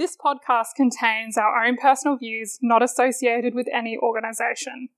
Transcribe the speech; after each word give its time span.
This 0.00 0.16
podcast 0.16 0.76
contains 0.76 1.36
our 1.36 1.62
own 1.62 1.76
personal 1.76 2.16
views 2.16 2.58
not 2.62 2.82
associated 2.82 3.54
with 3.54 3.66
any 3.70 3.98
organisation. 3.98 4.88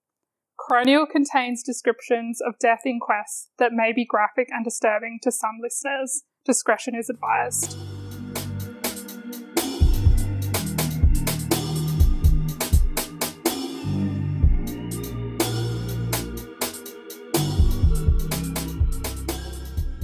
Coronial 0.57 1.11
contains 1.11 1.65
descriptions 1.65 2.41
of 2.41 2.57
death 2.61 2.83
inquests 2.85 3.49
that 3.59 3.73
may 3.73 3.93
be 3.93 4.05
graphic 4.05 4.47
and 4.53 4.65
disturbing 4.65 5.19
to 5.25 5.33
some 5.33 5.59
listeners. 5.61 6.23
Discretion 6.45 6.95
is 6.95 7.11
advised. 7.11 7.77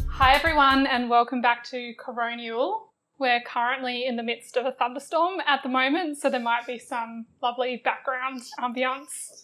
Hi, 0.09 0.35
everyone, 0.35 0.89
and 0.89 1.09
welcome 1.09 1.41
back 1.41 1.63
to 1.67 1.95
Coronial. 2.05 2.88
We're 3.19 3.41
currently 3.41 4.07
in 4.07 4.15
the 4.15 4.23
midst 4.23 4.57
of 4.57 4.65
a 4.65 4.71
thunderstorm 4.71 5.41
at 5.45 5.65
the 5.65 5.69
moment, 5.69 6.19
so 6.19 6.31
there 6.31 6.39
might 6.39 6.67
be 6.67 6.79
some 6.79 7.27
lovely 7.43 7.81
background 7.85 8.43
ambience. 8.61 9.43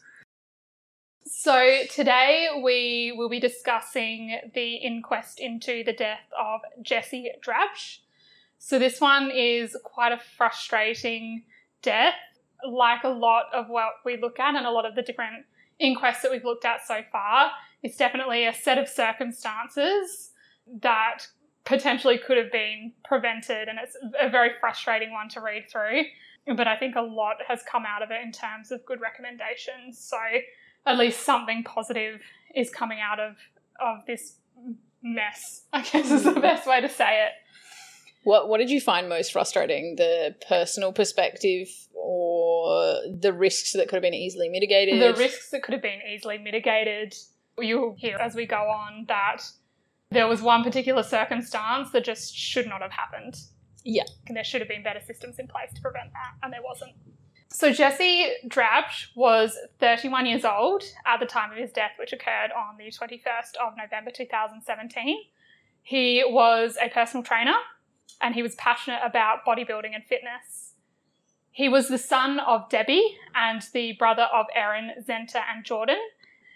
So, 1.27 1.81
today 1.91 2.49
we 2.63 3.13
will 3.17 3.29
be 3.29 3.41
discussing 3.41 4.39
the 4.55 4.75
inquest 4.77 5.41
into 5.41 5.83
the 5.83 5.93
death 5.93 6.21
of 6.39 6.61
Jesse 6.83 7.33
Drabsch. 7.45 7.99
So, 8.59 8.79
this 8.79 9.01
one 9.01 9.33
is 9.33 9.77
quite 9.83 10.13
a 10.13 10.21
frustrating 10.37 11.43
death, 11.83 12.15
like 12.65 13.03
a 13.03 13.09
lot 13.09 13.47
of 13.53 13.69
what 13.69 13.95
we 14.05 14.17
look 14.17 14.39
at 14.39 14.55
and 14.55 14.67
a 14.67 14.71
lot 14.71 14.87
of 14.87 14.95
the 14.95 15.03
different 15.03 15.47
inquests 15.81 16.23
that 16.23 16.31
we've 16.31 16.45
looked 16.45 16.65
at 16.65 16.87
so 16.87 17.01
far. 17.11 17.51
It's 17.83 17.97
definitely 17.97 18.47
a 18.47 18.55
set 18.55 18.79
of 18.79 18.89
circumstances 18.89 20.31
that 20.81 21.27
potentially 21.65 22.19
could 22.19 22.37
have 22.37 22.53
been 22.53 22.93
prevented, 23.05 23.69
and 23.69 23.79
it's 23.83 23.97
a 24.21 24.29
very 24.29 24.51
frustrating 24.61 25.13
one 25.13 25.29
to 25.31 25.41
read 25.41 25.65
through. 25.71 26.03
But 26.47 26.69
I 26.69 26.77
think 26.77 26.95
a 26.95 27.01
lot 27.01 27.37
has 27.49 27.63
come 27.71 27.85
out 27.87 28.03
of 28.03 28.11
it 28.11 28.21
in 28.23 28.31
terms 28.31 28.71
of 28.71 28.85
good 28.85 29.01
recommendations. 29.01 29.99
So 29.99 30.19
at 30.87 30.99
least 30.99 31.21
something 31.21 31.65
positive 31.65 32.21
is 32.55 32.71
coming 32.71 32.99
out 33.01 33.19
of 33.19 33.37
of 33.81 34.07
this 34.07 34.37
mess. 35.03 35.63
I 35.73 35.83
guess 35.83 36.11
is 36.11 36.25
the 36.25 36.33
mm. 36.33 36.43
best 36.43 36.67
way 36.67 36.81
to 36.81 36.89
say 36.89 37.27
it. 37.27 37.33
What 38.25 38.49
What 38.49 38.59
did 38.59 38.71
you 38.71 38.81
find 38.81 39.09
most 39.09 39.33
frustrating? 39.33 39.97
The 39.97 40.35
personal 40.47 40.93
perspective, 40.93 41.69
or 41.95 42.97
the 43.11 43.33
risks 43.33 43.73
that 43.73 43.89
could 43.89 43.97
have 43.97 44.03
been 44.03 44.15
easily 44.15 44.49
mitigated? 44.49 45.01
The 45.01 45.19
risks 45.19 45.51
that 45.51 45.63
could 45.63 45.73
have 45.73 45.83
been 45.83 46.01
easily 46.13 46.39
mitigated. 46.39 47.15
You'll 47.59 47.95
hear 47.97 48.17
as 48.17 48.35
we 48.35 48.47
go 48.47 48.57
on 48.57 49.05
that 49.09 49.43
there 50.15 50.27
was 50.27 50.41
one 50.41 50.63
particular 50.63 51.03
circumstance 51.03 51.91
that 51.91 52.05
just 52.05 52.37
should 52.37 52.67
not 52.67 52.81
have 52.81 52.93
happened. 52.93 53.37
Yeah. 53.85 54.05
And 54.27 54.37
there 54.37 54.45
should 54.45 54.61
have 54.61 54.69
been 54.69 54.83
better 54.83 55.01
systems 55.05 55.39
in 55.39 55.47
place 55.47 55.71
to 55.75 55.83
prevent 55.83 56.13
that, 56.13 56.43
and 56.43 56.53
there 56.53 56.63
wasn't. 56.63 56.93
So 57.51 57.73
Jesse 57.73 58.33
Drabsch 58.49 59.09
was 59.15 59.57
31 59.79 60.27
years 60.27 60.45
old 60.45 60.83
at 61.07 61.21
the 61.21 61.27
time 61.27 61.53
of 61.53 61.59
his 61.59 61.71
death, 61.71 61.93
which 61.99 62.13
occurred 62.13 62.51
on 62.51 62.77
the 62.79 62.91
21st 62.91 63.57
of 63.65 63.75
November 63.77 64.11
2017. 64.11 65.19
He 65.83 66.25
was 66.27 66.77
a 66.83 66.89
personal 66.89 67.23
trainer 67.23 67.55
and 68.21 68.35
he 68.35 68.43
was 68.43 68.57
passionate 68.57 69.01
about 69.05 69.45
bodybuilding 69.47 69.95
and 69.95 70.05
fitness. 70.05 70.73
He 71.53 71.69
was 71.69 71.89
the 71.89 71.99
son 71.99 72.41
of 72.41 72.69
Debbie 72.69 73.17
and 73.37 73.63
the 73.73 73.93
brother 73.93 74.27
of 74.35 74.47
Erin, 74.57 74.91
Zenta, 75.07 75.43
and 75.55 75.65
Jordan, 75.65 76.01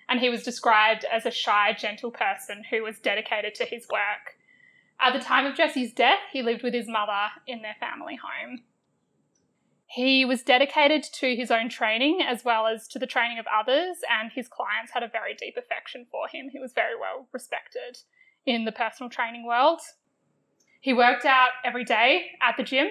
and 0.09 0.21
he 0.21 0.31
was 0.31 0.43
described 0.43 1.05
as 1.05 1.27
a 1.27 1.31
shy, 1.31 1.73
gentle 1.79 2.11
person 2.11 2.65
who 2.71 2.83
was 2.83 2.99
dedicated 2.99 3.55
to 3.57 3.65
his 3.65 3.87
work. 3.93 4.37
At 5.01 5.13
the 5.13 5.25
time 5.25 5.47
of 5.47 5.57
Jesse's 5.57 5.93
death, 5.93 6.21
he 6.33 6.43
lived 6.43 6.63
with 6.63 6.75
his 6.75 6.89
mother 6.89 7.29
in 7.47 7.63
their 7.63 7.77
family 7.79 8.17
home. 8.17 8.63
He 9.87 10.25
was 10.25 10.43
dedicated 10.43 11.03
to 11.15 11.35
his 11.35 11.51
own 11.51 11.69
training 11.69 12.21
as 12.21 12.45
well 12.45 12.67
as 12.67 12.89
to 12.89 12.99
the 12.99 13.07
training 13.07 13.39
of 13.39 13.47
others, 13.47 13.99
and 14.11 14.31
his 14.31 14.49
clients 14.49 14.93
had 14.93 15.03
a 15.03 15.09
very 15.09 15.35
deep 15.35 15.57
affection 15.57 16.07
for 16.11 16.29
him. 16.29 16.51
He 16.51 16.59
was 16.59 16.73
very 16.73 16.95
well 16.99 17.29
respected 17.33 17.99
in 18.45 18.65
the 18.65 18.73
personal 18.73 19.09
training 19.09 19.47
world. 19.47 19.81
He 20.81 20.93
worked 20.93 21.25
out 21.25 21.51
every 21.65 21.85
day 21.85 22.33
at 22.43 22.57
the 22.57 22.63
gym 22.63 22.89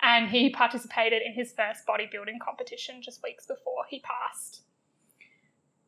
and 0.00 0.28
he 0.28 0.50
participated 0.50 1.22
in 1.22 1.32
his 1.32 1.52
first 1.52 1.86
bodybuilding 1.86 2.40
competition 2.44 3.00
just 3.02 3.22
weeks 3.22 3.46
before 3.46 3.84
he 3.88 4.00
passed. 4.00 4.62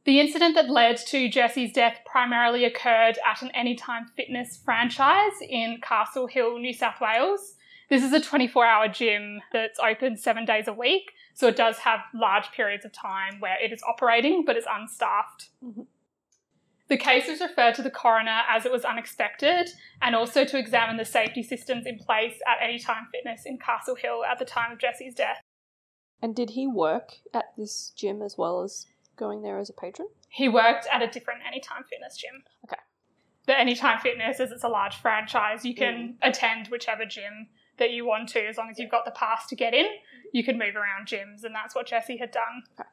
The 0.09 0.21
incident 0.21 0.55
that 0.55 0.71
led 0.71 0.97
to 1.09 1.29
Jesse's 1.29 1.71
death 1.71 1.99
primarily 2.07 2.65
occurred 2.65 3.19
at 3.31 3.43
an 3.43 3.51
Anytime 3.51 4.07
Fitness 4.17 4.59
franchise 4.65 5.35
in 5.47 5.81
Castle 5.83 6.27
Hill, 6.27 6.59
New 6.59 6.73
South 6.73 6.99
Wales. 6.99 7.57
This 7.91 8.03
is 8.03 8.15
a 8.15 8.19
24 8.19 8.65
hour 8.65 8.89
gym 8.89 9.43
that's 9.53 9.79
open 9.79 10.17
seven 10.17 10.47
days 10.47 10.67
a 10.67 10.73
week, 10.73 11.13
so 11.35 11.47
it 11.49 11.57
does 11.57 11.77
have 11.81 12.01
large 12.15 12.51
periods 12.53 12.87
of 12.87 12.93
time 12.95 13.39
where 13.39 13.63
it 13.63 13.71
is 13.71 13.83
operating 13.87 14.47
but 14.47 14.57
is 14.57 14.65
unstaffed. 14.67 15.51
Mm-hmm. 15.63 15.83
The 16.89 16.97
case 16.97 17.29
was 17.29 17.43
referred 17.43 17.75
to 17.75 17.83
the 17.83 17.91
coroner 17.91 18.45
as 18.49 18.65
it 18.65 18.73
was 18.73 18.87
unexpected 18.87 19.69
and 20.01 20.17
also 20.17 20.47
to 20.47 20.57
examine 20.57 20.97
the 20.97 21.05
safety 21.05 21.43
systems 21.43 21.85
in 21.85 21.99
place 21.99 22.41
at 22.47 22.67
Anytime 22.67 23.09
Fitness 23.13 23.43
in 23.45 23.59
Castle 23.59 23.95
Hill 23.95 24.25
at 24.25 24.39
the 24.39 24.47
time 24.47 24.73
of 24.73 24.79
Jesse's 24.79 25.13
death. 25.13 25.43
And 26.23 26.35
did 26.35 26.51
he 26.51 26.67
work 26.67 27.17
at 27.35 27.53
this 27.59 27.93
gym 27.95 28.23
as 28.23 28.39
well 28.39 28.63
as 28.63 28.87
going 29.19 29.43
there 29.43 29.59
as 29.59 29.69
a 29.69 29.73
patron? 29.73 30.09
He 30.29 30.49
worked 30.49 30.87
at 30.93 31.03
a 31.03 31.07
different 31.07 31.41
Anytime 31.47 31.85
Fitness 31.89 32.17
gym. 32.17 32.43
Okay. 32.65 32.81
The 33.47 33.59
Anytime 33.59 33.99
Fitness, 33.99 34.41
as 34.41 34.51
it's 34.51 34.65
a 34.65 34.69
large 34.69 34.97
franchise, 34.97 35.65
you 35.65 35.75
can 35.75 36.17
mm. 36.23 36.29
attend 36.29 36.69
whichever 36.69 37.05
gym 37.05 37.49
that 37.79 37.91
you 37.91 38.07
want 38.07 38.29
to, 38.31 38.41
as 38.41 38.57
long 38.57 38.69
as 38.71 38.79
you've 38.79 38.91
got 38.91 39.05
the 39.05 39.11
pass 39.11 39.47
to 39.49 39.57
get 39.57 39.75
in. 39.75 39.87
You 40.33 40.45
can 40.45 40.59
move 40.59 40.77
around 40.77 41.07
gyms, 41.07 41.45
and 41.45 41.55
that's 41.55 41.75
what 41.75 41.87
Jesse 41.87 42.19
had 42.19 42.31
done. 42.31 42.63
Okay. 42.79 42.89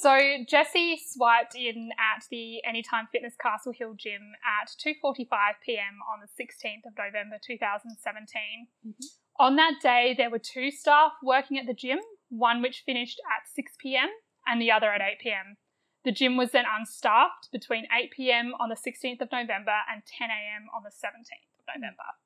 So 0.00 0.44
Jesse 0.46 1.00
swiped 1.06 1.54
in 1.54 1.90
at 1.98 2.24
the 2.30 2.62
Anytime 2.64 3.08
Fitness 3.10 3.34
Castle 3.40 3.72
Hill 3.72 3.94
gym 3.94 4.32
at 4.44 4.68
2:45 4.68 5.28
p.m. 5.64 5.98
on 6.12 6.20
the 6.20 6.26
16th 6.26 6.86
of 6.86 6.92
November 6.98 7.36
2017. 7.42 8.68
Mm-hmm. 8.86 8.92
On 9.40 9.56
that 9.56 9.74
day, 9.80 10.14
there 10.16 10.30
were 10.30 10.40
two 10.40 10.70
staff 10.70 11.12
working 11.22 11.58
at 11.58 11.66
the 11.66 11.74
gym, 11.74 12.00
one 12.28 12.60
which 12.60 12.82
finished 12.84 13.20
at 13.30 13.48
6 13.54 13.72
p.m 13.80 14.08
and 14.48 14.60
the 14.60 14.70
other 14.70 14.92
at 14.92 15.00
8 15.00 15.18
pm. 15.20 15.56
The 16.04 16.12
gym 16.12 16.36
was 16.36 16.52
then 16.52 16.64
unstaffed 16.64 17.50
between 17.52 17.86
8 17.92 18.10
pm 18.12 18.52
on 18.58 18.68
the 18.68 18.76
16th 18.76 19.20
of 19.20 19.32
November 19.32 19.76
and 19.92 20.02
10 20.06 20.28
am 20.30 20.68
on 20.74 20.82
the 20.82 20.90
17th 20.90 21.58
of 21.58 21.66
November. 21.74 22.16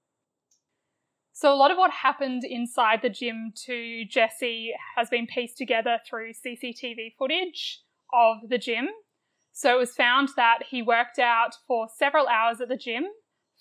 So, 1.32 1.52
a 1.52 1.56
lot 1.56 1.70
of 1.70 1.78
what 1.78 1.90
happened 1.90 2.44
inside 2.44 3.00
the 3.02 3.08
gym 3.08 3.52
to 3.64 4.04
Jesse 4.04 4.72
has 4.96 5.08
been 5.08 5.26
pieced 5.26 5.56
together 5.56 5.98
through 6.08 6.34
CCTV 6.34 7.14
footage 7.18 7.80
of 8.12 8.48
the 8.48 8.58
gym. 8.58 8.88
So, 9.50 9.76
it 9.76 9.78
was 9.78 9.96
found 9.96 10.28
that 10.36 10.64
he 10.70 10.82
worked 10.82 11.18
out 11.18 11.56
for 11.66 11.88
several 11.88 12.28
hours 12.28 12.60
at 12.60 12.68
the 12.68 12.76
gym, 12.76 13.06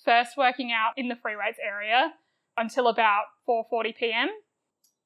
first 0.04 0.38
working 0.38 0.72
out 0.72 0.94
in 0.98 1.08
the 1.08 1.16
free 1.16 1.36
weights 1.36 1.60
area 1.66 2.14
until 2.58 2.88
about 2.88 3.24
4:40 3.50 3.96
p.m. 3.98 4.30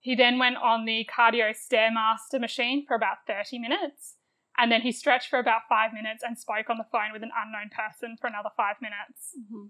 He 0.05 0.13
then 0.13 0.37
went 0.37 0.57
on 0.57 0.85
the 0.85 1.09
cardio 1.09 1.49
stairmaster 1.49 2.39
machine 2.39 2.85
for 2.87 2.95
about 2.95 3.25
30 3.25 3.57
minutes, 3.57 4.17
and 4.55 4.71
then 4.71 4.81
he 4.81 4.91
stretched 4.91 5.31
for 5.31 5.39
about 5.39 5.61
five 5.67 5.93
minutes 5.93 6.21
and 6.21 6.37
spoke 6.37 6.69
on 6.69 6.77
the 6.77 6.85
phone 6.91 7.11
with 7.11 7.23
an 7.23 7.31
unknown 7.35 7.71
person 7.75 8.15
for 8.21 8.27
another 8.27 8.51
five 8.55 8.75
minutes. 8.79 9.33
Mm-hmm. 9.35 9.65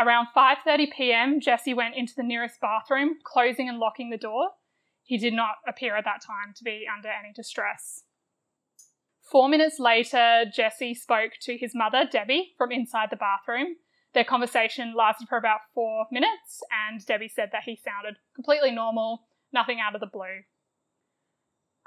Around 0.00 0.28
5:30 0.32 0.92
p.m., 0.96 1.40
Jesse 1.40 1.74
went 1.74 1.96
into 1.96 2.12
the 2.16 2.22
nearest 2.22 2.60
bathroom, 2.60 3.16
closing 3.24 3.68
and 3.68 3.80
locking 3.80 4.10
the 4.10 4.16
door. 4.16 4.50
He 5.02 5.18
did 5.18 5.32
not 5.32 5.56
appear 5.66 5.96
at 5.96 6.04
that 6.04 6.22
time 6.24 6.54
to 6.54 6.62
be 6.62 6.86
under 6.86 7.08
any 7.08 7.32
distress. 7.34 8.04
Four 9.28 9.48
minutes 9.48 9.80
later, 9.80 10.44
Jesse 10.54 10.94
spoke 10.94 11.32
to 11.40 11.56
his 11.56 11.74
mother, 11.74 12.04
Debbie, 12.08 12.54
from 12.56 12.70
inside 12.70 13.08
the 13.10 13.16
bathroom. 13.16 13.74
Their 14.14 14.22
conversation 14.22 14.94
lasted 14.96 15.26
for 15.26 15.36
about 15.36 15.62
four 15.74 16.06
minutes, 16.12 16.62
and 16.70 17.04
Debbie 17.04 17.26
said 17.28 17.48
that 17.50 17.64
he 17.64 17.74
sounded 17.74 18.18
completely 18.36 18.70
normal 18.70 19.24
nothing 19.52 19.78
out 19.80 19.94
of 19.94 20.00
the 20.00 20.06
blue. 20.06 20.44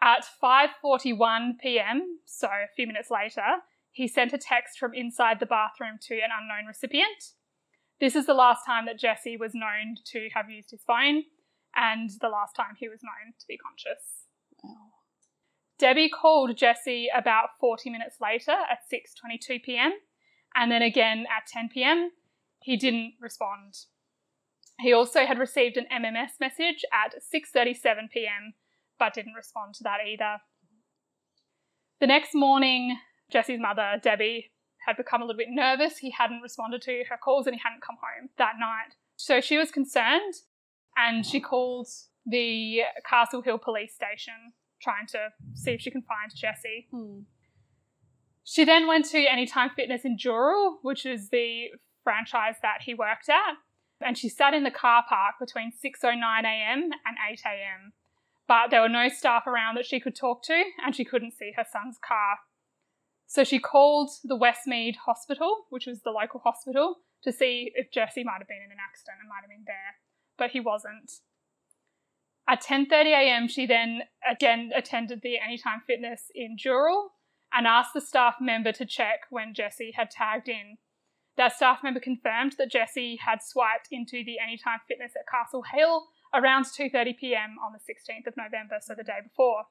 At 0.02 0.26
5:41 0.44 1.60
p.m., 1.62 2.20
so 2.26 2.48
a 2.48 2.74
few 2.76 2.88
minutes 2.88 3.10
later, 3.10 3.64
he 3.92 4.08
sent 4.08 4.34
a 4.34 4.38
text 4.38 4.78
from 4.80 4.94
inside 4.94 5.40
the 5.40 5.46
bathroom 5.46 5.98
to 6.08 6.16
an 6.16 6.30
unknown 6.34 6.68
recipient. 6.68 7.34
This 8.00 8.16
is 8.16 8.26
the 8.26 8.34
last 8.34 8.66
time 8.66 8.86
that 8.88 9.00
Jesse 9.00 9.38
was 9.38 9.54
known 9.54 9.96
to 10.08 10.30
have 10.34 10.50
used 10.50 10.72
his 10.72 10.84
phone 10.86 11.24
and 11.76 12.10
the 12.22 12.28
last 12.28 12.56
time 12.56 12.76
he 12.78 12.90
was 12.90 13.00
known 13.04 13.34
to 13.40 13.46
be 13.48 13.58
conscious. 13.58 14.28
Wow. 14.64 14.92
Debbie 15.80 16.10
called 16.10 16.58
Jesse 16.58 17.10
about 17.16 17.50
40 17.60 17.90
minutes 17.90 18.18
later 18.22 18.52
at 18.52 18.80
6:22 18.92 19.64
p.m. 19.64 19.94
and 20.56 20.72
then 20.72 20.82
again 20.82 21.26
at 21.36 21.48
10 21.48 21.70
p.m. 21.74 22.12
He 22.62 22.78
didn't 22.78 23.14
respond. 23.20 23.76
He 24.84 24.92
also 24.92 25.26
had 25.26 25.40
received 25.40 25.78
an 25.78 25.88
MMS 25.90 26.42
message 26.42 26.84
at 26.92 27.16
6:37 27.34 28.12
p.m. 28.12 28.54
but 29.00 29.14
didn't 29.14 29.34
respond 29.34 29.76
to 29.76 29.84
that 29.84 30.00
either. 30.06 30.42
The 32.02 32.08
next 32.08 32.36
morning, 32.36 32.98
Jesse's 33.32 33.62
mother, 33.62 33.94
Debbie, 34.04 34.52
had 34.86 34.98
become 34.98 35.22
a 35.22 35.26
little 35.26 35.38
bit 35.38 35.48
nervous. 35.50 36.00
He 36.00 36.12
hadn't 36.12 36.42
responded 36.42 36.82
to 36.82 37.06
her 37.10 37.16
calls 37.16 37.48
and 37.48 37.56
he 37.56 37.62
hadn't 37.64 37.82
come 37.82 37.96
home 37.96 38.30
that 38.38 38.56
night. 38.60 38.96
So 39.16 39.40
she 39.40 39.58
was 39.58 39.72
concerned 39.72 40.34
and 40.98 41.26
she 41.26 41.40
called 41.40 41.88
the 42.26 42.82
Castle 43.10 43.42
Hill 43.42 43.60
police 43.60 43.96
station 43.96 44.52
trying 44.82 45.08
to 45.08 45.30
see 45.54 45.72
if 45.72 45.80
she 45.80 45.92
can 45.92 46.02
find 46.02 46.30
Jesse. 46.36 46.88
Hmm. 46.92 47.20
She 48.44 48.66
then 48.66 48.88
went 48.88 49.06
to 49.12 49.20
Anytime 49.20 49.70
Fitness 49.70 50.04
in 50.04 50.18
Dural, 50.18 50.76
which 50.82 51.06
is 51.06 51.30
the 51.30 51.68
franchise 52.04 52.56
that 52.62 52.82
he 52.82 52.94
worked 52.94 53.30
at, 53.30 53.56
and 54.06 54.18
she 54.18 54.30
sat 54.30 54.54
in 54.54 54.64
the 54.64 54.72
car 54.72 55.04
park 55.08 55.36
between 55.40 55.72
6.09am 55.72 56.14
and 56.74 57.18
8am. 57.32 57.92
But 58.48 58.70
there 58.70 58.82
were 58.82 58.90
no 58.90 59.08
staff 59.10 59.48
around 59.48 59.76
that 59.76 59.86
she 59.86 60.00
could 60.00 60.16
talk 60.16 60.44
to, 60.44 60.64
and 60.84 60.96
she 60.96 61.06
couldn't 61.06 61.34
see 61.34 61.54
her 61.56 61.66
son's 61.70 61.98
car. 61.98 62.40
So 63.26 63.44
she 63.44 63.60
called 63.60 64.12
the 64.24 64.38
Westmead 64.38 64.98
Hospital, 65.06 65.66
which 65.70 65.88
was 65.88 66.02
the 66.02 66.12
local 66.12 66.42
hospital, 66.42 66.98
to 67.24 67.32
see 67.32 67.72
if 67.74 67.92
Jesse 67.92 68.24
might 68.24 68.40
have 68.40 68.48
been 68.48 68.62
in 68.64 68.72
an 68.72 68.78
accident 68.86 69.18
and 69.22 69.30
might 69.30 69.42
have 69.42 69.50
been 69.50 69.66
there, 69.66 69.96
but 70.38 70.52
he 70.52 70.60
wasn't. 70.60 71.12
At 72.48 72.62
10.30am, 72.62 73.50
she 73.50 73.66
then 73.66 74.02
again 74.30 74.72
attended 74.76 75.22
the 75.22 75.40
Anytime 75.40 75.82
Fitness 75.88 76.26
in 76.36 76.58
Dural 76.58 77.08
and 77.54 77.66
asked 77.66 77.94
the 77.94 78.02
staff 78.02 78.36
member 78.42 78.72
to 78.74 78.86
check 78.86 79.22
when 79.30 79.54
Jesse 79.54 79.94
had 79.96 80.12
tagged 80.12 80.50
in. 80.50 80.78
That 81.36 81.54
staff 81.56 81.80
member 81.84 82.00
confirmed 82.00 82.54
that 82.58 82.72
Jesse 82.72 83.18
had 83.26 83.42
swiped 83.42 83.88
into 83.92 84.24
the 84.24 84.38
Anytime 84.40 84.80
Fitness 84.88 85.14
at 85.16 85.28
Castle 85.28 85.64
Hill 85.64 86.08
around 86.34 86.66
2.30pm 86.66 87.58
on 87.64 87.74
the 87.74 87.80
16th 87.80 88.28
of 88.28 88.38
November, 88.38 88.78
so 88.82 88.94
the 88.96 89.04
day 89.04 89.20
before. 89.24 89.64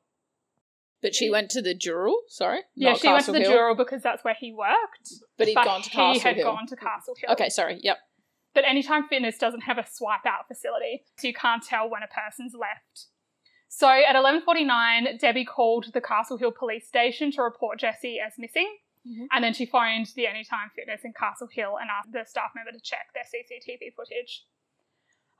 But 1.03 1.15
she 1.15 1.31
went 1.31 1.51
to 1.51 1.63
the 1.63 1.75
Dural, 1.75 2.15
sorry? 2.29 2.61
Yeah, 2.75 2.95
she 2.95 3.09
went 3.09 3.25
to 3.27 3.33
the 3.33 3.41
Hill, 3.41 3.53
Dural 3.53 3.77
because 3.77 4.03
that's 4.03 4.25
where 4.25 4.37
he 4.39 4.53
worked. 4.53 5.11
But 5.37 5.49
he'd 5.49 5.55
but 5.55 5.65
gone 5.65 5.83
to 5.83 5.91
he 5.91 5.97
Castle 5.97 6.23
had 6.23 6.37
Hill. 6.37 6.53
gone 6.53 6.67
to 6.67 6.77
Castle 6.77 7.15
Hill. 7.21 7.33
Okay, 7.33 7.49
sorry. 7.49 7.79
Yep. 7.83 7.99
But 8.55 8.65
Anytime 8.65 9.09
Fitness 9.09 9.39
doesn't 9.39 9.63
have 9.63 9.79
a 9.79 9.87
swipe 9.91 10.27
out 10.27 10.47
facility, 10.47 11.03
so 11.19 11.27
you 11.27 11.35
can't 11.35 11.63
tell 11.63 11.89
when 11.89 12.03
a 12.03 12.07
person's 12.07 12.55
left. 12.55 13.07
So 13.69 13.89
at 13.89 14.15
11:49, 14.15 15.19
Debbie 15.19 15.47
called 15.47 15.87
the 15.95 16.01
Castle 16.01 16.37
Hill 16.37 16.53
police 16.53 16.87
station 16.87 17.33
to 17.33 17.43
report 17.43 17.81
Jesse 17.81 18.21
as 18.25 18.35
missing, 18.39 18.77
Mhm. 19.07 19.27
and 19.33 19.43
then 19.45 19.53
she 19.55 19.67
phoned 19.67 20.07
the 20.15 20.27
Anytime 20.27 20.71
Fitness 20.77 21.05
in 21.05 21.13
Castle 21.13 21.49
Hill 21.49 21.77
and 21.79 21.91
asked 21.91 22.13
the 22.13 22.25
staff 22.25 22.53
member 22.55 22.73
to 22.73 22.81
check 22.81 23.13
their 23.15 23.25
CCTV 23.25 23.91
footage. 23.97 24.45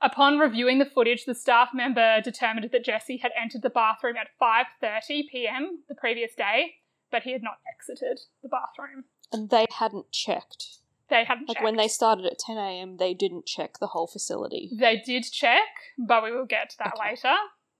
Upon 0.01 0.37
reviewing 0.37 0.79
the 0.79 0.85
footage, 0.85 1.23
the 1.25 1.33
staff 1.35 1.69
member 1.73 2.19
determined 2.21 2.69
that 2.71 2.83
Jesse 2.83 3.17
had 3.17 3.31
entered 3.41 3.61
the 3.61 3.69
bathroom 3.69 4.17
at 4.17 4.27
5:30 4.37 5.29
p.m. 5.29 5.83
the 5.87 5.95
previous 5.95 6.35
day, 6.35 6.75
but 7.09 7.23
he 7.23 7.31
had 7.31 7.41
not 7.43 7.59
exited 7.73 8.19
the 8.41 8.49
bathroom. 8.49 9.05
And 9.31 9.49
they 9.49 9.65
hadn't 9.71 10.11
checked. 10.11 10.79
They 11.09 11.23
hadn't 11.23 11.47
Like 11.47 11.57
checked. 11.57 11.63
when 11.63 11.77
they 11.77 11.87
started 11.87 12.25
at 12.25 12.37
10 12.39 12.57
a.m., 12.57 12.97
they 12.97 13.13
didn't 13.13 13.45
check 13.45 13.77
the 13.79 13.87
whole 13.87 14.07
facility. 14.07 14.69
They 14.73 14.97
did 14.97 15.23
check, 15.23 15.69
but 15.97 16.21
we 16.23 16.31
will 16.31 16.45
get 16.45 16.71
to 16.71 16.77
that 16.79 16.95
Okay. 16.97 17.09
later 17.11 17.35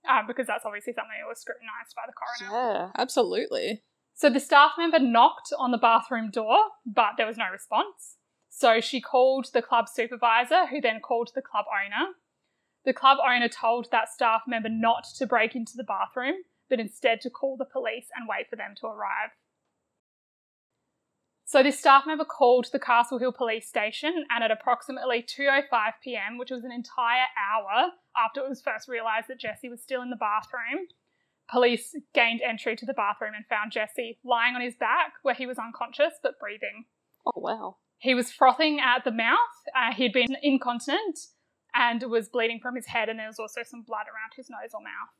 uh, 0.08 0.22
because 0.26 0.46
that's 0.46 0.64
obviously 0.64 0.92
something 0.94 1.16
that 1.20 1.28
was 1.28 1.40
scrutinised 1.40 1.94
by 1.94 2.02
the 2.06 2.12
coroner. 2.12 2.56
Yeah. 2.56 2.90
Absolutely. 2.96 3.82
So 4.14 4.30
the 4.30 4.40
staff 4.40 4.72
member 4.78 5.00
knocked 5.00 5.52
on 5.58 5.72
the 5.72 5.78
bathroom 5.78 6.30
door, 6.30 6.56
but 6.86 7.12
there 7.16 7.26
was 7.26 7.36
no 7.36 7.50
response. 7.50 8.16
So 8.48 8.80
she 8.80 9.00
called 9.00 9.48
the 9.52 9.62
club 9.62 9.88
supervisor, 9.88 10.66
who 10.66 10.80
then 10.80 11.00
called 11.00 11.30
the 11.34 11.42
club 11.42 11.64
owner. 11.68 12.12
The 12.84 12.92
club 12.92 13.18
owner 13.26 13.48
told 13.48 13.90
that 13.90 14.08
staff 14.08 14.42
member 14.46 14.68
not 14.68 15.04
to 15.16 15.26
break 15.26 15.56
into 15.56 15.76
the 15.76 15.82
bathroom, 15.82 16.36
but 16.70 16.78
instead 16.78 17.20
to 17.22 17.30
call 17.30 17.56
the 17.56 17.64
police 17.64 18.06
and 18.14 18.28
wait 18.28 18.48
for 18.48 18.56
them 18.56 18.74
to 18.80 18.86
arrive. 18.86 19.30
So 21.44 21.62
this 21.62 21.78
staff 21.78 22.04
member 22.06 22.24
called 22.24 22.68
the 22.72 22.78
Castle 22.78 23.18
Hill 23.18 23.32
police 23.32 23.66
station, 23.66 24.24
and 24.30 24.44
at 24.44 24.50
approximately 24.50 25.22
2:05 25.22 25.92
p.m., 26.02 26.38
which 26.38 26.50
was 26.50 26.64
an 26.64 26.72
entire 26.72 27.26
hour 27.36 27.90
after 28.16 28.40
it 28.40 28.48
was 28.48 28.62
first 28.62 28.88
realised 28.88 29.28
that 29.28 29.40
Jesse 29.40 29.68
was 29.68 29.82
still 29.82 30.02
in 30.02 30.10
the 30.10 30.16
bathroom, 30.16 30.86
police 31.50 31.94
gained 32.14 32.40
entry 32.42 32.76
to 32.76 32.86
the 32.86 32.94
bathroom 32.94 33.32
and 33.34 33.44
found 33.46 33.72
Jesse 33.72 34.18
lying 34.24 34.54
on 34.54 34.60
his 34.60 34.74
back, 34.76 35.14
where 35.22 35.34
he 35.34 35.46
was 35.46 35.58
unconscious 35.58 36.14
but 36.22 36.38
breathing. 36.38 36.86
Oh, 37.26 37.40
wow. 37.40 37.76
He 37.98 38.14
was 38.14 38.32
frothing 38.32 38.80
at 38.80 39.04
the 39.04 39.12
mouth. 39.12 39.38
Uh, 39.74 39.92
he'd 39.94 40.12
been 40.12 40.36
incontinent 40.42 41.18
and 41.74 42.02
was 42.04 42.28
bleeding 42.28 42.60
from 42.60 42.76
his 42.76 42.86
head, 42.86 43.08
and 43.08 43.18
there 43.18 43.26
was 43.26 43.38
also 43.38 43.62
some 43.64 43.82
blood 43.82 44.06
around 44.06 44.32
his 44.36 44.48
nose 44.50 44.70
or 44.72 44.80
mouth. 44.80 45.12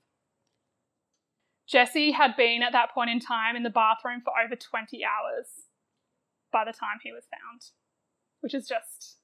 Jesse 1.67 2.13
had 2.13 2.37
been 2.37 2.63
at 2.63 2.73
that 2.73 2.93
point 2.93 3.11
in 3.11 3.21
time 3.21 3.57
in 3.57 3.63
the 3.63 3.71
bathroom 3.71 4.21
for 4.23 4.33
over 4.39 4.55
20 4.55 5.03
hours 5.05 5.47
by 6.53 6.65
the 6.65 6.73
time 6.73 6.99
he 7.03 7.11
was 7.11 7.25
found, 7.25 7.63
which 8.41 8.55
is 8.55 8.69
just 8.69 9.17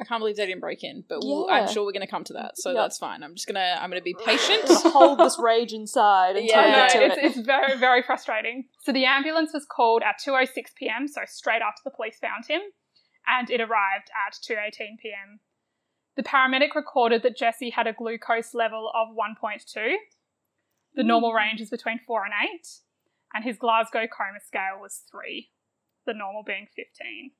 I 0.00 0.04
can't 0.04 0.20
believe 0.20 0.36
they 0.36 0.46
didn't 0.46 0.60
break 0.60 0.82
in, 0.82 1.04
but 1.08 1.20
we'll, 1.22 1.46
Yeah. 1.46 1.56
I'm 1.56 1.68
sure 1.72 1.84
we're 1.84 1.92
going 1.92 2.06
to 2.06 2.10
come 2.10 2.24
to 2.24 2.32
that, 2.34 2.56
so 2.56 2.70
Yeah. 2.70 2.82
that's 2.82 2.96
fine. 2.98 3.22
I'm 3.22 3.34
just 3.34 3.46
gonna 3.46 3.76
I'm 3.80 3.90
gonna 3.90 4.00
be 4.00 4.14
patient. 4.24 4.66
Just 4.66 4.86
hold 4.86 5.18
this 5.18 5.38
rage 5.38 5.72
inside 5.72 6.36
until 6.36 6.44
Yeah. 6.46 6.66
you 6.66 6.72
I 6.72 6.88
get 6.88 6.94
know, 6.94 7.00
to 7.00 7.06
it's, 7.06 7.16
it. 7.18 7.24
it's 7.24 7.46
very, 7.46 7.76
very 7.76 8.02
frustrating. 8.02 8.64
So 8.80 8.92
the 8.92 9.04
ambulance 9.04 9.52
was 9.52 9.66
called 9.66 10.02
at 10.02 10.16
2.06 10.26 10.74
p.m., 10.74 11.06
so 11.06 11.20
straight 11.26 11.62
after 11.62 11.82
the 11.84 11.90
police 11.90 12.18
found 12.18 12.46
him, 12.48 12.62
and 13.26 13.50
it 13.50 13.60
arrived 13.60 14.10
at 14.26 14.34
2.18 14.34 14.98
p.m. 15.02 15.40
The 16.16 16.22
paramedic 16.22 16.74
recorded 16.74 17.22
that 17.22 17.36
Jesse 17.36 17.70
had 17.70 17.86
a 17.86 17.92
glucose 17.92 18.54
level 18.54 18.90
of 18.94 19.08
1.2. 19.16 19.94
The 20.94 21.04
normal 21.04 21.32
mm. 21.32 21.36
range 21.36 21.60
is 21.60 21.70
between 21.70 22.00
4 22.06 22.24
and 22.24 22.34
8, 22.42 22.66
and 23.34 23.44
his 23.44 23.58
Glasgow 23.58 24.06
coma 24.08 24.40
scale 24.44 24.80
was 24.80 25.02
3, 25.10 25.50
the 26.06 26.14
normal 26.14 26.42
being 26.44 26.66
15. 26.74 27.32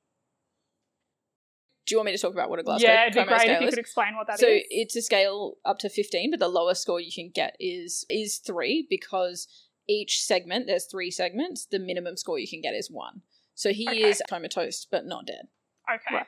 Do 1.90 1.94
you 1.94 1.98
want 1.98 2.06
me 2.06 2.12
to 2.12 2.18
talk 2.22 2.32
about 2.34 2.48
what 2.50 2.60
a 2.60 2.62
Glasgow 2.62 2.86
yeah, 2.86 3.02
it'd 3.08 3.14
be 3.14 3.24
great 3.24 3.50
if 3.50 3.60
you 3.60 3.66
is? 3.66 3.74
could 3.74 3.80
explain 3.80 4.14
what 4.16 4.28
that 4.28 4.34
is. 4.34 4.40
so 4.40 4.46
it's 4.48 4.94
a 4.94 5.02
scale 5.02 5.56
up 5.64 5.80
to 5.80 5.88
15 5.88 6.30
but 6.30 6.38
the 6.38 6.46
lowest 6.46 6.82
score 6.82 7.00
you 7.00 7.10
can 7.12 7.30
get 7.34 7.56
is 7.58 8.06
is 8.08 8.36
3 8.36 8.86
because 8.88 9.48
each 9.88 10.22
segment 10.22 10.68
there's 10.68 10.86
3 10.86 11.10
segments 11.10 11.66
the 11.66 11.80
minimum 11.80 12.16
score 12.16 12.38
you 12.38 12.46
can 12.46 12.60
get 12.60 12.74
is 12.74 12.88
1 12.92 13.22
so 13.56 13.72
he 13.72 13.88
Okay. 13.88 14.02
is 14.08 14.22
comatose 14.28 14.86
but 14.88 15.04
not 15.04 15.26
dead 15.26 15.48
okay. 15.92 16.14
Right. 16.14 16.26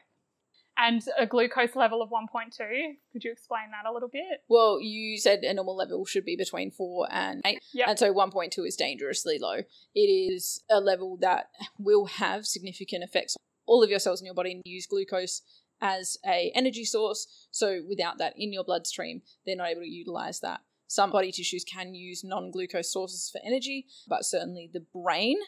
And 0.77 1.01
a 1.19 1.27
glucose 1.27 1.77
level 1.77 2.01
of 2.03 2.09
1.2. 2.09 2.97
Could 3.13 3.23
you 3.25 3.31
explain 3.31 3.65
that 3.73 3.89
a 3.89 3.93
little 3.93 4.09
bit? 4.09 4.43
well 4.49 4.81
you 4.81 5.17
said 5.17 5.45
a 5.45 5.55
normal 5.55 5.77
level 5.77 6.05
should 6.07 6.25
be 6.25 6.35
between 6.35 6.73
4 6.73 7.07
and 7.13 7.41
8 7.45 7.61
Yep. 7.73 7.89
and 7.89 7.99
so 8.01 8.13
1.2 8.13 8.67
is 8.67 8.75
dangerously 8.75 9.39
low 9.39 9.59
it 9.95 10.01
is 10.01 10.65
a 10.69 10.81
level 10.81 11.17
that 11.19 11.51
will 11.79 12.07
have 12.07 12.47
significant 12.47 13.05
effects 13.05 13.37
all 13.67 13.83
of 13.83 13.91
your 13.91 13.99
cells 13.99 14.21
in 14.21 14.27
your 14.27 14.35
body 14.35 14.61
use 14.65 14.87
glucose 14.87 15.43
as 15.81 16.17
a 16.27 16.53
energy 16.55 16.85
source. 16.85 17.27
So 17.51 17.81
without 17.89 18.19
that 18.19 18.35
in 18.37 18.53
your 18.53 18.65
bloodstream 18.65 19.23
they're 19.47 19.57
not 19.57 19.71
able 19.71 19.83
to 19.83 19.89
utilize 19.89 20.41
that. 20.41 20.61
Some 20.87 21.11
body 21.11 21.33
tissues 21.33 21.65
can 21.65 21.95
use 21.95 22.23
non-glucose 22.23 22.93
sources 22.93 23.31
for 23.31 23.41
energy 23.45 23.87
but 24.09 24.25
certainly 24.25 24.71
the 24.73 24.85
brain 24.93 25.39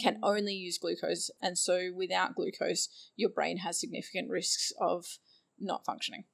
can 0.00 0.14
mm-hmm. 0.14 0.24
only 0.24 0.54
use 0.54 0.78
glucose. 0.78 1.30
And 1.40 1.56
so 1.58 1.90
without 1.94 2.34
glucose 2.34 2.88
your 3.16 3.30
brain 3.30 3.58
has 3.58 3.80
significant 3.80 4.30
risks 4.30 4.72
of 4.80 5.18
not 5.58 5.84
functioning. 5.84 6.24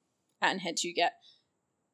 And 0.41 0.61
hence 0.61 0.83
you 0.83 0.93
get 0.93 1.13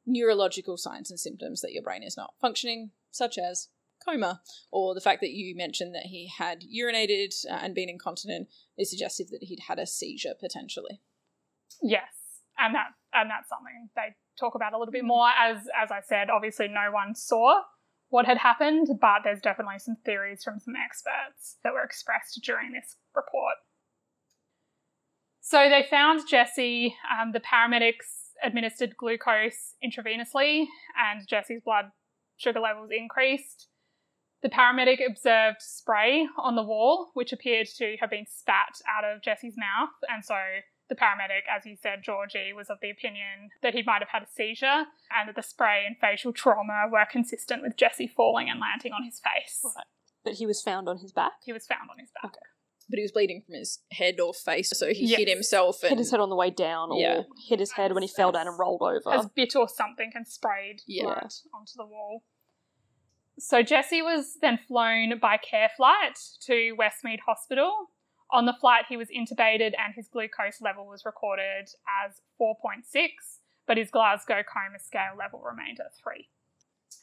neurological 0.06 0.78
signs 0.78 1.10
and 1.10 1.20
symptoms 1.20 1.60
that 1.60 1.72
your 1.72 1.82
brain 1.82 2.02
is 2.02 2.16
not 2.16 2.32
functioning 2.40 2.92
such 3.10 3.36
as 3.36 3.68
coma 4.04 4.40
or 4.70 4.94
the 4.94 5.00
fact 5.00 5.20
that 5.20 5.30
you 5.30 5.54
mentioned 5.56 5.94
that 5.94 6.06
he 6.06 6.30
had 6.38 6.62
urinated 6.62 7.34
uh, 7.50 7.58
and 7.62 7.74
been 7.74 7.88
incontinent 7.88 8.48
is 8.76 8.90
suggestive 8.90 9.28
that 9.28 9.42
he'd 9.42 9.60
had 9.68 9.78
a 9.78 9.86
seizure 9.86 10.34
potentially 10.38 11.00
Yes, 11.82 12.42
and 12.58 12.74
that 12.74 12.88
and 13.12 13.30
that's 13.30 13.48
something 13.48 13.88
they 13.94 14.14
talk 14.38 14.54
about 14.54 14.72
a 14.72 14.78
little 14.78 14.92
bit 14.92 15.04
more. 15.04 15.28
As 15.28 15.58
as 15.80 15.90
I 15.90 16.00
said, 16.00 16.30
obviously 16.30 16.68
no 16.68 16.90
one 16.92 17.14
saw 17.14 17.62
what 18.08 18.26
had 18.26 18.38
happened, 18.38 18.88
but 19.00 19.20
there's 19.22 19.40
definitely 19.40 19.78
some 19.78 19.96
theories 20.04 20.42
from 20.42 20.58
some 20.58 20.74
experts 20.76 21.58
that 21.62 21.72
were 21.72 21.82
expressed 21.82 22.40
during 22.42 22.72
this 22.72 22.96
report. 23.14 23.54
So 25.40 25.68
they 25.68 25.86
found 25.88 26.22
Jesse. 26.28 26.94
Um, 27.20 27.32
the 27.32 27.40
paramedics 27.40 28.32
administered 28.42 28.96
glucose 28.96 29.74
intravenously, 29.84 30.66
and 30.96 31.26
Jesse's 31.28 31.62
blood 31.64 31.86
sugar 32.36 32.60
levels 32.60 32.90
increased. 32.96 33.68
The 34.42 34.48
paramedic 34.48 34.98
observed 35.04 35.60
spray 35.60 36.26
on 36.38 36.54
the 36.54 36.62
wall, 36.62 37.10
which 37.14 37.32
appeared 37.32 37.66
to 37.78 37.96
have 38.00 38.10
been 38.10 38.26
spat 38.28 38.80
out 38.88 39.04
of 39.04 39.20
Jesse's 39.22 39.54
mouth, 39.56 39.90
and 40.08 40.24
so 40.24 40.36
the 40.88 40.94
paramedic, 40.94 41.42
as 41.54 41.66
you 41.66 41.76
said, 41.76 42.02
Georgie, 42.04 42.52
was 42.54 42.70
of 42.70 42.78
the 42.80 42.88
opinion 42.90 43.50
that 43.62 43.74
he 43.74 43.82
might 43.82 44.00
have 44.00 44.08
had 44.10 44.22
a 44.22 44.26
seizure 44.26 44.86
and 45.10 45.28
that 45.28 45.34
the 45.36 45.42
spray 45.42 45.84
and 45.86 45.96
facial 46.00 46.32
trauma 46.32 46.84
were 46.90 47.04
consistent 47.10 47.62
with 47.62 47.76
Jesse 47.76 48.06
falling 48.06 48.48
and 48.48 48.58
landing 48.60 48.92
on 48.92 49.04
his 49.04 49.20
face. 49.20 49.60
Right. 49.64 49.84
But 50.24 50.34
he 50.34 50.46
was 50.46 50.62
found 50.62 50.88
on 50.88 50.98
his 50.98 51.12
back. 51.12 51.32
He 51.44 51.52
was 51.52 51.66
found 51.66 51.90
on 51.90 51.98
his 51.98 52.10
back. 52.22 52.32
but 52.90 52.96
he 52.96 53.02
was 53.02 53.12
bleeding 53.12 53.42
from 53.44 53.54
his 53.56 53.80
head 53.92 54.18
or 54.18 54.32
face 54.32 54.70
so 54.70 54.88
he 54.94 55.04
Yes. 55.04 55.18
hit 55.18 55.28
himself 55.28 55.82
and 55.82 55.90
Hit 55.90 55.98
his 55.98 56.10
head 56.10 56.20
on 56.20 56.30
the 56.30 56.36
way 56.36 56.48
down, 56.48 56.90
or 56.90 56.98
Yeah. 56.98 57.22
hit 57.46 57.60
his 57.60 57.72
head 57.72 57.92
when 57.92 58.02
he 58.02 58.08
fell 58.08 58.32
down 58.32 58.46
and 58.48 58.58
rolled 58.58 58.80
over. 58.80 59.10
Has 59.10 59.26
bit 59.26 59.54
or 59.54 59.68
something 59.68 60.10
and 60.14 60.26
sprayed 60.26 60.80
Yeah. 60.86 61.02
blood 61.04 61.32
onto 61.52 61.72
the 61.76 61.84
wall. 61.84 62.22
So 63.38 63.62
Jesse 63.62 64.02
was 64.02 64.36
then 64.42 64.58
flown 64.66 65.18
by 65.20 65.36
care 65.36 65.70
flight 65.76 66.18
to 66.46 66.76
Westmead 66.76 67.20
Hospital. 67.24 67.90
On 68.30 68.46
the 68.46 68.56
flight, 68.60 68.84
he 68.88 68.96
was 68.96 69.08
intubated 69.08 69.72
and 69.78 69.94
his 69.94 70.08
glucose 70.08 70.60
level 70.60 70.86
was 70.86 71.04
recorded 71.04 71.70
as 72.04 72.20
4.6, 72.40 72.82
but 73.66 73.76
his 73.76 73.90
Glasgow 73.90 74.42
coma 74.42 74.78
scale 74.80 75.16
level 75.16 75.40
remained 75.40 75.78
at 75.80 75.94
3. 76.02 76.28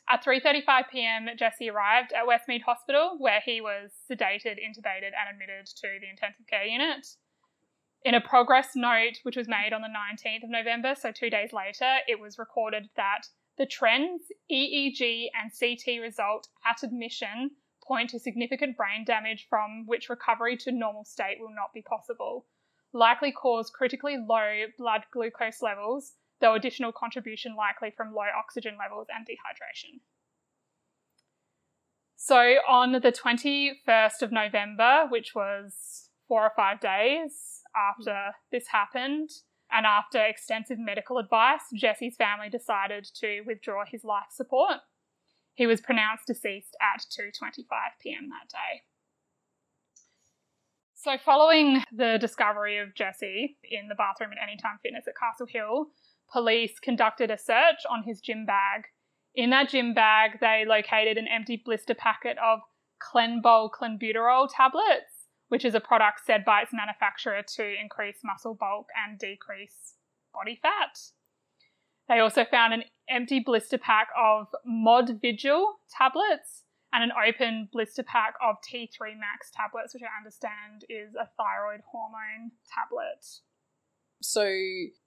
At 0.08 0.24
3:35 0.24 0.90
p.m., 0.92 1.30
Jesse 1.38 1.70
arrived 1.70 2.12
at 2.12 2.28
Westmead 2.28 2.62
Hospital, 2.62 3.16
where 3.18 3.42
he 3.44 3.60
was 3.60 3.92
sedated, 4.10 4.58
intubated, 4.62 5.14
and 5.18 5.30
admitted 5.32 5.66
to 5.78 5.88
the 6.00 6.10
intensive 6.10 6.46
care 6.48 6.66
unit. 6.66 7.08
In 8.04 8.14
a 8.14 8.22
progress 8.22 8.76
note, 8.76 9.18
which 9.24 9.36
was 9.36 9.48
made 9.48 9.74
on 9.74 9.82
the 9.82 9.88
19th 9.88 10.44
of 10.44 10.50
November, 10.52 10.94
so 10.94 11.12
two 11.12 11.32
days 11.32 11.54
later, 11.54 11.98
it 12.08 12.20
was 12.20 12.38
recorded 12.38 12.90
that 12.96 13.26
the 13.58 13.66
trends, 13.66 14.24
EEG, 14.52 15.28
and 15.42 15.52
CT 15.58 16.02
result 16.02 16.48
at 16.66 16.84
admission 16.84 17.52
point 17.88 18.10
to 18.10 18.20
significant 18.20 18.76
brain 18.76 19.06
damage 19.06 19.48
from 19.50 19.86
which 19.86 20.10
recovery 20.10 20.58
to 20.58 20.72
normal 20.72 21.06
state 21.06 21.38
will 21.40 21.54
not 21.54 21.74
be 21.74 21.82
possible. 21.82 22.46
Likely 22.94 23.32
cause 23.32 23.70
critically 23.70 24.18
low 24.18 24.66
blood 24.78 25.02
glucose 25.12 25.62
levels, 25.62 26.14
though 26.42 26.56
additional 26.56 26.92
contribution 26.92 27.56
likely 27.56 27.94
from 27.96 28.14
low 28.14 28.26
oxygen 28.38 28.76
levels 28.78 29.08
and 29.16 29.26
dehydration. 29.26 30.00
So 32.16 32.56
on 32.68 32.94
the 32.94 33.12
21st 33.12 34.22
of 34.22 34.32
November, 34.32 35.06
which 35.10 35.34
was 35.36 36.10
four 36.28 36.42
or 36.42 36.52
five 36.56 36.80
days 36.80 37.62
after 37.76 38.32
this 38.52 38.68
happened, 38.68 39.30
and 39.72 39.86
after 39.86 40.24
extensive 40.24 40.80
medical 40.80 41.18
advice, 41.18 41.62
Jesse's 41.74 42.16
family 42.16 42.50
decided 42.50 43.06
to 43.16 43.42
withdraw 43.42 43.84
his 43.86 44.04
life 44.04 44.32
support. 44.32 44.78
He 45.54 45.66
was 45.66 45.82
pronounced 45.82 46.28
deceased 46.28 46.76
at 46.82 47.02
2:25 47.02 47.64
p.m. 48.02 48.30
that 48.30 48.50
day. 48.50 48.84
So, 50.94 51.18
following 51.24 51.84
the 51.92 52.18
discovery 52.20 52.78
of 52.78 52.96
Jesse 52.96 53.58
in 53.64 53.88
the 53.88 53.96
bathroom 53.96 54.32
at 54.32 54.42
Anytime 54.42 54.80
Fitness 54.82 55.08
at 55.08 55.16
Castle 55.16 55.48
Hill, 55.48 55.88
police 56.32 56.80
conducted 56.80 57.32
a 57.32 57.38
search 57.38 57.86
on 57.90 58.04
his 58.04 58.22
gym 58.22 58.46
bag. 58.46 58.88
In 59.36 59.50
that 59.52 59.70
gym 59.70 59.94
bag, 59.94 60.40
they 60.42 60.66
located 60.68 61.18
an 61.18 61.28
empty 61.28 61.62
blister 61.64 61.94
packet 61.94 62.38
of 62.44 62.60
Clenbull 63.00 63.70
clenbuterol 63.70 64.50
tablets, 64.52 65.15
which 65.50 65.66
is 65.66 65.76
a 65.76 65.80
product 65.80 66.22
said 66.26 66.44
by 66.46 66.62
its 66.62 66.72
manufacturer 66.74 67.42
to 67.56 67.74
increase 67.80 68.18
muscle 68.24 68.56
bulk 68.56 68.88
and 68.96 69.20
decrease 69.20 69.94
body 70.34 70.60
fat. 70.62 71.00
They 72.08 72.20
also 72.20 72.46
found 72.46 72.74
an 72.74 72.84
empty 73.10 73.40
blister 73.40 73.78
pack 73.78 74.10
of 74.18 74.48
Modavigil 74.68 75.66
tablets 75.90 76.64
and 76.94 77.04
an 77.04 77.12
open 77.12 77.68
blister 77.72 78.04
pack 78.04 78.36
of 78.42 78.56
T3 78.62 79.18
Max 79.20 79.52
tablets, 79.54 79.94
which 79.94 80.04
I 80.04 80.18
understand 80.18 80.86
is 80.90 81.16
a 81.16 81.28
thyroid 81.38 81.82
hormone 81.92 82.52
tablet. 82.74 83.26
So, 84.22 84.46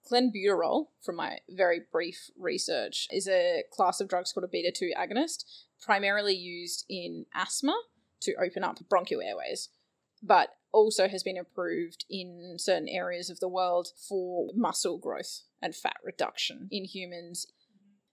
clenbuterol, 0.09 0.87
from 1.03 1.15
my 1.15 1.39
very 1.49 1.81
brief 1.91 2.29
research, 2.37 3.07
is 3.11 3.27
a 3.27 3.63
class 3.71 3.99
of 3.99 4.07
drugs 4.07 4.31
called 4.31 4.43
a 4.43 4.47
beta 4.47 4.71
2 4.71 4.91
agonist, 4.97 5.43
primarily 5.81 6.35
used 6.35 6.85
in 6.89 7.25
asthma 7.33 7.75
to 8.21 8.35
open 8.35 8.63
up 8.63 8.77
bronchial 8.87 9.21
airways, 9.21 9.69
but 10.21 10.49
also 10.71 11.07
has 11.07 11.23
been 11.23 11.37
approved 11.37 12.05
in 12.09 12.55
certain 12.57 12.87
areas 12.87 13.29
of 13.29 13.39
the 13.39 13.47
world 13.47 13.87
for 14.07 14.49
muscle 14.55 14.97
growth 14.97 15.41
and 15.61 15.75
fat 15.75 15.97
reduction 16.03 16.67
in 16.71 16.85
humans 16.85 17.47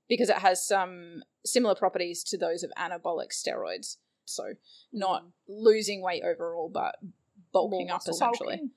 because 0.09 0.29
it 0.31 0.39
has 0.39 0.67
some 0.67 1.23
similar 1.45 1.75
properties 1.75 2.23
to 2.25 2.39
those 2.39 2.63
of 2.63 2.71
anabolic 2.79 3.29
steroids. 3.33 3.97
So, 4.25 4.55
not 4.93 5.25
losing 5.47 6.03
weight 6.03 6.23
overall, 6.25 6.69
but 6.73 6.97
bulking 7.53 7.87
More 7.89 7.97
up 7.97 8.03
essentially. 8.09 8.57
Bulking. 8.57 8.71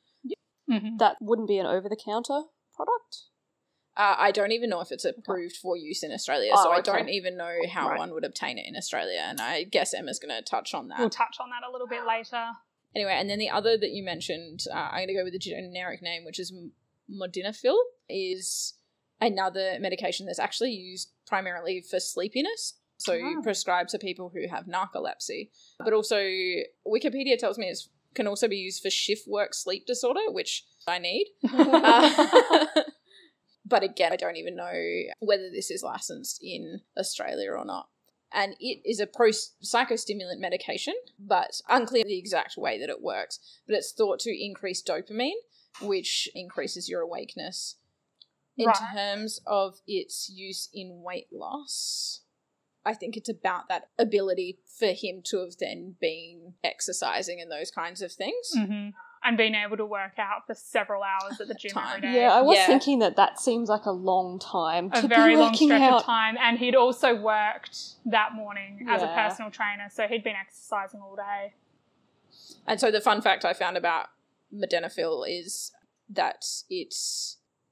Mhm. 0.70 1.00
That 1.00 1.18
wouldn't 1.22 1.48
be 1.48 1.58
an 1.58 1.66
over 1.66 1.90
the 1.90 1.96
counter 1.96 2.44
product? 2.76 3.24
Uh, 3.98 4.16
I 4.18 4.32
don't 4.32 4.52
even 4.52 4.70
know 4.70 4.82
if 4.82 4.92
it's 4.92 5.04
approved 5.04 5.58
for 5.58 5.76
use 5.76 6.04
in 6.04 6.12
Australia, 6.12 6.52
Oh, 6.54 6.64
so 6.64 6.70
I 6.72 6.80
okay. 6.80 6.84
don't 6.92 7.10
even 7.10 7.36
know 7.36 7.58
how 7.70 7.90
Right. 7.90 7.98
one 7.98 8.14
would 8.14 8.24
obtain 8.24 8.58
it 8.58 8.66
in 8.68 8.76
Australia. 8.78 9.20
And 9.20 9.42
I 9.42 9.64
guess 9.64 9.94
Emma's 9.94 10.20
going 10.20 10.36
to 10.36 10.42
touch 10.44 10.74
on 10.74 10.88
that. 10.90 11.00
We'll 11.00 11.10
touch 11.10 11.38
on 11.40 11.50
that 11.50 11.64
a 11.68 11.72
little 11.72 11.88
bit 11.88 12.06
later. 12.06 12.52
Anyway, 12.96 13.14
and 13.16 13.30
then 13.30 13.40
the 13.40 13.50
other 13.50 13.78
that 13.78 13.92
you 13.92 14.04
mentioned, 14.04 14.62
uh, 14.74 14.78
I'm 14.78 15.00
going 15.00 15.08
to 15.10 15.14
go 15.14 15.24
with 15.24 15.34
the 15.34 15.40
generic 15.40 16.02
name, 16.02 16.26
which 16.26 16.40
is 16.40 16.52
M- 16.52 16.72
Modinafil, 17.10 17.76
is 18.10 18.74
another 19.22 19.78
medication 19.80 20.26
that's 20.26 20.40
actually 20.40 20.72
used 20.72 21.12
primarily 21.28 21.82
for 21.82 22.00
sleepiness. 22.00 22.76
So 22.98 23.14
Oh. 23.14 23.42
prescribed 23.44 23.90
to 23.92 24.00
people 24.00 24.30
who 24.34 24.48
have 24.50 24.66
narcolepsy. 24.66 25.50
But 25.80 25.94
also, 25.94 26.18
Wikipedia 26.86 27.38
tells 27.38 27.58
me 27.58 27.68
it 27.68 27.80
can 28.16 28.28
also 28.28 28.48
be 28.48 28.58
used 28.58 28.82
for 28.82 28.90
shift 28.90 29.28
work 29.28 29.54
sleep 29.54 29.86
disorder, 29.86 30.22
which 30.30 30.66
I 30.88 30.98
need. 31.00 31.28
Uh, 31.54 32.66
but 33.66 33.84
again, 33.84 34.12
I 34.12 34.16
don't 34.16 34.36
even 34.38 34.56
know 34.56 34.74
whether 35.20 35.50
this 35.52 35.70
is 35.72 35.84
licensed 35.84 36.40
in 36.44 36.82
Australia 36.98 37.52
or 37.52 37.64
not. 37.66 37.88
And 38.32 38.56
it 38.60 38.82
is 38.86 39.00
a 39.00 39.08
pro 39.08 39.30
psychostimulant 39.30 40.40
medication, 40.40 40.94
but 41.18 41.62
unclear 41.68 42.04
the 42.04 42.20
exact 42.20 42.58
way 42.58 42.80
that 42.80 42.90
it 42.90 43.02
works. 43.02 43.40
But 43.66 43.76
it's 43.76 43.92
thought 43.92 44.20
to 44.22 44.46
increase 44.46 44.84
dopamine, 44.84 45.40
which 45.82 46.30
increases 46.36 46.88
your 46.90 47.02
awakeness. 47.02 47.76
In 48.58 48.68
Right. 48.68 48.78
terms 48.94 49.40
of 49.48 49.80
its 49.88 50.30
use 50.30 50.70
in 50.74 51.02
weight 51.02 51.32
loss, 51.32 52.22
I 52.86 52.94
think 52.94 53.16
it's 53.18 53.30
about 53.30 53.68
that 53.70 53.90
ability 53.98 54.60
for 54.66 54.92
him 54.92 55.22
to 55.26 55.40
have 55.40 55.58
then 55.58 55.96
been 56.00 56.56
exercising 56.64 57.42
and 57.42 57.52
those 57.52 57.72
kinds 57.72 58.02
of 58.02 58.12
things. 58.12 58.52
hmm 58.54 58.90
And 59.24 59.38
being 59.38 59.54
able 59.54 59.76
to 59.78 59.86
work 59.86 60.18
out 60.18 60.48
for 60.48 60.56
several 60.56 61.04
hours 61.04 61.42
at 61.42 61.50
the 61.50 61.54
gym 61.54 61.72
Time. 61.74 61.98
every 61.98 62.02
day. 62.02 62.22
Yeah, 62.22 62.34
I 62.34 62.42
was 62.42 62.58
Yeah. 62.58 62.68
thinking 62.68 63.00
that 63.00 63.18
that 63.18 63.38
seems 63.40 63.68
like 63.68 63.86
a 63.86 63.92
long 63.92 64.40
time 64.40 64.92
a 64.94 65.02
to 65.02 65.08
very 65.10 65.32
be 65.32 65.42
long 65.42 65.52
working 65.52 65.68
stretch 65.68 65.82
out. 65.82 66.00
of 66.00 66.06
time. 66.06 66.38
And 66.40 66.58
he'd 66.58 66.76
also 66.76 67.16
worked 67.16 67.78
that 68.06 68.34
morning 68.34 68.86
as 68.90 69.04
a 69.04 69.08
personal 69.08 69.52
trainer, 69.52 69.90
so 69.90 70.08
he'd 70.08 70.24
been 70.24 70.38
exercising 70.38 71.02
all 71.02 71.18
day. 71.18 71.54
And 72.66 72.80
so 72.80 72.92
the 72.92 73.02
fun 73.02 73.22
fact 73.22 73.44
I 73.44 73.54
found 73.54 73.76
about 73.76 74.08
modafinil 74.54 75.26
is 75.28 75.72
that 76.10 76.46
it 76.70 76.94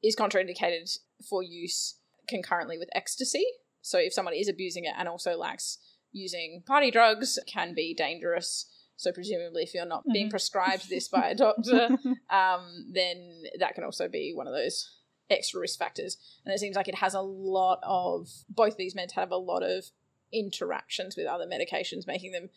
is 0.04 0.16
contraindicated 0.18 0.98
for 1.30 1.42
use 1.42 2.00
concurrently 2.28 2.78
with 2.78 2.90
ecstasy. 2.94 3.46
So 3.82 3.98
if 4.00 4.14
someone 4.14 4.34
is 4.34 4.50
abusing 4.50 4.84
it 4.84 4.94
and 4.98 5.08
also 5.08 5.38
likes 5.38 5.78
using 6.12 6.64
party 6.66 6.92
drugs, 6.92 7.38
it 7.38 7.46
can 7.52 7.74
be 7.74 7.94
dangerous. 7.94 8.70
So 8.98 9.12
presumably, 9.12 9.64
if 9.64 9.74
you're 9.74 9.86
not 9.86 10.04
being 10.12 10.28
Mhm. 10.28 10.32
prescribed 10.32 10.90
this 10.90 11.08
by 11.08 11.30
a 11.30 11.36
doctor, 11.46 11.98
um, 12.30 12.92
then 12.92 13.44
that 13.60 13.76
can 13.76 13.84
also 13.84 14.08
be 14.08 14.34
one 14.36 14.48
of 14.48 14.54
those 14.54 14.90
extra 15.30 15.60
risk 15.60 15.78
factors. 15.80 16.18
And 16.46 16.54
it 16.54 16.60
seems 16.60 16.76
like 16.76 16.88
it 16.88 16.96
has 16.96 17.14
a 17.14 17.22
lot 17.22 17.80
of 17.84 18.30
both 18.50 18.76
these 18.78 18.96
meds 18.96 19.12
have 19.14 19.32
a 19.32 19.38
lot 19.38 19.62
of 19.64 19.86
interactions 20.34 21.16
with 21.16 21.28
other 21.28 21.46
medications, 21.46 22.06
making 22.08 22.32
them 22.32 22.50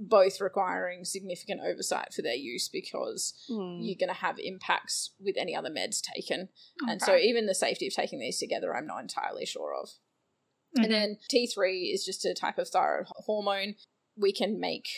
both 0.00 0.40
requiring 0.40 1.04
significant 1.04 1.60
oversight 1.60 2.14
for 2.14 2.22
their 2.22 2.34
use 2.36 2.68
because 2.68 3.34
Hmm. 3.48 3.80
you're 3.80 3.96
going 3.98 4.08
to 4.08 4.14
have 4.14 4.38
impacts 4.38 5.10
with 5.18 5.36
any 5.36 5.56
other 5.56 5.70
meds 5.70 6.00
taken. 6.00 6.48
And 6.86 7.02
so 7.02 7.16
even 7.16 7.46
the 7.46 7.54
safety 7.54 7.86
of 7.88 7.94
taking 7.94 8.20
these 8.20 8.38
together, 8.38 8.74
I'm 8.76 8.86
not 8.86 9.00
entirely 9.00 9.44
sure 9.44 9.74
of. 9.74 9.90
Mhm. 10.76 10.84
And 10.84 10.92
then 10.92 11.18
T3 11.28 11.92
is 11.92 12.04
just 12.04 12.24
a 12.24 12.32
type 12.34 12.58
of 12.58 12.68
thyroid 12.68 13.06
hormone. 13.08 13.74
We 14.16 14.32
can 14.32 14.60
make 14.60 14.88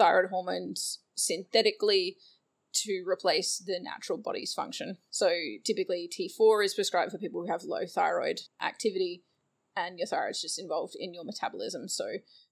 thyroid 0.00 0.30
hormones 0.30 1.00
synthetically 1.14 2.16
to 2.72 3.04
replace 3.06 3.58
the 3.58 3.78
natural 3.82 4.16
body's 4.16 4.54
function. 4.54 4.96
So 5.10 5.30
typically 5.64 6.08
T4 6.08 6.64
is 6.64 6.74
prescribed 6.74 7.12
for 7.12 7.18
people 7.18 7.42
who 7.42 7.52
have 7.52 7.64
low 7.64 7.84
thyroid 7.86 8.40
activity 8.62 9.24
and 9.76 9.98
your 9.98 10.06
thyroid's 10.06 10.40
just 10.40 10.58
involved 10.58 10.94
in 10.98 11.12
your 11.12 11.24
metabolism. 11.24 11.88
So 11.88 12.06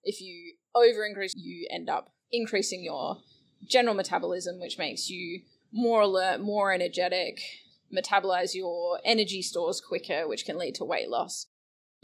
if 0.05 0.21
you 0.21 0.55
over 0.75 1.05
increase, 1.05 1.35
you 1.35 1.67
end 1.71 1.89
up 1.89 2.11
increasing 2.31 2.85
your 2.85 3.19
general 3.67 3.95
metabolism, 3.95 4.61
which 4.61 4.79
makes 4.79 5.09
you 5.09 5.41
more 5.73 6.03
alert, 6.03 6.41
more 6.41 6.73
energetic, 6.73 7.41
metabolize 7.95 8.55
your 8.55 9.01
energy 9.05 9.41
stores 9.41 9.81
quicker, 9.81 10.29
which 10.29 10.45
can 10.45 10.59
lead 10.59 10.75
to 10.77 10.85
weight 10.85 11.09
loss 11.09 11.47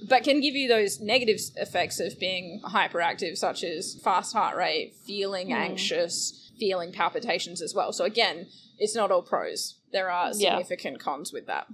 but 0.09 0.25
can 0.25 0.41
give 0.41 0.55
you 0.55 0.69
those 0.69 1.01
negative 1.01 1.41
effects 1.57 2.01
of 2.01 2.19
being 2.19 2.61
hyperactive, 2.65 3.37
such 3.37 3.63
as 3.63 3.99
fast 4.03 4.33
heart 4.35 4.57
rate, 4.57 4.95
feeling 5.07 5.49
Hmm. 5.49 5.55
anxious, 5.55 6.53
feeling 6.59 6.93
palpitations 6.93 7.63
as 7.63 7.75
well. 7.75 7.93
So, 7.93 8.05
again, 8.05 8.49
it's 8.79 8.95
not 8.95 9.11
all 9.11 9.23
pros. 9.23 9.81
There 9.93 10.11
are 10.11 10.33
Yeah. 10.35 10.57
significant 10.59 11.01
cons 11.01 11.33
with 11.33 11.47
that. 11.47 11.69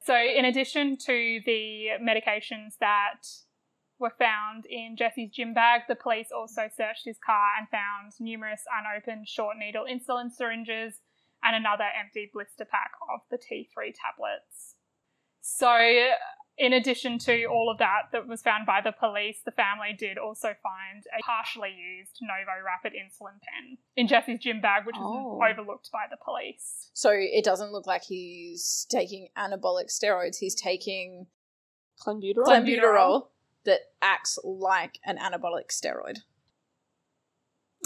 So, 0.00 0.16
in 0.16 0.44
addition 0.44 0.96
to 0.98 1.40
the 1.44 1.88
medications 2.00 2.78
that 2.78 3.22
were 3.98 4.14
found 4.18 4.66
in 4.66 4.94
Jesse's 4.96 5.30
gym 5.30 5.54
bag, 5.54 5.82
the 5.88 5.96
police 5.96 6.30
also 6.30 6.68
searched 6.68 7.06
his 7.06 7.18
car 7.18 7.56
and 7.58 7.68
found 7.70 8.12
numerous 8.20 8.62
unopened 8.70 9.26
short 9.26 9.56
needle 9.56 9.84
insulin 9.84 10.30
syringes 10.30 11.00
and 11.42 11.56
another 11.56 11.84
empty 11.98 12.30
blister 12.32 12.64
pack 12.66 12.92
of 13.12 13.20
the 13.30 13.38
T3 13.38 13.92
tablets. 13.92 14.76
So, 15.40 16.12
in 16.58 16.72
addition 16.72 17.18
to 17.18 17.44
all 17.46 17.70
of 17.70 17.78
that 17.78 18.04
that 18.12 18.26
was 18.26 18.40
found 18.42 18.64
by 18.66 18.80
the 18.82 18.92
police, 18.92 19.40
the 19.44 19.50
family 19.50 19.94
did 19.98 20.16
also 20.18 20.48
find 20.62 21.04
a 21.18 21.22
partially 21.22 21.70
used 21.74 22.18
Novo 22.22 22.64
rapid 22.64 22.92
insulin 22.94 23.38
pen 23.42 23.76
in 23.96 24.06
Jesse's 24.08 24.38
gym 24.40 24.60
bag, 24.60 24.86
which 24.86 24.96
was 24.96 25.04
Oh. 25.04 25.44
overlooked 25.44 25.90
by 25.92 26.06
the 26.10 26.16
police. 26.16 26.90
So, 26.94 27.10
it 27.12 27.44
doesn't 27.44 27.72
look 27.72 27.86
like 27.86 28.04
he's 28.04 28.86
taking 28.90 29.28
anabolic 29.36 29.88
steroids, 29.90 30.38
he's 30.38 30.54
taking 30.54 31.26
Clenbuterol? 32.00 32.44
Clen- 32.44 32.64
clenbuterol. 32.66 33.28
that 33.64 33.80
acts 34.00 34.38
like 34.44 34.98
an 35.04 35.18
anabolic 35.18 35.68
steroid. 35.70 36.18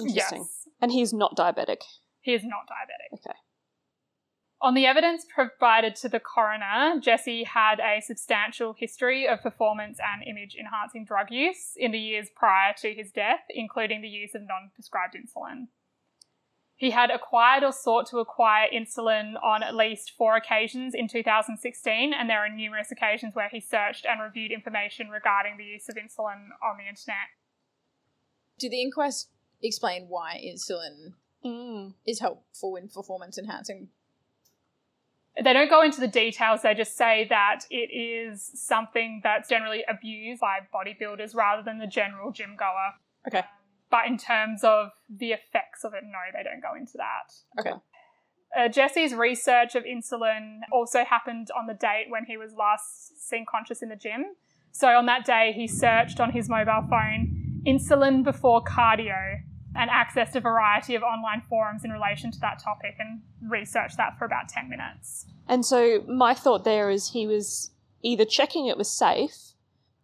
Interesting. 0.01 0.43
Yes. 0.43 0.69
And 0.81 0.93
he's 0.93 1.13
not 1.13 1.37
diabetic. 1.37 1.83
He 2.21 2.35
is 2.35 2.43
not 2.45 2.67
diabetic. 2.69 3.15
Okay. 3.19 3.39
On 4.63 4.75
the 4.75 4.85
evidence 4.85 5.25
provided 5.25 5.97
to 5.97 6.09
the 6.09 6.21
coroner, 6.21 7.01
Jesse 7.01 7.45
had 7.45 7.81
a 7.81 8.03
substantial 8.03 8.75
history 8.75 9.27
of 9.27 9.43
performance 9.43 9.99
and 9.99 10.23
image 10.27 10.55
enhancing 10.55 11.07
drug 11.07 11.31
use 11.31 11.73
in 11.77 11.93
the 11.93 11.99
years 11.99 12.29
prior 12.35 12.75
to 12.79 12.93
his 12.93 13.11
death, 13.11 13.41
including 13.49 14.03
the 14.03 14.09
use 14.09 14.35
of 14.35 14.43
non 14.43 14.71
prescribed 14.75 15.15
insulin. 15.15 15.69
He 16.77 16.91
had 16.91 17.11
acquired 17.11 17.63
or 17.63 17.73
sought 17.73 18.09
to 18.09 18.19
acquire 18.19 18.67
insulin 18.73 19.35
on 19.43 19.63
at 19.63 19.75
least 19.75 20.13
four 20.17 20.37
occasions 20.37 20.95
in 20.95 21.09
2016, 21.09 22.13
and 22.13 22.29
there 22.29 22.45
are 22.45 22.49
numerous 22.49 22.91
occasions 22.91 23.35
where 23.35 23.49
he 23.51 23.61
searched 23.61 24.05
and 24.05 24.21
reviewed 24.21 24.53
information 24.53 25.09
regarding 25.09 25.57
the 25.57 25.65
use 25.65 25.89
of 25.89 25.97
insulin 25.97 26.49
on 26.63 26.77
the 26.77 26.89
internet. 26.89 27.29
Did 28.59 28.73
the 28.73 28.83
inquest 28.83 29.31
explain 29.63 30.07
why 30.09 30.39
insulin 30.43 31.15
Mm. 31.43 31.95
is 32.07 32.21
helpful 32.21 32.77
in 32.77 32.89
performance 32.91 33.39
enhancing? 33.39 33.89
They 35.43 35.53
don't 35.53 35.71
go 35.71 35.83
into 35.83 36.01
the 36.01 36.09
details, 36.09 36.63
they 36.63 36.75
just 36.75 36.97
say 36.97 37.27
that 37.31 37.61
it 37.71 37.91
is 37.95 38.51
something 38.55 39.21
that's 39.23 39.49
generally 39.49 39.85
abused 39.89 40.41
by 40.41 40.59
bodybuilders 40.75 41.35
rather 41.35 41.63
than 41.63 41.79
the 41.79 41.87
general 41.87 42.31
gym 42.31 42.57
goer. 42.59 42.93
Okay. 43.27 43.47
But 43.91 44.07
in 44.07 44.19
terms 44.19 44.63
of 44.63 44.91
the 45.09 45.33
effects 45.33 45.83
of 45.85 45.95
it, 45.95 46.03
no, 46.05 46.19
they 46.33 46.43
don't 46.43 46.63
go 46.63 46.75
into 46.79 46.99
that. 46.99 47.61
Okay. 47.61 47.77
Uh, 48.57 48.69
Jesse's 48.69 49.15
research 49.15 49.75
of 49.75 49.85
insulin 49.85 50.61
also 50.73 51.05
happened 51.05 51.49
on 51.57 51.67
the 51.67 51.75
date 51.75 52.07
when 52.09 52.25
he 52.25 52.37
was 52.37 52.53
last 52.55 53.29
seen 53.29 53.47
conscious 53.49 53.83
in 53.83 53.89
the 53.89 53.97
gym. 53.97 54.25
So 54.73 54.89
on 54.89 55.07
that 55.07 55.25
day, 55.25 55.53
he 55.55 55.67
searched 55.67 56.21
on 56.21 56.33
his 56.33 56.49
mobile 56.49 56.87
phone 56.89 57.63
insulin 57.67 58.25
before 58.25 58.63
cardio 58.63 59.41
and 59.75 59.91
accessed 59.91 60.35
a 60.35 60.41
variety 60.41 60.95
of 60.95 61.03
online 61.03 61.43
forums 61.49 61.85
in 61.85 61.91
relation 61.91 62.31
to 62.33 62.41
that 62.41 62.59
topic 62.63 62.97
and 62.99 63.21
researched 63.49 63.97
that 63.97 64.19
for 64.19 64.25
about 64.25 64.49
10 64.49 64.69
minutes. 64.69 65.27
And 65.49 65.65
so 65.65 66.03
my 66.09 66.35
thought 66.35 66.65
there 66.65 66.91
is 66.91 67.11
he 67.11 67.27
was 67.27 67.71
either 68.03 68.25
checking 68.25 68.67
it 68.67 68.77
was 68.77 68.91
safe 68.91 69.53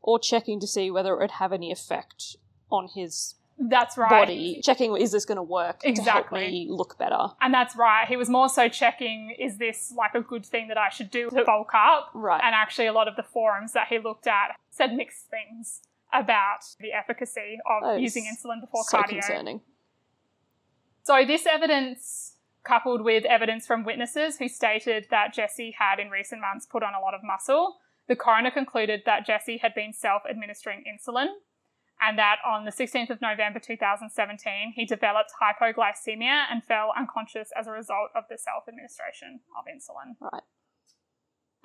or 0.03 0.19
checking 0.19 0.61
to 0.61 0.67
see 0.67 0.91
whether 0.91 1.13
it 1.15 1.19
would 1.19 1.31
have 1.33 1.53
any 1.53 1.73
effect 1.73 2.37
on 2.71 2.89
his 2.95 3.35
That's 3.59 3.97
right. 3.97 4.09
body. 4.09 4.61
Checking 4.63 4.97
is 4.97 5.11
this 5.13 5.25
going 5.25 5.37
to 5.37 5.43
work 5.43 5.81
to 5.81 5.89
Exactly. 5.89 6.41
help 6.43 6.53
me 6.53 6.67
look 6.71 6.97
better? 6.99 7.29
And 7.41 7.53
that's 7.53 7.75
right. 7.75 8.07
He 8.07 8.17
was 8.17 8.29
more 8.29 8.49
so 8.49 8.69
checking 8.69 9.35
is 9.39 9.59
this 9.59 9.93
like 9.97 10.15
a 10.15 10.21
good 10.21 10.47
thing 10.47 10.69
that 10.69 10.79
I 10.79 10.91
should 10.91 11.11
do 11.11 11.29
to 11.31 11.43
bulk 11.45 11.71
up? 11.75 12.11
Right. 12.15 12.41
And 12.45 12.55
actually, 12.55 12.87
a 12.87 12.93
lot 12.93 13.09
of 13.09 13.17
the 13.17 13.25
forums 13.25 13.73
that 13.73 13.89
he 13.89 13.99
looked 13.99 14.27
at 14.29 14.55
said 14.71 14.95
mixed 14.95 15.27
things 15.29 15.81
about 16.13 16.61
the 16.81 16.93
efficacy 16.93 17.59
of 17.69 17.83
That 17.83 18.01
using 18.01 18.25
insulin 18.25 18.61
before 18.61 18.85
so 18.85 18.99
cardio. 18.99 19.21
concerning. 19.21 19.61
So, 21.03 21.25
this 21.25 21.47
evidence, 21.47 22.37
coupled 22.65 23.03
with 23.03 23.25
evidence 23.25 23.67
from 23.67 23.85
witnesses 23.85 24.39
who 24.39 24.49
stated 24.49 25.07
that 25.11 25.35
Jesse 25.35 25.75
had 25.79 26.01
in 26.01 26.11
recent 26.11 26.41
months 26.41 26.67
put 26.67 26.83
on 26.83 26.95
a 26.95 27.01
lot 27.01 27.15
of 27.15 27.21
muscle, 27.23 27.79
the 28.09 28.17
coroner 28.17 28.51
concluded 28.51 29.03
that 29.07 29.27
Jesse 29.27 29.59
had 29.59 29.75
been 29.75 29.93
self 29.93 30.23
administering 30.29 30.85
insulin 30.87 31.29
and 32.01 32.19
that 32.19 32.37
on 32.45 32.65
the 32.65 32.71
16th 32.71 33.11
of 33.11 33.21
November 33.21 33.59
2017, 33.59 34.73
he 34.75 34.85
developed 34.85 35.33
hypoglycemia 35.41 36.45
and 36.51 36.63
fell 36.63 36.93
unconscious 36.97 37.51
as 37.59 37.67
a 37.67 37.71
result 37.71 38.11
of 38.15 38.25
the 38.29 38.37
self 38.37 38.65
administration 38.69 39.41
of 39.57 39.65
insulin. 39.65 40.17
Right. 40.21 40.43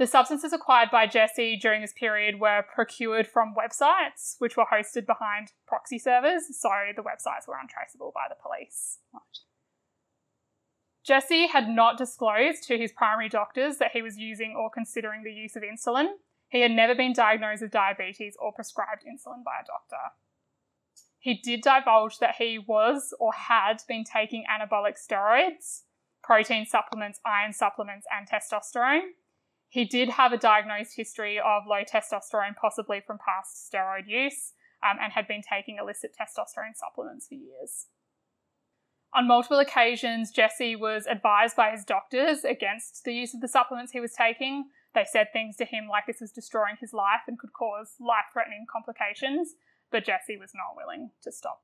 The 0.01 0.07
substances 0.07 0.51
acquired 0.51 0.89
by 0.89 1.05
Jesse 1.05 1.57
during 1.57 1.81
this 1.81 1.93
period 1.93 2.39
were 2.39 2.65
procured 2.73 3.27
from 3.27 3.53
websites, 3.53 4.33
which 4.39 4.57
were 4.57 4.65
hosted 4.65 5.05
behind 5.05 5.51
proxy 5.67 5.99
servers, 5.99 6.59
so 6.59 6.71
the 6.95 7.03
websites 7.03 7.47
were 7.47 7.59
untraceable 7.61 8.11
by 8.11 8.25
the 8.27 8.35
police. 8.41 8.97
Jesse 11.05 11.45
had 11.45 11.69
not 11.69 11.99
disclosed 11.99 12.63
to 12.63 12.79
his 12.79 12.91
primary 12.91 13.29
doctors 13.29 13.77
that 13.77 13.91
he 13.91 14.01
was 14.01 14.17
using 14.17 14.55
or 14.57 14.71
considering 14.71 15.21
the 15.21 15.31
use 15.31 15.55
of 15.55 15.61
insulin. 15.61 16.07
He 16.49 16.61
had 16.61 16.71
never 16.71 16.95
been 16.95 17.13
diagnosed 17.13 17.61
with 17.61 17.69
diabetes 17.69 18.35
or 18.41 18.51
prescribed 18.51 19.03
insulin 19.03 19.43
by 19.43 19.59
a 19.61 19.67
doctor. 19.67 20.15
He 21.19 21.35
did 21.35 21.61
divulge 21.61 22.17
that 22.17 22.37
he 22.39 22.57
was 22.57 23.13
or 23.19 23.33
had 23.33 23.83
been 23.87 24.03
taking 24.03 24.45
anabolic 24.49 24.95
steroids, 24.97 25.81
protein 26.23 26.65
supplements, 26.65 27.19
iron 27.23 27.53
supplements, 27.53 28.07
and 28.11 28.27
testosterone. 28.27 29.11
He 29.71 29.85
did 29.85 30.09
have 30.09 30.33
a 30.33 30.37
diagnosed 30.37 30.97
history 30.97 31.39
of 31.39 31.63
low 31.65 31.83
testosterone, 31.89 32.57
possibly 32.59 32.99
from 32.99 33.17
past 33.25 33.71
steroid 33.71 34.05
use, 34.05 34.51
um, 34.83 34.97
and 35.01 35.13
had 35.13 35.29
been 35.29 35.41
taking 35.41 35.77
illicit 35.77 36.11
testosterone 36.11 36.75
supplements 36.75 37.29
for 37.29 37.35
years. 37.35 37.87
On 39.13 39.25
multiple 39.25 39.59
occasions, 39.59 40.29
Jesse 40.29 40.75
was 40.75 41.07
advised 41.07 41.55
by 41.55 41.71
his 41.71 41.85
doctors 41.85 42.43
against 42.43 43.05
the 43.05 43.13
use 43.13 43.33
of 43.33 43.39
the 43.39 43.47
supplements 43.47 43.93
he 43.93 44.01
was 44.01 44.11
taking. 44.11 44.65
They 44.93 45.05
said 45.09 45.27
things 45.31 45.55
to 45.55 45.65
him 45.65 45.87
like 45.89 46.05
this 46.05 46.19
was 46.19 46.33
destroying 46.33 46.75
his 46.81 46.91
life 46.91 47.21
and 47.25 47.39
could 47.39 47.53
cause 47.53 47.95
life 47.97 48.25
threatening 48.33 48.65
complications, 48.69 49.53
but 49.89 50.03
Jesse 50.03 50.35
was 50.35 50.51
not 50.53 50.75
willing 50.75 51.11
to 51.23 51.31
stop. 51.31 51.63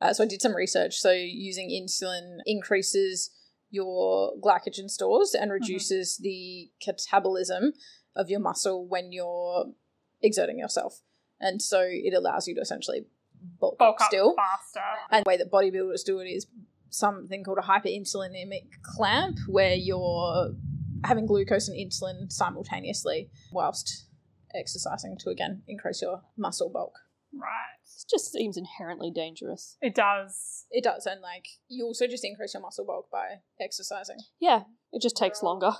Uh, 0.00 0.14
so 0.14 0.24
I 0.24 0.26
did 0.26 0.40
some 0.40 0.56
research. 0.56 0.96
So 0.96 1.10
using 1.10 1.68
insulin 1.68 2.38
increases 2.46 3.30
your 3.72 4.34
glycogen 4.40 4.88
stores 4.88 5.34
and 5.34 5.50
mm-hmm. 5.50 5.62
reduces 5.62 6.18
the 6.18 6.70
catabolism 6.86 7.70
of 8.14 8.30
your 8.30 8.38
muscle 8.38 8.86
when 8.86 9.10
you're 9.10 9.64
exerting 10.22 10.58
yourself. 10.58 11.00
And 11.40 11.60
so 11.60 11.80
it 11.84 12.14
allows 12.14 12.46
you 12.46 12.54
to 12.54 12.60
essentially 12.60 13.06
bulk, 13.58 13.78
Bulk 13.78 13.96
up 13.96 14.02
up 14.02 14.08
still. 14.08 14.34
faster. 14.36 14.80
And 15.10 15.24
the 15.24 15.28
way 15.28 15.36
that 15.36 15.50
bodybuilders 15.50 16.04
do 16.04 16.20
it 16.20 16.26
is 16.26 16.46
something 16.90 17.42
called 17.42 17.58
a 17.58 17.62
hyperinsulinemic 17.62 18.68
clamp, 18.82 19.38
where 19.48 19.74
you're 19.74 20.54
having 21.04 21.26
glucose 21.26 21.68
and 21.68 21.76
insulin 21.76 22.30
simultaneously 22.30 23.30
whilst 23.50 24.04
exercising 24.54 25.16
to 25.18 25.30
again 25.30 25.62
increase 25.66 26.02
your 26.02 26.22
muscle 26.36 26.70
bulk. 26.70 26.94
Right. 27.34 27.81
It 27.98 28.10
just 28.10 28.32
seems 28.32 28.56
inherently 28.56 29.10
dangerous. 29.10 29.76
It 29.80 29.94
does. 29.94 30.66
It 30.70 30.84
does, 30.84 31.06
and 31.06 31.20
like 31.20 31.46
you 31.68 31.84
also 31.84 32.06
just 32.06 32.24
increase 32.24 32.54
your 32.54 32.62
muscle 32.62 32.84
bulk 32.84 33.10
by 33.10 33.40
exercising. 33.60 34.18
Yeah, 34.40 34.62
it 34.92 35.02
just 35.02 35.16
takes 35.16 35.42
longer. 35.42 35.72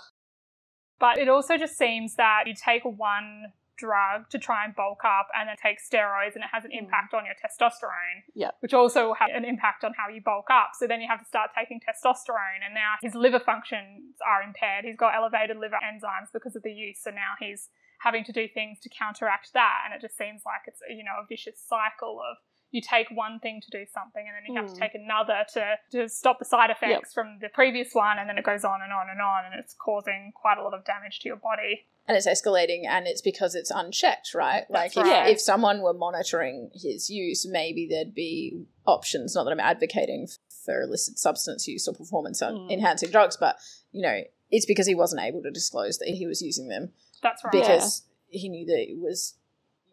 But 0.98 1.18
it 1.18 1.28
also 1.28 1.56
just 1.56 1.76
seems 1.76 2.14
that 2.14 2.44
you 2.46 2.54
take 2.54 2.84
one 2.84 3.52
drug 3.82 4.30
to 4.30 4.38
try 4.38 4.64
and 4.64 4.74
bulk 4.78 5.02
up 5.02 5.26
and 5.34 5.50
then 5.50 5.58
take 5.58 5.82
steroids 5.82 6.38
and 6.38 6.46
it 6.46 6.54
has 6.54 6.62
an 6.62 6.70
mm. 6.70 6.86
impact 6.86 7.12
on 7.14 7.26
your 7.26 7.34
testosterone. 7.34 8.22
Yep. 8.38 8.62
Which 8.62 8.74
also 8.74 9.10
will 9.10 9.18
have 9.18 9.34
an 9.34 9.44
impact 9.44 9.82
on 9.82 9.92
how 9.98 10.06
you 10.06 10.22
bulk 10.22 10.46
up. 10.50 10.78
So 10.78 10.86
then 10.86 11.02
you 11.02 11.08
have 11.10 11.18
to 11.18 11.26
start 11.26 11.50
taking 11.50 11.82
testosterone 11.82 12.62
and 12.62 12.74
now 12.74 13.02
his 13.02 13.18
liver 13.18 13.42
functions 13.42 14.22
are 14.22 14.42
impaired. 14.42 14.86
He's 14.86 14.96
got 14.96 15.18
elevated 15.18 15.58
liver 15.58 15.82
enzymes 15.82 16.30
because 16.32 16.54
of 16.54 16.62
the 16.62 16.70
use. 16.72 17.02
So 17.02 17.10
now 17.10 17.34
he's 17.42 17.68
having 17.98 18.22
to 18.24 18.32
do 18.32 18.46
things 18.46 18.78
to 18.86 18.88
counteract 18.88 19.50
that. 19.54 19.82
And 19.84 19.94
it 19.94 20.00
just 20.00 20.16
seems 20.16 20.42
like 20.46 20.62
it's, 20.66 20.80
you 20.88 21.02
know, 21.02 21.18
a 21.22 21.26
vicious 21.26 21.58
cycle 21.58 22.22
of 22.22 22.38
you 22.72 22.80
take 22.80 23.06
one 23.12 23.38
thing 23.38 23.60
to 23.60 23.70
do 23.70 23.84
something 23.92 24.24
and 24.26 24.34
then 24.34 24.44
you 24.54 24.60
have 24.60 24.70
to 24.72 24.76
Mm. 24.76 24.80
take 24.82 24.94
another 24.94 25.44
to, 25.52 25.76
to 25.92 26.08
stop 26.08 26.38
the 26.38 26.44
side 26.44 26.70
effects 26.70 27.12
from 27.14 27.38
the 27.40 27.48
previous 27.50 27.94
one 27.94 28.18
and 28.18 28.28
then 28.28 28.36
it 28.38 28.44
goes 28.44 28.64
on 28.64 28.80
and 28.82 28.92
on 28.92 29.08
and 29.10 29.20
on 29.20 29.44
and 29.44 29.54
it's 29.60 29.74
causing 29.74 30.32
quite 30.34 30.58
a 30.58 30.62
lot 30.62 30.74
of 30.74 30.84
damage 30.84 31.20
to 31.20 31.28
your 31.28 31.36
body. 31.36 31.86
And 32.08 32.16
it's 32.16 32.26
escalating, 32.26 32.84
and 32.84 33.06
it's 33.06 33.20
because 33.22 33.54
it's 33.54 33.70
unchecked, 33.70 34.34
right? 34.34 34.64
That's 34.68 34.96
like, 34.96 35.06
if, 35.06 35.12
right. 35.12 35.28
if 35.30 35.40
someone 35.40 35.82
were 35.82 35.92
monitoring 35.94 36.70
his 36.74 37.08
use, 37.08 37.46
maybe 37.48 37.86
there'd 37.88 38.12
be 38.12 38.64
options. 38.86 39.36
Not 39.36 39.44
that 39.44 39.52
I'm 39.52 39.60
advocating 39.60 40.26
for 40.64 40.80
illicit 40.82 41.18
substance 41.20 41.68
use 41.68 41.86
or 41.86 41.94
performance 41.94 42.42
Mm. 42.42 42.72
enhancing 42.72 43.10
drugs, 43.10 43.36
but 43.36 43.56
you 43.92 44.02
know, 44.02 44.22
it's 44.50 44.66
because 44.66 44.88
he 44.88 44.96
wasn't 44.96 45.22
able 45.22 45.42
to 45.42 45.50
disclose 45.52 45.98
that 45.98 46.08
he 46.08 46.26
was 46.26 46.42
using 46.42 46.66
them 46.68 46.92
That's 47.22 47.44
right. 47.44 47.52
because 47.52 48.02
he 48.28 48.48
knew 48.48 48.66
that 48.66 48.80
it 48.90 48.98
was 48.98 49.34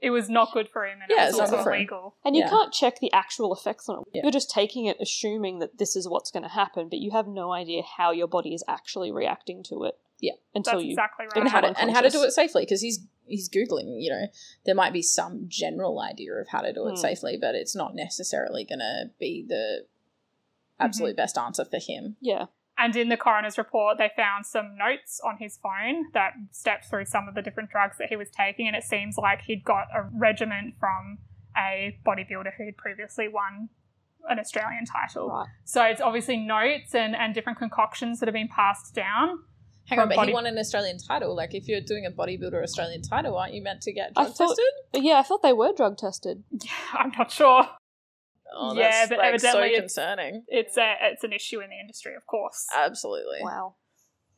it 0.02 0.10
was 0.12 0.30
not 0.30 0.52
good 0.54 0.70
for 0.70 0.86
him 0.86 1.00
and 1.02 1.10
Yeah, 1.10 1.26
it 1.26 1.30
it's 1.30 1.38
was 1.38 1.40
not 1.40 1.44
also 1.46 1.56
good 1.58 1.64
for 1.64 1.72
him. 1.74 1.78
illegal. 1.80 2.16
And 2.26 2.36
you 2.36 2.44
Yeah. 2.44 2.50
can't 2.50 2.74
check 2.74 3.00
the 3.00 3.12
actual 3.14 3.54
effects 3.54 3.88
on 3.90 4.00
it. 4.00 4.08
Yeah. 4.14 4.22
You're 4.24 4.32
just 4.32 4.50
taking 4.50 4.86
it, 4.86 4.98
assuming 5.00 5.60
that 5.60 5.78
this 5.78 5.96
is 5.96 6.08
what's 6.08 6.32
going 6.32 6.44
to 6.44 6.50
happen, 6.50 6.90
but 6.90 7.00
you 7.00 7.12
have 7.12 7.28
no 7.28 7.52
idea 7.52 7.82
how 7.98 8.12
your 8.12 8.28
body 8.28 8.54
is 8.54 8.64
actually 8.68 9.12
reacting 9.12 9.64
to 9.64 9.84
it. 9.86 9.98
Yeah. 10.22 10.34
Until 10.54 10.74
That's 10.74 10.86
you. 10.86 10.92
exactly 10.92 11.26
right. 11.28 11.38
and 11.38 11.50
how 11.50 11.62
to 11.62 11.80
and 11.80 11.92
how 11.92 12.02
to 12.02 12.10
do 12.10 12.24
it 12.24 12.32
safely 12.32 12.64
because 12.64 12.82
he's 12.82 13.00
he's 13.26 13.48
googling. 13.50 14.02
You 14.02 14.10
know, 14.12 14.28
there 14.66 14.76
might 14.76 14.92
be 14.92 15.02
some 15.02 15.46
general 15.48 16.00
idea 16.02 16.34
of 16.34 16.48
how 16.50 16.62
to 16.62 16.74
do 16.74 16.88
it 16.88 16.92
Hmm. 16.92 16.96
safely, 16.98 17.38
but 17.40 17.56
it's 17.56 17.76
not 17.76 17.96
necessarily 17.96 18.64
going 18.66 18.80
to 18.80 19.12
be 19.20 19.46
the 19.48 19.86
absolute 20.80 21.16
best 21.16 21.38
answer 21.38 21.64
for 21.66 21.78
him. 21.78 22.16
Yeah. 22.20 22.48
And 22.80 22.96
in 22.96 23.10
the 23.10 23.18
coroner's 23.18 23.58
report, 23.58 23.98
they 23.98 24.10
found 24.16 24.46
some 24.46 24.78
notes 24.78 25.20
on 25.24 25.38
his 25.38 25.58
phone 25.58 26.06
that 26.14 26.34
stepped 26.52 26.86
through 26.86 27.06
some 27.06 27.28
of 27.28 27.36
the 27.36 27.42
different 27.42 27.70
drugs 27.70 27.98
that 27.98 28.08
he 28.08 28.16
was 28.16 28.30
taking, 28.30 28.68
and 28.68 28.76
it 28.76 28.84
seems 28.84 29.18
like 29.18 29.42
he'd 29.42 29.66
got 29.66 29.88
a 29.94 30.08
regimen 30.14 30.74
from 30.80 31.18
a 31.58 31.98
bodybuilder 32.08 32.54
who 32.58 32.66
had 32.66 32.78
previously 32.78 33.28
won 33.28 33.68
an 34.30 34.40
Australian 34.40 34.86
title. 34.86 35.28
Right. 35.28 35.48
So 35.66 35.84
it's 35.84 36.02
obviously 36.02 36.38
notes 36.38 36.96
and, 36.96 37.16
and 37.16 37.34
different 37.34 37.60
concoctions 37.60 38.20
that 38.20 38.28
have 38.28 38.34
been 38.34 38.48
passed 38.48 38.96
down. 38.96 39.40
Hang 39.86 40.00
on, 40.00 40.08
but 40.08 40.16
body- 40.16 40.30
he 40.30 40.34
won 40.34 40.46
an 40.46 40.58
Australian 40.58 41.00
title. 41.00 41.36
Like, 41.36 41.56
if 41.56 41.68
you're 41.68 41.82
doing 41.82 42.06
a 42.06 42.12
bodybuilder 42.12 42.62
Australian 42.62 43.02
title, 43.02 43.36
aren't 43.36 43.54
you 43.54 43.64
meant 43.64 43.82
to 43.82 43.92
get 43.92 44.14
drug 44.14 44.28
thought- 44.36 44.56
tested? 44.56 45.04
Yeah, 45.04 45.20
I 45.20 45.24
thought 45.24 45.42
they 45.42 45.54
were 45.54 45.74
drug 45.76 45.98
tested. 45.98 46.44
Yeah, 46.52 46.72
I'm 46.94 47.12
not 47.18 47.32
sure. 47.32 47.68
Oh, 48.56 48.74
Yeah, 48.74 48.90
that's, 48.90 49.10
but 49.10 49.18
like, 49.20 49.28
evidently 49.34 49.62
so 49.62 49.66
it's- 49.66 49.80
concerning. 49.80 50.44
It's 50.48 50.78
a 50.78 50.96
it's 51.02 51.24
an 51.24 51.34
issue 51.34 51.60
in 51.62 51.70
the 51.70 51.80
industry, 51.80 52.16
of 52.16 52.26
course. 52.26 52.66
Absolutely. 52.76 53.40
Wow. 53.42 53.76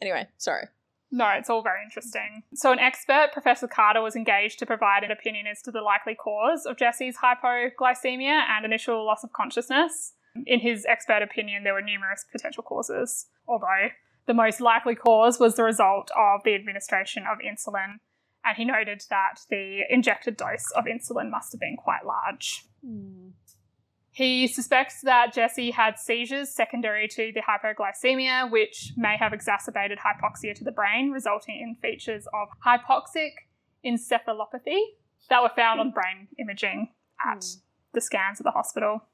Anyway, 0.02 0.28
sorry. 0.38 0.68
No, 1.14 1.28
it's 1.30 1.50
all 1.50 1.62
very 1.62 1.84
interesting. 1.84 2.44
So, 2.54 2.72
an 2.72 2.80
expert, 2.80 3.32
Professor 3.34 3.68
Carter, 3.68 4.02
was 4.02 4.16
engaged 4.16 4.60
to 4.60 4.66
provide 4.66 5.04
an 5.04 5.12
opinion 5.12 5.46
as 5.46 5.62
to 5.64 5.72
the 5.72 5.82
likely 5.82 6.16
cause 6.16 6.66
of 6.66 6.78
Jesse's 6.78 7.18
hypoglycemia 7.22 8.44
and 8.50 8.64
initial 8.66 9.06
loss 9.06 9.24
of 9.24 9.34
consciousness. 9.34 10.14
In 10.46 10.62
his 10.62 10.86
expert 10.86 11.22
opinion, 11.22 11.64
there 11.66 11.74
were 11.74 11.82
numerous 11.82 12.26
potential 12.32 12.64
causes, 12.64 13.26
although 13.46 13.90
the 14.26 14.34
most 14.34 14.62
likely 14.62 14.96
cause 14.96 15.38
was 15.40 15.56
the 15.56 15.64
result 15.64 16.10
of 16.18 16.44
the 16.46 16.56
administration 16.56 17.24
of 17.30 17.40
insulin. 17.40 17.96
And 18.46 18.56
he 18.56 18.64
noted 18.64 19.04
that 19.10 19.42
the 19.50 19.82
injected 19.90 20.38
dose 20.38 20.72
of 20.72 20.86
insulin 20.86 21.30
must 21.30 21.52
have 21.52 21.60
been 21.60 21.76
quite 21.76 22.06
large. 22.06 22.64
Hmm. 22.84 23.30
He 24.14 24.46
suspects 24.48 25.02
that 25.02 25.34
Jesse 25.34 25.72
had 25.72 25.98
seizures 25.98 26.50
secondary 26.50 27.08
to 27.08 27.32
the 27.34 27.42
hypoglycemia, 27.42 28.52
which 28.52 28.92
may 28.98 29.16
have 29.18 29.32
exacerbated 29.32 30.00
hypoxia 30.00 30.54
to 30.56 30.66
the 30.66 30.72
brain, 30.72 31.12
resulting 31.12 31.60
in 31.62 31.76
features 31.76 32.28
of 32.34 32.50
hypoxic 32.66 33.32
encephalopathy 33.86 34.82
that 35.30 35.42
were 35.42 35.52
found 35.56 35.80
on 35.80 35.92
brain 35.92 36.28
imaging 36.38 36.90
at 37.26 37.44
Hmm. 37.44 37.60
the 37.94 38.02
scans 38.02 38.42
at 38.42 38.44
the 38.44 38.52
hospital. 38.52 39.08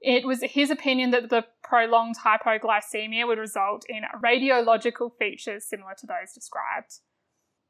It 0.00 0.24
was 0.24 0.42
his 0.42 0.70
opinion 0.70 1.10
that 1.10 1.28
the 1.28 1.46
prolonged 1.62 2.18
hypoglycemia 2.24 3.26
would 3.26 3.38
result 3.38 3.84
in 3.88 4.04
radiological 4.22 5.10
features 5.18 5.66
similar 5.66 5.94
to 5.98 6.06
those 6.06 6.32
described. 6.32 7.00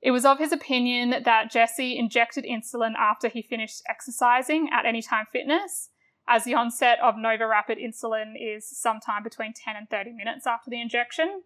It 0.03 0.11
was 0.13 0.25
of 0.25 0.39
his 0.39 0.53
opinion 0.53 1.23
that 1.25 1.51
Jesse 1.51 1.99
injected 1.99 2.45
insulin 2.45 2.95
after 2.97 3.29
he 3.29 3.43
finished 3.43 3.83
exercising 3.89 4.69
at 4.71 4.87
Anytime 4.87 5.27
Fitness, 5.33 5.91
as 6.31 6.45
the 6.45 6.55
onset 6.55 6.99
of 7.03 7.17
Novo 7.19 7.45
Rapid 7.45 7.77
insulin 7.77 8.35
is 8.41 8.65
sometime 8.65 9.25
between 9.25 9.53
10 9.53 9.75
and 9.75 9.91
30 9.91 10.13
minutes 10.13 10.47
after 10.47 10.71
the 10.71 10.81
injection. 10.81 11.43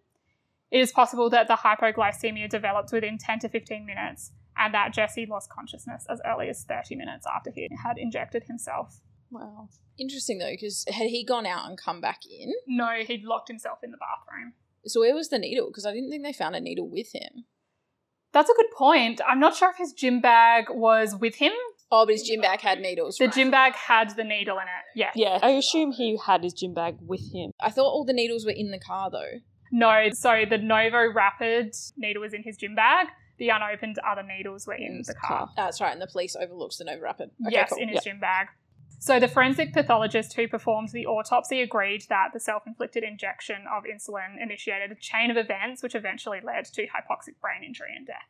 It 0.69 0.79
is 0.79 0.91
possible 0.91 1.29
that 1.31 1.47
the 1.47 1.55
hypoglycemia 1.55 2.47
developed 2.49 2.91
within 2.93 3.17
10 3.17 3.39
to 3.39 3.49
15 3.49 3.83
minutes 3.83 4.31
and 4.55 4.73
that 4.75 4.93
Jesse 4.93 5.25
lost 5.25 5.49
consciousness 5.49 6.05
as 6.07 6.21
early 6.23 6.49
as 6.49 6.63
30 6.63 6.95
minutes 6.95 7.25
after 7.25 7.51
he 7.51 7.67
had 7.83 7.97
injected 7.97 8.43
himself. 8.43 9.01
Wow. 9.31 9.69
Interesting, 9.97 10.37
though, 10.37 10.51
because 10.51 10.85
had 10.87 11.07
he 11.07 11.25
gone 11.25 11.47
out 11.47 11.67
and 11.67 11.77
come 11.77 11.99
back 11.99 12.21
in? 12.29 12.53
No, 12.67 12.91
he'd 13.05 13.23
locked 13.23 13.47
himself 13.47 13.79
in 13.83 13.89
the 13.89 13.97
bathroom. 13.97 14.53
So 14.85 14.99
where 14.99 15.15
was 15.15 15.29
the 15.29 15.39
needle? 15.39 15.67
Because 15.67 15.87
I 15.87 15.93
didn't 15.93 16.11
think 16.11 16.23
they 16.23 16.31
found 16.31 16.55
a 16.55 16.59
needle 16.59 16.87
with 16.87 17.11
him. 17.11 17.45
That's 18.33 18.49
a 18.49 18.55
good 18.55 18.71
point. 18.77 19.19
I'm 19.27 19.39
not 19.39 19.55
sure 19.55 19.71
if 19.71 19.77
his 19.77 19.93
gym 19.93 20.21
bag 20.21 20.65
was 20.69 21.15
with 21.15 21.35
him. 21.35 21.53
Oh, 21.91 22.05
but 22.05 22.13
his 22.13 22.23
gym 22.23 22.41
bag 22.41 22.61
had 22.61 22.79
needles. 22.79 23.17
The 23.17 23.25
right. 23.25 23.33
gym 23.33 23.51
bag 23.51 23.73
had 23.73 24.15
the 24.15 24.23
needle 24.23 24.57
in 24.57 24.63
it. 24.63 24.83
Yeah. 24.95 25.11
Yeah, 25.15 25.39
I 25.41 25.51
assume 25.51 25.91
he 25.91 26.17
had 26.25 26.43
his 26.43 26.53
gym 26.53 26.73
bag 26.73 26.97
with 27.01 27.31
him. 27.31 27.51
I 27.59 27.69
thought 27.69 27.89
all 27.89 28.05
the 28.05 28.13
needles 28.13 28.45
were 28.45 28.51
in 28.51 28.71
the 28.71 28.79
car, 28.79 29.11
though. 29.11 29.39
No, 29.71 30.09
so 30.13 30.43
the 30.49 30.57
Novo 30.57 31.11
Rapid 31.13 31.75
needle 31.97 32.21
was 32.21 32.33
in 32.33 32.43
his 32.43 32.57
gym 32.57 32.75
bag. 32.75 33.07
The 33.37 33.49
unopened 33.49 33.97
other 33.99 34.23
needles 34.23 34.65
were 34.65 34.75
in 34.75 34.97
his 34.97 35.07
the 35.07 35.15
car. 35.15 35.49
That's 35.55 35.81
right, 35.81 35.91
and 35.91 36.01
the 36.01 36.07
police 36.07 36.35
overlooks 36.35 36.77
the 36.77 36.85
Novo 36.85 37.01
Rapid. 37.01 37.31
Okay, 37.45 37.55
yes, 37.55 37.69
cool. 37.69 37.79
in 37.79 37.89
his 37.89 38.03
gym 38.03 38.19
bag. 38.19 38.47
So 38.99 39.19
the 39.19 39.27
forensic 39.27 39.73
pathologist 39.73 40.35
who 40.35 40.47
performed 40.47 40.89
the 40.89 41.05
autopsy 41.05 41.61
agreed 41.61 42.05
that 42.09 42.29
the 42.33 42.39
self-inflicted 42.39 43.03
injection 43.03 43.65
of 43.71 43.83
insulin 43.83 44.41
initiated 44.41 44.91
a 44.91 44.95
chain 44.95 45.29
of 45.29 45.37
events 45.37 45.83
which 45.83 45.93
eventually 45.93 46.39
led 46.43 46.65
to 46.65 46.83
hypoxic 46.83 47.39
brain 47.41 47.63
injury 47.63 47.93
and 47.95 48.07
death. 48.07 48.29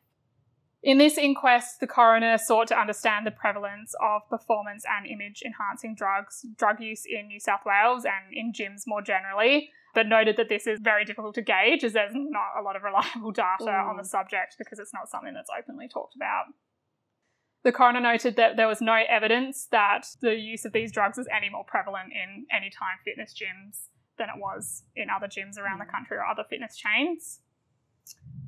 In 0.86 0.98
this 0.98 1.18
inquest, 1.18 1.80
the 1.80 1.88
coroner 1.88 2.38
sought 2.38 2.68
to 2.68 2.78
understand 2.78 3.26
the 3.26 3.32
prevalence 3.32 3.92
of 4.00 4.22
performance 4.30 4.84
and 4.88 5.04
image 5.04 5.42
enhancing 5.44 5.96
drugs, 5.96 6.46
drug 6.56 6.80
use 6.80 7.02
in 7.04 7.26
New 7.26 7.40
South 7.40 7.62
Wales 7.66 8.04
and 8.04 8.32
in 8.32 8.52
gyms 8.52 8.82
more 8.86 9.02
generally, 9.02 9.70
but 9.96 10.06
noted 10.06 10.36
that 10.36 10.48
this 10.48 10.64
is 10.64 10.78
very 10.80 11.04
difficult 11.04 11.34
to 11.34 11.42
gauge 11.42 11.82
as 11.82 11.92
there's 11.92 12.12
not 12.14 12.52
a 12.56 12.62
lot 12.62 12.76
of 12.76 12.84
reliable 12.84 13.32
data 13.32 13.64
Mm. 13.64 13.88
on 13.90 13.96
the 13.96 14.04
subject 14.04 14.54
because 14.58 14.78
it's 14.78 14.94
not 14.94 15.08
something 15.08 15.34
that's 15.34 15.50
openly 15.50 15.88
talked 15.88 16.14
about. 16.14 16.44
The 17.64 17.72
coroner 17.72 17.98
noted 18.00 18.36
that 18.36 18.56
there 18.56 18.68
was 18.68 18.80
no 18.80 19.02
evidence 19.08 19.66
that 19.72 20.06
the 20.20 20.36
use 20.36 20.64
of 20.64 20.72
these 20.72 20.92
drugs 20.92 21.18
is 21.18 21.26
any 21.36 21.50
more 21.50 21.64
prevalent 21.64 22.12
in 22.12 22.46
anytime 22.48 22.98
fitness 23.04 23.34
gyms 23.34 23.88
than 24.18 24.28
it 24.28 24.38
was 24.38 24.84
in 24.94 25.10
other 25.10 25.26
gyms 25.26 25.58
around 25.58 25.80
the 25.80 25.84
country 25.84 26.16
or 26.16 26.24
other 26.24 26.44
fitness 26.48 26.76
chains. 26.76 27.40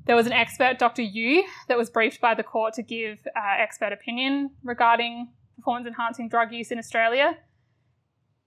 There 0.06 0.16
was 0.16 0.26
an 0.26 0.32
expert, 0.32 0.78
Dr. 0.78 1.02
Yu, 1.02 1.44
that 1.68 1.76
was 1.76 1.90
briefed 1.90 2.20
by 2.20 2.34
the 2.34 2.42
court 2.42 2.74
to 2.74 2.82
give 2.82 3.26
uh, 3.36 3.40
expert 3.58 3.92
opinion 3.92 4.50
regarding 4.64 5.28
performance 5.56 5.86
enhancing 5.86 6.28
drug 6.28 6.52
use 6.52 6.70
in 6.70 6.78
Australia. 6.78 7.36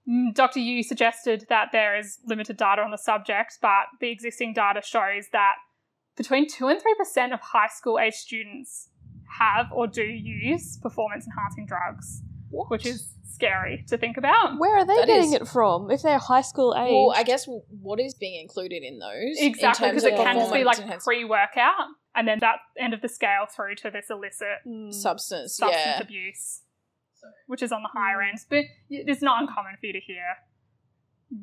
Mm, 0.09 0.33
Dr. 0.33 0.59
Yu 0.59 0.81
suggested 0.81 1.45
that 1.49 1.69
there 1.71 1.97
is 1.97 2.17
limited 2.25 2.57
data 2.57 2.81
on 2.81 2.91
the 2.91 2.97
subject, 2.97 3.59
but 3.61 3.85
the 3.99 4.09
existing 4.09 4.53
data 4.53 4.81
shows 4.83 5.27
that 5.31 5.55
between 6.17 6.47
2 6.49 6.67
and 6.67 6.79
3% 6.79 7.33
of 7.33 7.39
high 7.39 7.67
school 7.67 7.99
age 7.99 8.15
students 8.15 8.89
have 9.39 9.67
or 9.71 9.87
do 9.87 10.03
use 10.03 10.77
performance 10.81 11.27
enhancing 11.27 11.65
drugs, 11.65 12.23
What? 12.51 12.69
which 12.69 12.85
is 12.85 13.07
scary 13.27 13.83
to 13.87 13.97
think 13.97 14.17
about. 14.17 14.59
Where 14.59 14.77
are 14.77 14.85
they 14.85 14.95
That 14.95 15.07
getting 15.07 15.33
is- 15.33 15.41
it 15.41 15.47
from? 15.47 15.89
If 15.89 16.01
they're 16.03 16.19
high 16.19 16.41
school 16.41 16.75
age. 16.77 16.91
Well, 16.91 17.13
I 17.15 17.23
guess 17.23 17.47
what 17.47 17.99
is 17.99 18.13
being 18.13 18.39
included 18.39 18.83
in 18.83 18.99
those? 18.99 19.37
in 19.39 19.47
Exactly, 19.47 19.87
terms 19.87 20.03
because 20.03 20.03
it 20.03 20.13
of 20.13 20.19
can 20.19 20.35
just 20.35 20.51
be 20.53 20.59
performance 20.59 20.65
like 20.65 20.79
enhancing 20.85 21.03
pre 21.05 21.23
workout 21.25 21.73
and 22.13 22.27
then 22.27 22.37
that 22.41 22.57
end 22.77 22.93
of 22.93 23.01
the 23.01 23.07
scale 23.09 23.45
through 23.49 23.75
to 23.75 23.89
this 23.89 24.07
illicit 24.09 24.59
Mm. 24.67 24.93
substance. 24.93 25.55
substance 25.55 25.83
yeah. 25.85 26.01
abuse, 26.01 26.61
which 27.47 27.63
is 27.63 27.71
on 27.71 27.81
the 27.83 27.89
higher 27.93 28.17
Mm. 28.17 28.29
end. 28.29 28.39
But 28.49 28.65
it's 28.89 29.21
not 29.21 29.41
uncommon 29.41 29.77
for 29.79 29.85
you 29.87 29.93
to 29.93 29.99
hear, 30.01 30.23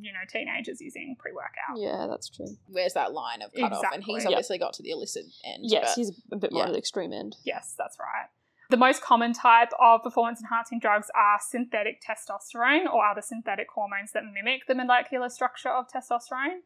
you 0.00 0.12
know, 0.12 0.20
teenagers 0.30 0.80
using 0.80 1.16
pre 1.18 1.32
workout. 1.32 1.78
Yeah, 1.80 2.06
that's 2.08 2.28
true. 2.28 2.46
Where's 2.68 2.92
that 2.92 3.12
line 3.12 3.40
of 3.42 3.52
cut 3.54 3.72
off? 3.72 3.82
And 3.92 4.04
he's 4.04 4.16
Exactly. 4.16 4.32
Yeah. 4.32 4.36
obviously 4.36 4.58
got 4.58 4.72
to 4.74 4.82
the 4.82 4.90
illicit 4.90 5.24
end. 5.44 5.64
Yes, 5.64 5.94
but- 5.94 5.94
he's 5.96 6.22
a 6.32 6.36
bit 6.36 6.52
more 6.52 6.62
yeah. 6.62 6.66
at 6.68 6.72
the 6.72 6.78
extreme 6.78 7.12
end. 7.12 7.36
Yes, 7.44 7.74
that's 7.78 7.98
right. 7.98 8.28
The 8.70 8.76
most 8.76 9.00
common 9.00 9.32
type 9.32 9.70
of 9.80 10.02
performance 10.02 10.40
enhancing 10.42 10.78
drugs 10.78 11.08
are 11.14 11.38
synthetic 11.40 12.02
testosterone 12.02 12.86
or 12.86 13.06
other 13.06 13.22
synthetic 13.22 13.68
hormones 13.74 14.12
that 14.12 14.24
mimic 14.24 14.66
the 14.66 14.74
molecular 14.74 15.30
structure 15.30 15.70
of 15.70 15.86
testosterone. 15.88 16.60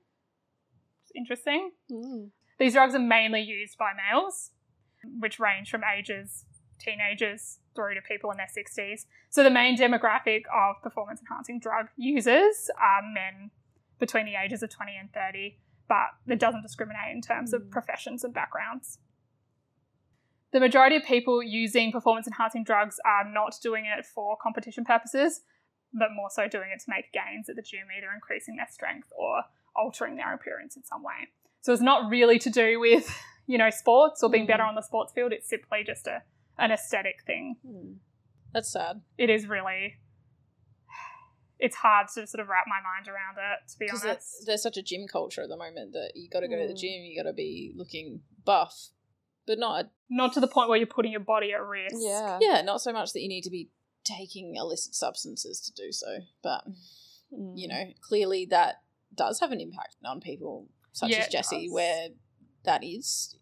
Interesting. 1.14 1.70
Mm. 1.90 2.30
These 2.58 2.72
drugs 2.72 2.94
are 2.96 2.98
mainly 2.98 3.40
used 3.40 3.78
by 3.78 3.92
males, 3.94 4.50
which 5.20 5.38
range 5.38 5.70
from 5.70 5.82
ages, 5.84 6.44
teenagers, 6.80 7.58
through 7.76 7.94
to 7.94 8.02
people 8.02 8.32
in 8.32 8.36
their 8.36 8.48
60s. 8.48 9.06
So 9.30 9.44
the 9.44 9.50
main 9.50 9.76
demographic 9.76 10.42
of 10.52 10.82
performance 10.82 11.20
enhancing 11.20 11.60
drug 11.60 11.86
users 11.96 12.68
are 12.80 13.02
men 13.02 13.50
between 14.00 14.26
the 14.26 14.34
ages 14.34 14.62
of 14.64 14.70
20 14.70 14.92
and 14.96 15.12
30, 15.12 15.58
but 15.88 16.08
it 16.26 16.40
doesn't 16.40 16.62
discriminate 16.62 17.14
in 17.14 17.20
terms 17.20 17.52
of 17.52 17.62
Mm. 17.62 17.70
professions 17.70 18.24
and 18.24 18.34
backgrounds. 18.34 18.98
The 20.52 20.60
majority 20.60 20.96
of 20.96 21.04
people 21.04 21.42
using 21.42 21.92
performance 21.92 22.26
enhancing 22.26 22.62
drugs 22.64 23.00
are 23.04 23.24
not 23.30 23.56
doing 23.62 23.86
it 23.86 24.04
for 24.04 24.36
competition 24.42 24.84
purposes, 24.84 25.40
but 25.92 26.08
more 26.14 26.28
so 26.30 26.46
doing 26.48 26.70
it 26.74 26.80
to 26.80 26.86
make 26.88 27.12
gains 27.12 27.48
at 27.48 27.56
the 27.56 27.62
gym, 27.62 27.86
either 27.96 28.08
increasing 28.14 28.56
their 28.56 28.68
strength 28.70 29.08
or 29.16 29.42
altering 29.74 30.16
their 30.16 30.34
appearance 30.34 30.76
in 30.76 30.84
some 30.84 31.02
way. 31.02 31.28
So 31.62 31.72
it's 31.72 31.80
not 31.82 32.10
really 32.10 32.38
to 32.40 32.50
do 32.50 32.78
with, 32.78 33.08
you 33.46 33.56
know, 33.56 33.70
sports 33.70 34.22
or 34.22 34.28
being 34.30 34.44
Mm. 34.44 34.48
better 34.48 34.62
on 34.64 34.74
the 34.74 34.82
sports 34.82 35.12
field. 35.14 35.32
It's 35.32 35.48
simply 35.48 35.84
just 35.84 36.06
a 36.06 36.22
an 36.58 36.70
aesthetic 36.70 37.22
thing. 37.26 37.56
Mm. 37.66 37.96
That's 38.52 38.70
sad. 38.70 39.00
It 39.16 39.30
is 39.30 39.46
really 39.46 39.94
it's 41.58 41.76
hard 41.76 42.08
to 42.08 42.26
sort 42.26 42.40
of 42.40 42.48
wrap 42.48 42.64
my 42.66 42.80
mind 42.82 43.06
around 43.08 43.36
it, 43.38 43.70
to 43.70 43.78
be 43.78 43.88
honest. 43.88 44.44
there's 44.46 44.62
such 44.62 44.76
a 44.76 44.82
gym 44.82 45.06
culture 45.06 45.42
at 45.42 45.48
the 45.48 45.56
moment 45.56 45.92
that 45.92 46.10
you 46.16 46.28
got 46.28 46.40
to 46.40 46.48
go 46.48 46.58
to 46.60 46.66
the 46.66 46.74
Mm. 46.74 46.78
gym, 46.80 47.02
you 47.04 47.16
got 47.22 47.28
to 47.28 47.32
be 47.32 47.72
looking 47.76 48.20
buff, 48.44 48.88
but 49.46 49.58
not 49.58 49.90
Not 50.10 50.32
to 50.34 50.40
the 50.40 50.48
point 50.48 50.68
where 50.68 50.78
you're 50.78 50.86
putting 50.86 51.10
your 51.12 51.20
body 51.20 51.52
at 51.52 51.62
risk. 51.62 51.96
Yeah. 51.98 52.38
yeah, 52.40 52.62
not 52.62 52.80
so 52.80 52.92
much 52.92 53.12
that 53.12 53.20
you 53.22 53.28
need 53.28 53.42
to 53.42 53.50
be 53.50 53.70
taking 54.04 54.54
illicit 54.56 54.94
substances 54.94 55.60
to 55.60 55.72
do 55.72 55.92
so, 55.92 56.18
but 56.42 56.64
Mm. 57.32 57.52
you 57.56 57.66
know, 57.68 57.84
clearly 58.02 58.44
that 58.50 58.82
does 59.14 59.40
have 59.40 59.52
an 59.52 59.60
impact 59.60 59.96
on 60.04 60.20
people 60.20 60.68
such 60.92 61.10
Yeah, 61.10 61.18
as 61.20 61.28
Jesse, 61.28 61.68
where 61.70 62.08
that 62.64 62.84
is 62.84 63.36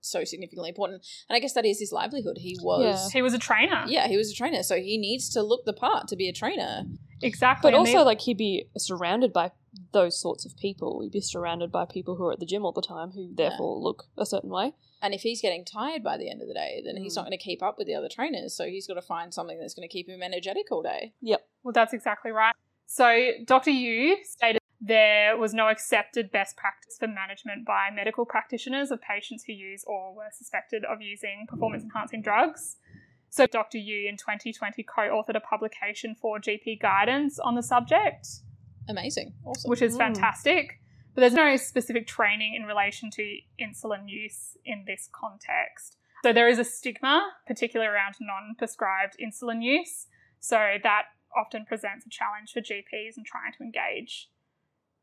so 0.00 0.22
significantly 0.24 0.68
important. 0.68 1.04
And 1.28 1.36
I 1.36 1.40
guess 1.40 1.52
that 1.54 1.64
is 1.64 1.80
his 1.80 1.90
livelihood. 1.92 2.38
He 2.38 2.56
was, 2.62 3.10
He 3.12 3.20
was 3.22 3.34
a 3.34 3.38
trainer. 3.38 3.84
yeah, 3.88 4.06
he 4.06 4.16
was 4.16 4.30
a 4.30 4.34
trainer, 4.34 4.62
so 4.62 4.76
he 4.76 4.96
needs 4.98 5.28
to 5.30 5.42
look 5.42 5.64
the 5.64 5.72
part 5.72 6.06
to 6.08 6.16
be 6.16 6.28
a 6.28 6.32
trainer. 6.32 6.84
Exactly. 7.20 7.70
But 7.70 7.76
and 7.76 7.86
also, 7.86 7.98
the- 7.98 8.04
like, 8.04 8.20
he'd 8.20 8.36
be 8.38 8.66
surrounded 8.76 9.32
by 9.32 9.50
those 9.92 10.20
sorts 10.20 10.44
of 10.44 10.56
people. 10.56 11.00
He'd 11.02 11.12
be 11.12 11.20
surrounded 11.20 11.70
by 11.72 11.84
people 11.86 12.16
who 12.16 12.24
are 12.26 12.32
at 12.32 12.40
the 12.40 12.46
gym 12.46 12.64
all 12.64 12.72
the 12.72 12.82
time, 12.82 13.10
who 13.12 13.32
therefore 13.34 13.78
look 13.78 14.04
a 14.16 14.26
certain 14.26 14.50
way. 14.50 14.74
And 15.02 15.12
if 15.12 15.22
he's 15.22 15.42
getting 15.42 15.64
tired 15.64 16.02
by 16.04 16.16
the 16.16 16.30
end 16.30 16.40
of 16.40 16.48
the 16.48 16.54
day, 16.54 16.80
then 16.84 16.96
he's 16.96 17.12
Mm. 17.14 17.16
not 17.16 17.22
going 17.26 17.36
to 17.38 17.44
keep 17.44 17.62
up 17.62 17.76
with 17.76 17.86
the 17.88 17.94
other 17.94 18.08
trainers. 18.08 18.54
So 18.54 18.66
he's 18.66 18.86
got 18.86 18.94
to 18.94 19.02
find 19.02 19.34
something 19.34 19.58
that's 19.58 19.74
going 19.74 19.86
to 19.88 19.92
keep 19.92 20.08
him 20.08 20.22
energetic 20.22 20.70
all 20.70 20.82
day. 20.82 21.12
Yep. 21.20 21.44
Well, 21.64 21.72
that's 21.72 21.92
exactly 21.92 22.30
right. 22.30 22.54
So, 22.86 23.32
Dr. 23.44 23.70
Yu 23.70 24.16
stated 24.24 24.60
There 24.84 25.36
was 25.36 25.54
no 25.54 25.68
accepted 25.68 26.32
best 26.32 26.56
practice 26.56 26.96
for 26.98 27.06
management 27.06 27.64
by 27.64 27.88
medical 27.94 28.26
practitioners 28.26 28.90
of 28.90 29.00
patients 29.00 29.44
who 29.44 29.52
use 29.52 29.84
or 29.86 30.12
were 30.12 30.30
suspected 30.32 30.84
of 30.84 31.00
using 31.00 31.46
performance 31.48 31.84
enhancing 31.84 32.20
drugs. 32.20 32.78
So, 33.30 33.46
Dr. 33.46 33.78
Yu 33.78 34.08
in 34.08 34.16
2020 34.16 34.82
co 34.82 35.02
authored 35.02 35.36
a 35.36 35.40
publication 35.40 36.16
for 36.16 36.40
GP 36.40 36.80
guidance 36.80 37.38
on 37.38 37.54
the 37.54 37.62
subject, 37.62 38.26
Amazing. 38.88 39.34
Awesome. 39.44 39.68
which 39.70 39.82
is 39.82 39.96
Mm. 39.96 40.14
But 41.14 41.20
there's 41.22 41.34
no 41.34 41.56
specific 41.56 42.06
training 42.06 42.54
in 42.54 42.62
relation 42.64 43.10
to 43.12 43.22
insulin 43.60 44.04
use 44.08 44.56
in 44.64 44.84
this 44.86 45.08
context. 45.12 45.96
So, 46.24 46.32
there 46.32 46.48
is 46.48 46.58
a 46.58 46.64
stigma, 46.64 47.22
particularly 47.46 47.92
around 47.92 48.14
non 48.20 48.54
prescribed 48.56 49.16
insulin 49.20 49.62
use. 49.62 50.06
So, 50.40 50.56
that 50.82 51.02
often 51.36 51.64
presents 51.66 52.06
a 52.06 52.10
challenge 52.10 52.52
for 52.52 52.60
GPs 52.60 53.16
in 53.16 53.24
trying 53.24 53.52
to 53.58 53.62
engage 53.62 54.28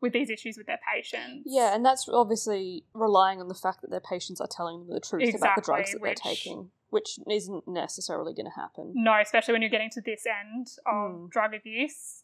with 0.02 0.14
these 0.14 0.30
issues 0.30 0.58
with 0.58 0.68
their 0.68 0.80
patients. 0.94 1.44
Yeah, 1.46 1.76
and 1.76 1.86
that's 1.86 2.08
obviously 2.08 2.86
relying 2.94 3.42
on 3.42 3.48
the 3.50 3.54
fact 3.54 3.82
that 3.82 3.90
their 3.90 4.00
patients 4.00 4.40
are 4.40 4.48
telling 4.48 4.80
them 4.80 4.94
the 4.94 5.02
truth 5.02 5.36
about 5.36 5.56
the 5.58 5.62
drugs 5.62 5.90
Exactly, 5.90 6.00
that 6.00 6.04
they're 6.24 6.34
taking, 6.34 6.70
which 6.90 7.20
isn't 7.30 7.68
necessarily 7.68 8.34
going 8.34 8.46
to 8.46 8.56
happen. 8.60 8.94
No, 8.96 9.20
especially 9.22 9.52
when 9.54 9.62
you're 9.62 9.70
getting 9.70 9.90
to 9.92 10.02
this 10.02 10.26
end 10.26 10.68
of 10.86 11.12
Mm. 11.12 11.30
drug 11.32 11.54
abuse. 11.54 12.24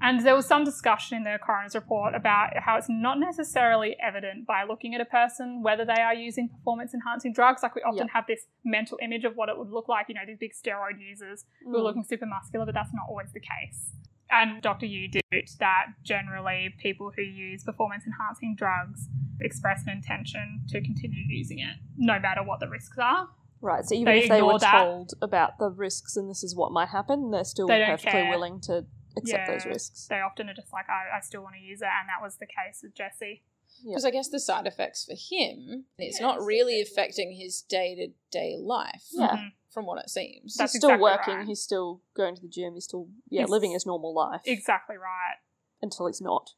And 0.00 0.24
there 0.24 0.34
was 0.36 0.46
some 0.46 0.64
discussion 0.64 1.16
in 1.16 1.24
the 1.24 1.38
coroner's 1.44 1.74
report 1.74 2.14
about 2.14 2.56
how 2.56 2.76
it's 2.76 2.88
not 2.88 3.18
necessarily 3.18 3.96
evident 4.02 4.46
by 4.46 4.64
looking 4.64 4.94
at 4.94 5.00
a 5.00 5.04
person 5.04 5.62
whether 5.62 5.84
they 5.84 6.00
are 6.00 6.14
using 6.14 6.48
performance 6.48 6.94
enhancing 6.94 7.32
drugs. 7.32 7.62
Like 7.62 7.74
we 7.74 7.82
often 7.82 8.06
Yep. 8.06 8.10
have 8.12 8.26
this 8.28 8.46
mental 8.64 8.98
image 9.02 9.24
of 9.24 9.34
what 9.36 9.48
it 9.48 9.58
would 9.58 9.70
look 9.70 9.88
like, 9.88 10.06
you 10.08 10.14
know, 10.14 10.20
these 10.26 10.38
big 10.38 10.52
steroid 10.52 11.00
users 11.00 11.44
who 11.64 11.76
are 11.76 11.80
Mm. 11.80 11.82
looking 11.84 12.04
super 12.04 12.26
muscular, 12.26 12.64
but 12.64 12.74
that's 12.74 12.92
not 12.94 13.06
always 13.08 13.32
the 13.32 13.40
case. 13.40 13.92
And 14.30 14.60
Dr. 14.62 14.86
Yu 14.86 15.08
did 15.08 15.22
that 15.58 15.86
generally 16.02 16.74
people 16.78 17.10
who 17.16 17.22
use 17.22 17.64
performance 17.64 18.04
enhancing 18.06 18.54
drugs 18.56 19.08
express 19.40 19.82
an 19.86 19.90
intention 19.90 20.60
to 20.68 20.80
continue 20.82 21.24
using 21.28 21.58
it, 21.60 21.76
no 21.96 22.20
matter 22.20 22.42
what 22.42 22.60
the 22.60 22.68
risks 22.68 22.98
are. 22.98 23.28
Right, 23.60 23.84
so 23.84 23.94
even 23.94 24.12
They 24.14 24.22
if 24.24 24.28
they 24.28 24.42
were 24.42 24.58
that. 24.58 24.70
told 24.84 25.14
about 25.22 25.58
the 25.58 25.70
risks 25.70 26.16
and 26.16 26.28
this 26.30 26.44
is 26.44 26.54
what 26.54 26.70
might 26.72 26.90
happen, 26.90 27.30
they're 27.30 27.42
still 27.44 27.66
They 27.66 27.84
perfectly 27.86 28.28
willing 28.28 28.60
to 28.62 28.86
accept 29.16 29.46
those 29.48 29.64
risks. 29.66 30.06
They 30.08 30.20
often 30.20 30.48
are 30.48 30.54
just 30.54 30.72
like, 30.72 30.88
I, 30.88 31.16
I 31.16 31.20
still 31.20 31.42
want 31.42 31.54
to 31.56 31.60
use 31.60 31.80
it, 31.80 31.86
and 31.88 32.08
that 32.08 32.22
was 32.22 32.36
the 32.36 32.46
case 32.46 32.80
with 32.82 32.94
Jesse. 32.94 33.42
Because 33.86 34.04
I 34.04 34.10
guess 34.10 34.28
the 34.28 34.40
side 34.40 34.66
effects 34.66 35.04
for 35.04 35.14
him, 35.14 35.84
it's 35.98 36.20
not 36.20 36.42
really 36.42 36.80
affecting 36.80 37.32
his 37.32 37.62
day 37.62 37.94
to 37.94 38.08
day 38.36 38.56
life, 38.58 39.04
Yeah. 39.12 39.28
Mhm. 39.36 39.52
from 39.70 39.86
what 39.86 39.98
it 40.02 40.10
seems. 40.10 40.56
That's 40.56 40.72
he's 40.72 40.80
still 40.80 40.90
exactly 40.90 41.02
working, 41.02 41.34
right. 41.36 41.46
he's 41.46 41.62
still 41.62 42.02
going 42.16 42.34
to 42.34 42.42
the 42.42 42.48
gym, 42.48 42.74
he's 42.74 42.84
still 42.84 43.08
yeah, 43.28 43.42
He's- 43.42 43.50
living 43.50 43.72
his 43.72 43.86
normal 43.86 44.12
life 44.14 44.40
Exactly 44.46 44.96
right. 44.96 45.36
until 45.82 46.06
he's 46.06 46.20
not. 46.20 46.54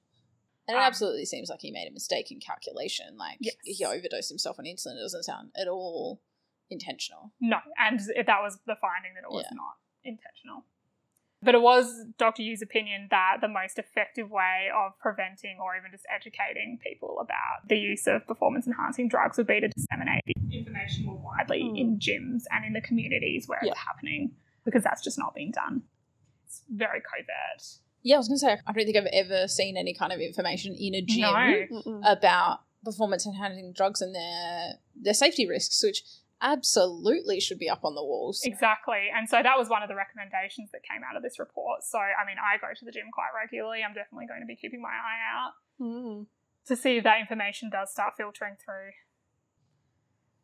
and 0.68 0.76
it 0.76 0.80
um, 0.80 0.86
absolutely 0.86 1.26
seems 1.26 1.50
like 1.50 1.60
he 1.60 1.72
made 1.72 1.88
a 1.88 1.92
mistake 1.92 2.30
in 2.30 2.38
calculation. 2.38 3.16
Like, 3.16 3.38
Yes. 3.40 3.56
he 3.64 3.84
overdosed 3.84 4.28
himself 4.30 4.58
on 4.60 4.64
insulin. 4.66 4.96
It 4.96 5.02
doesn't 5.02 5.24
sound 5.24 5.50
at 5.60 5.66
all 5.66 6.22
intentional. 6.70 7.32
No, 7.40 7.58
and 7.76 7.98
if 8.14 8.26
that 8.26 8.40
was 8.40 8.56
the 8.66 8.76
finding 8.80 9.14
that 9.14 9.24
it 9.24 9.30
was 9.32 9.44
Yeah. 9.50 9.56
not 9.56 9.76
intentional. 10.04 10.64
But 11.42 11.54
it 11.54 11.62
was 11.62 12.04
Dr. 12.18 12.42
Yu's 12.42 12.60
opinion 12.60 13.08
that 13.10 13.38
the 13.40 13.48
most 13.48 13.78
effective 13.78 14.30
way 14.30 14.68
of 14.76 14.92
preventing 15.00 15.56
or 15.62 15.74
even 15.74 15.90
just 15.90 16.04
educating 16.14 16.78
people 16.84 17.16
about 17.18 17.66
the 17.66 17.76
use 17.78 18.06
of 18.06 18.26
performance 18.26 18.66
enhancing 18.66 19.08
drugs 19.08 19.38
would 19.38 19.46
be 19.46 19.58
to 19.60 19.68
disseminate 19.68 20.20
information 20.52 21.06
more 21.06 21.16
widely 21.18 21.62
Hmm. 21.62 21.76
in 21.76 21.98
gyms 21.98 22.42
and 22.50 22.64
in 22.66 22.74
the 22.74 22.82
communities 22.82 23.48
where 23.48 23.58
it's 23.62 23.78
happening, 23.78 24.32
because 24.66 24.84
that's 24.84 25.02
just 25.02 25.18
not 25.18 25.34
being 25.34 25.50
done. 25.50 25.82
It's 26.44 26.62
very 26.68 27.00
covert. 27.00 27.62
Yeah, 28.02 28.16
I 28.16 28.18
was 28.18 28.28
going 28.28 28.36
to 28.36 28.40
say, 28.40 28.58
I 28.66 28.72
don't 28.72 28.84
think 28.84 28.96
I've 28.96 29.06
ever 29.12 29.48
seen 29.48 29.76
any 29.78 29.94
kind 29.94 30.12
of 30.12 30.20
information 30.20 30.74
in 30.78 30.94
a 30.94 31.00
gym 31.02 31.68
No. 31.86 32.00
About 32.04 32.60
performance 32.84 33.26
enhancing 33.26 33.72
drugs 33.74 34.00
and 34.02 34.14
their 34.14 34.74
their 34.94 35.14
safety 35.14 35.46
risks, 35.46 35.82
which 35.82 36.02
absolutely 36.42 37.40
should 37.40 37.58
be 37.58 37.68
up 37.68 37.84
on 37.84 37.94
the 37.94 38.02
walls. 38.02 38.42
Exactly. 38.44 39.08
And 39.14 39.28
so 39.28 39.42
that 39.42 39.58
was 39.58 39.68
one 39.68 39.82
of 39.82 39.88
the 39.88 39.94
recommendations 39.94 40.70
that 40.72 40.82
came 40.82 41.02
out 41.08 41.16
of 41.16 41.22
this 41.22 41.38
report. 41.38 41.84
So, 41.84 41.98
I 41.98 42.26
mean, 42.26 42.36
I 42.38 42.58
go 42.58 42.68
to 42.74 42.84
the 42.84 42.92
gym 42.92 43.06
quite 43.12 43.30
regularly. 43.36 43.82
I'm 43.82 43.94
definitely 43.94 44.26
going 44.26 44.40
to 44.40 44.46
be 44.46 44.56
keeping 44.56 44.80
my 44.82 44.88
eye 44.88 45.20
out 45.32 45.52
Mm. 45.80 46.26
to 46.66 46.76
see 46.76 46.98
if 46.98 47.04
that 47.04 47.20
information 47.20 47.70
does 47.70 47.90
start 47.90 48.14
filtering 48.16 48.56
through. 48.62 48.92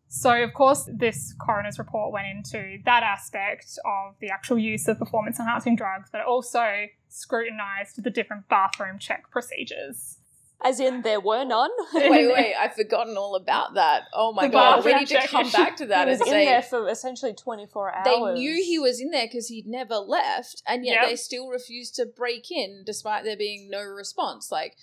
So, 0.09 0.43
of 0.43 0.55
course, 0.55 0.89
this 0.93 1.35
coroner's 1.39 1.79
report 1.79 2.13
went 2.13 2.27
into 2.29 2.79
that 2.85 3.03
aspect 3.03 3.79
of 3.85 4.15
the 4.21 4.31
actual 4.31 4.57
use 4.59 4.87
of 4.89 4.99
performance 4.99 5.39
enhancing 5.41 5.77
drugs, 5.77 6.09
but 6.13 6.21
it 6.21 6.27
also 6.27 6.87
scrutinised 7.09 8.03
the 8.03 8.11
different 8.11 8.49
bathroom 8.49 8.99
check 8.99 9.31
procedures. 9.31 10.19
As 10.65 10.81
in, 10.81 11.03
there 11.03 11.21
were 11.21 11.45
none. 11.45 11.71
wait, 11.95 12.33
wait, 12.33 12.55
I've 12.59 12.75
forgotten 12.75 13.17
all 13.17 13.37
about 13.37 13.75
that. 13.75 14.05
Oh 14.15 14.33
my 14.33 14.47
The 14.47 14.53
god, 14.53 14.85
we 14.85 14.95
need 14.95 15.09
to 15.09 15.27
come 15.29 15.51
back 15.51 15.77
to 15.77 15.87
that 15.87 16.09
he 16.09 16.13
and 16.13 16.21
was 16.21 16.21
in 16.23 16.27
say 16.33 16.45
there 16.47 16.63
for 16.63 16.89
essentially 16.89 17.35
24 17.35 17.95
hours. 17.95 18.05
they 18.07 18.21
knew 18.33 18.65
he 18.65 18.79
was 18.79 19.01
in 19.01 19.11
there 19.11 19.27
because 19.27 19.49
he'd 19.49 19.67
never 19.67 19.97
left, 19.97 20.63
and 20.67 20.85
yet 20.85 20.95
Yep. 21.03 21.05
they 21.11 21.17
still 21.17 21.49
refused 21.49 21.95
to 21.97 22.07
break 22.07 22.51
in 22.51 22.83
despite 22.87 23.25
there 23.25 23.37
being 23.37 23.69
no 23.71 23.83
response. 23.83 24.51
Like, 24.51 24.77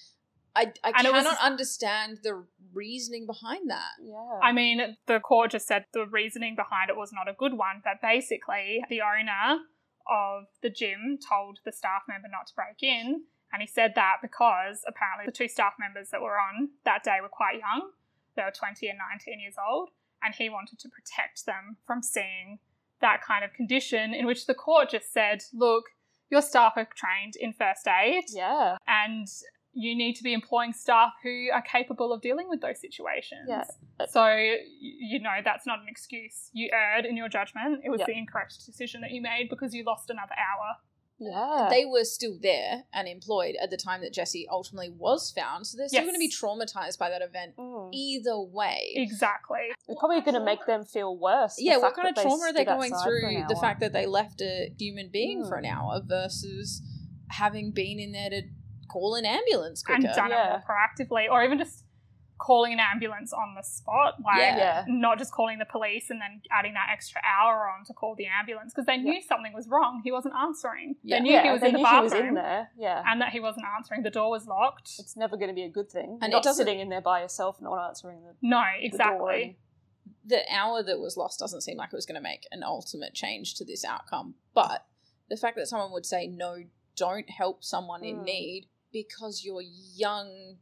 I, 0.56 0.72
I 0.84 0.92
And 0.98 1.08
it 1.08 1.12
was- 1.12 1.24
cannot 1.24 1.40
understand 1.40 2.20
the 2.22 2.46
reasoning 2.72 3.26
behind 3.26 3.72
that. 3.72 3.94
Yeah. 4.00 4.40
I 4.44 4.52
mean, 4.52 4.98
the 5.08 5.20
court 5.20 5.52
just 5.52 5.68
said 5.68 5.86
the 5.92 6.06
reasoning 6.06 6.56
behind 6.56 6.92
it 6.92 6.96
was 6.96 7.12
not 7.12 7.28
a 7.28 7.34
good 7.34 7.54
one, 7.54 7.82
but 7.84 8.00
basically, 8.00 8.84
the 8.90 9.02
owner 9.02 9.62
of 10.08 10.44
the 10.62 10.70
gym 10.70 11.18
told 11.28 11.60
the 11.66 11.72
staff 11.72 12.04
member 12.08 12.28
not 12.28 12.46
to 12.48 12.54
break 12.54 12.84
in, 12.84 13.24
and 13.54 13.62
he 13.62 13.68
said 13.68 13.94
that 13.96 14.18
because 14.22 14.84
apparently 14.88 15.26
the 15.28 15.32
two 15.32 15.48
staff 15.48 15.74
members 15.80 16.10
that 16.10 16.22
were 16.22 16.40
on 16.40 16.70
that 16.86 17.04
day 17.04 17.18
were 17.22 17.30
quite 17.30 17.60
young. 17.60 17.92
They 18.36 18.42
were 18.42 18.52
20 18.52 18.90
and 18.90 18.98
19 19.12 19.40
years 19.40 19.56
old, 19.64 19.90
and 20.24 20.34
he 20.34 20.50
wanted 20.50 20.80
to 20.80 20.90
protect 20.90 21.46
them 21.46 21.78
from 21.86 22.02
seeing 22.02 22.58
that 23.00 23.22
kind 23.22 23.46
of 23.46 23.54
condition, 23.54 24.14
in 24.14 24.26
which 24.26 24.48
the 24.48 24.56
court 24.56 24.90
just 24.90 25.14
said, 25.14 25.44
look, 25.54 25.86
your 26.32 26.42
staff 26.42 26.74
are 26.78 26.88
trained 26.96 27.36
in 27.40 27.54
first 27.54 27.88
aid 27.88 28.24
yeah. 28.34 28.78
and 28.88 29.28
you 29.74 29.96
need 29.96 30.16
to 30.16 30.24
be 30.24 30.34
employing 30.34 30.74
staff 30.74 31.14
who 31.22 31.50
are 31.54 31.62
capable 31.62 32.14
of 32.14 32.22
dealing 32.22 32.48
with 32.50 32.62
those 32.62 32.80
situations. 32.80 33.46
Yeah. 33.48 33.64
Uh, 34.00 34.08
so, 34.08 34.28
you 34.80 35.20
know, 35.20 35.38
that's 35.44 35.68
not 35.68 35.80
an 35.80 35.86
excuse. 35.88 36.50
You 36.54 36.70
erred 36.72 37.06
in 37.06 37.18
your 37.18 37.30
judgment. 37.30 37.82
It 37.84 37.90
was 37.90 38.00
Yeah. 38.00 38.08
the 38.08 38.18
incorrect 38.18 38.66
decision 38.66 39.02
that 39.02 39.12
you 39.12 39.22
made 39.22 39.50
because 39.50 39.74
you 39.74 39.84
lost 39.84 40.10
another 40.10 40.34
hour. 40.38 40.78
Yeah. 41.26 41.68
They 41.70 41.86
were 41.86 42.04
still 42.04 42.38
there 42.42 42.84
and 42.94 43.08
employed 43.08 43.56
at 43.62 43.70
the 43.70 43.78
time 43.78 44.02
that 44.02 44.14
Jesse 44.14 44.48
ultimately 44.50 44.90
was 44.90 45.32
found, 45.32 45.68
so 45.68 45.78
they're 45.78 45.88
still 45.88 46.02
Yes. 46.02 46.06
going 46.06 46.16
to 46.16 46.20
be 46.20 46.30
traumatized 46.30 46.98
by 46.98 47.10
that 47.10 47.22
event 47.22 47.56
Mm. 47.58 47.90
either 47.94 48.40
way. 48.40 48.92
Exactly. 48.96 49.60
It's 49.88 50.00
probably 50.00 50.22
going 50.22 50.36
to 50.36 50.44
make 50.44 50.66
them 50.66 50.84
feel 50.86 51.18
worse. 51.18 51.56
yeah, 51.60 51.78
what 51.78 51.94
kind 51.96 52.08
of 52.08 52.16
that 52.16 52.24
they 52.24 52.28
trauma 52.30 52.44
are 52.46 52.54
they 52.54 52.66
going 52.66 52.94
through? 53.04 53.46
The 53.48 53.56
fact 53.60 53.80
that 53.82 53.94
they 53.94 54.06
left 54.06 54.42
a 54.42 54.74
human 54.78 55.10
being 55.10 55.46
for 55.46 55.56
an 55.56 55.66
Mm. 55.66 55.76
hour 55.78 56.02
versus 56.04 56.82
having 57.30 57.72
been 57.72 58.00
in 58.00 58.12
there 58.12 58.30
to 58.30 58.44
call 58.88 59.16
an 59.16 59.26
ambulance 59.26 59.82
quicker. 59.82 60.06
And 60.08 60.16
done 60.16 60.32
it 60.32 60.36
more 60.36 60.62
proactively, 60.68 61.30
or 61.30 61.44
even 61.44 61.58
just 61.58 61.83
calling 62.40 62.74
an 62.74 62.80
ambulance 62.80 63.32
on 63.32 63.56
the 63.56 63.62
spot. 63.64 64.16
Like, 64.24 64.38
Yeah. 64.40 64.58
Yeah. 64.58 64.86
not 64.88 65.18
just 65.18 65.32
calling 65.32 65.60
the 65.60 65.66
police 65.66 66.10
and 66.10 66.20
then 66.20 66.42
adding 66.52 66.74
that 66.74 66.90
extra 66.92 67.22
hour 67.24 67.70
on 67.70 67.86
to 67.86 67.94
call 67.94 68.16
the 68.16 68.26
ambulance 68.26 68.74
because 68.74 68.86
they 68.86 68.98
knew 68.98 69.22
something 69.22 69.54
was 69.54 69.68
wrong. 69.68 70.02
He 70.04 70.12
wasn't 70.12 70.34
answering. 70.36 70.96
Yeah. 71.04 71.18
They 71.18 71.24
knew 71.24 71.32
yeah, 71.32 71.44
he 71.44 71.52
was 71.52 71.62
they 71.62 71.68
in 71.68 71.74
the 71.74 71.80
knew 71.80 71.86
he 71.88 72.02
was 72.02 72.12
bathroom 72.12 72.30
in 72.30 72.34
there. 72.36 72.70
Yeah. 72.78 73.04
and 73.08 73.22
that 73.22 73.30
he 73.30 73.40
wasn't 73.40 73.66
answering. 73.78 74.04
The 74.04 74.10
door 74.10 74.30
was 74.30 74.46
locked. 74.48 74.92
It's 75.00 75.16
never 75.16 75.38
going 75.38 75.50
to 75.50 75.54
be 75.54 75.64
a 75.64 75.70
good 75.70 75.90
thing. 75.90 76.18
And 76.22 76.32
You're 76.34 76.42
not 76.44 76.56
sitting 76.56 76.80
in 76.80 76.90
there 76.90 77.02
by 77.02 77.22
yourself, 77.22 77.62
not 77.62 77.78
answering 77.88 78.24
the, 78.24 78.36
No, 78.42 78.64
exactly. 78.80 79.58
the 80.26 80.42
hour 80.52 80.84
that 80.84 81.00
was 81.00 81.16
lost 81.18 81.40
doesn't 81.40 81.62
seem 81.62 81.78
like 81.78 81.90
it 81.94 81.96
was 81.96 82.06
going 82.06 82.16
to 82.16 82.22
make 82.22 82.48
an 82.52 82.64
ultimate 82.64 83.14
change 83.14 83.56
to 83.56 83.66
this 83.66 83.86
outcome. 83.86 84.36
But 84.54 84.86
the 85.30 85.38
fact 85.38 85.56
that 85.58 85.68
someone 85.68 85.92
would 85.92 86.06
say, 86.06 86.28
no, 86.28 86.64
don't 86.96 87.30
help 87.30 87.64
someone 87.64 88.04
in 88.04 88.18
Mm. 88.18 88.26
need 88.26 88.68
because 88.92 89.44
you're 89.46 89.62
young. 89.62 90.58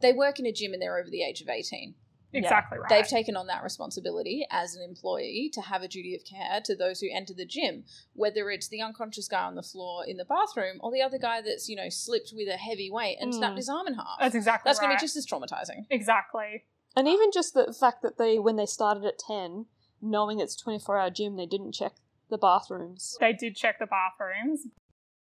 They 0.00 0.12
work 0.12 0.38
in 0.38 0.46
a 0.46 0.52
gym 0.52 0.72
and 0.72 0.80
they're 0.82 0.98
over 0.98 1.10
the 1.10 1.22
age 1.22 1.40
of 1.40 1.48
18. 1.48 1.94
Exactly 2.34 2.78
right. 2.78 2.88
They've 2.90 3.08
taken 3.08 3.36
on 3.36 3.46
that 3.46 3.62
responsibility 3.62 4.46
as 4.50 4.74
an 4.74 4.82
employee 4.82 5.50
to 5.54 5.62
have 5.62 5.80
a 5.82 5.88
duty 5.88 6.14
of 6.14 6.22
care 6.26 6.60
to 6.64 6.76
those 6.76 7.00
who 7.00 7.08
enter 7.10 7.32
the 7.32 7.46
gym, 7.46 7.84
whether 8.12 8.50
it's 8.50 8.68
the 8.68 8.82
unconscious 8.82 9.28
guy 9.28 9.44
on 9.44 9.54
the 9.54 9.62
floor 9.62 10.04
in 10.06 10.18
the 10.18 10.26
bathroom 10.26 10.76
or 10.80 10.92
the 10.92 11.00
other 11.00 11.18
guy 11.18 11.40
that's, 11.40 11.70
you 11.70 11.76
know, 11.76 11.88
slipped 11.88 12.32
with 12.36 12.46
a 12.48 12.58
heavy 12.58 12.90
weight 12.90 13.16
and 13.18 13.32
Mm. 13.32 13.36
snapped 13.38 13.56
his 13.56 13.70
arm 13.70 13.86
in 13.86 13.94
half. 13.94 14.18
That's 14.20 14.34
exactly 14.34 14.68
That's 14.68 14.78
right. 14.78 14.88
going 14.88 14.98
to 14.98 15.00
be 15.00 15.06
just 15.06 15.16
as 15.16 15.26
traumatizing. 15.26 15.86
exactly. 15.88 16.64
And 16.94 17.08
even 17.08 17.30
just 17.32 17.54
the 17.54 17.72
fact 17.72 18.02
that 18.02 18.18
they, 18.18 18.38
when 18.38 18.56
they 18.56 18.66
started 18.66 19.04
at 19.06 19.18
10, 19.18 19.64
knowing 20.02 20.38
it's 20.38 20.54
24 20.54 20.98
hour 20.98 21.08
gym, 21.10 21.36
they 21.36 21.46
didn't 21.46 21.72
check 21.72 21.92
the 22.28 22.36
bathrooms. 22.38 23.16
They 23.20 23.32
did 23.32 23.56
check 23.56 23.78
the 23.78 23.86
bathrooms. 23.86 24.66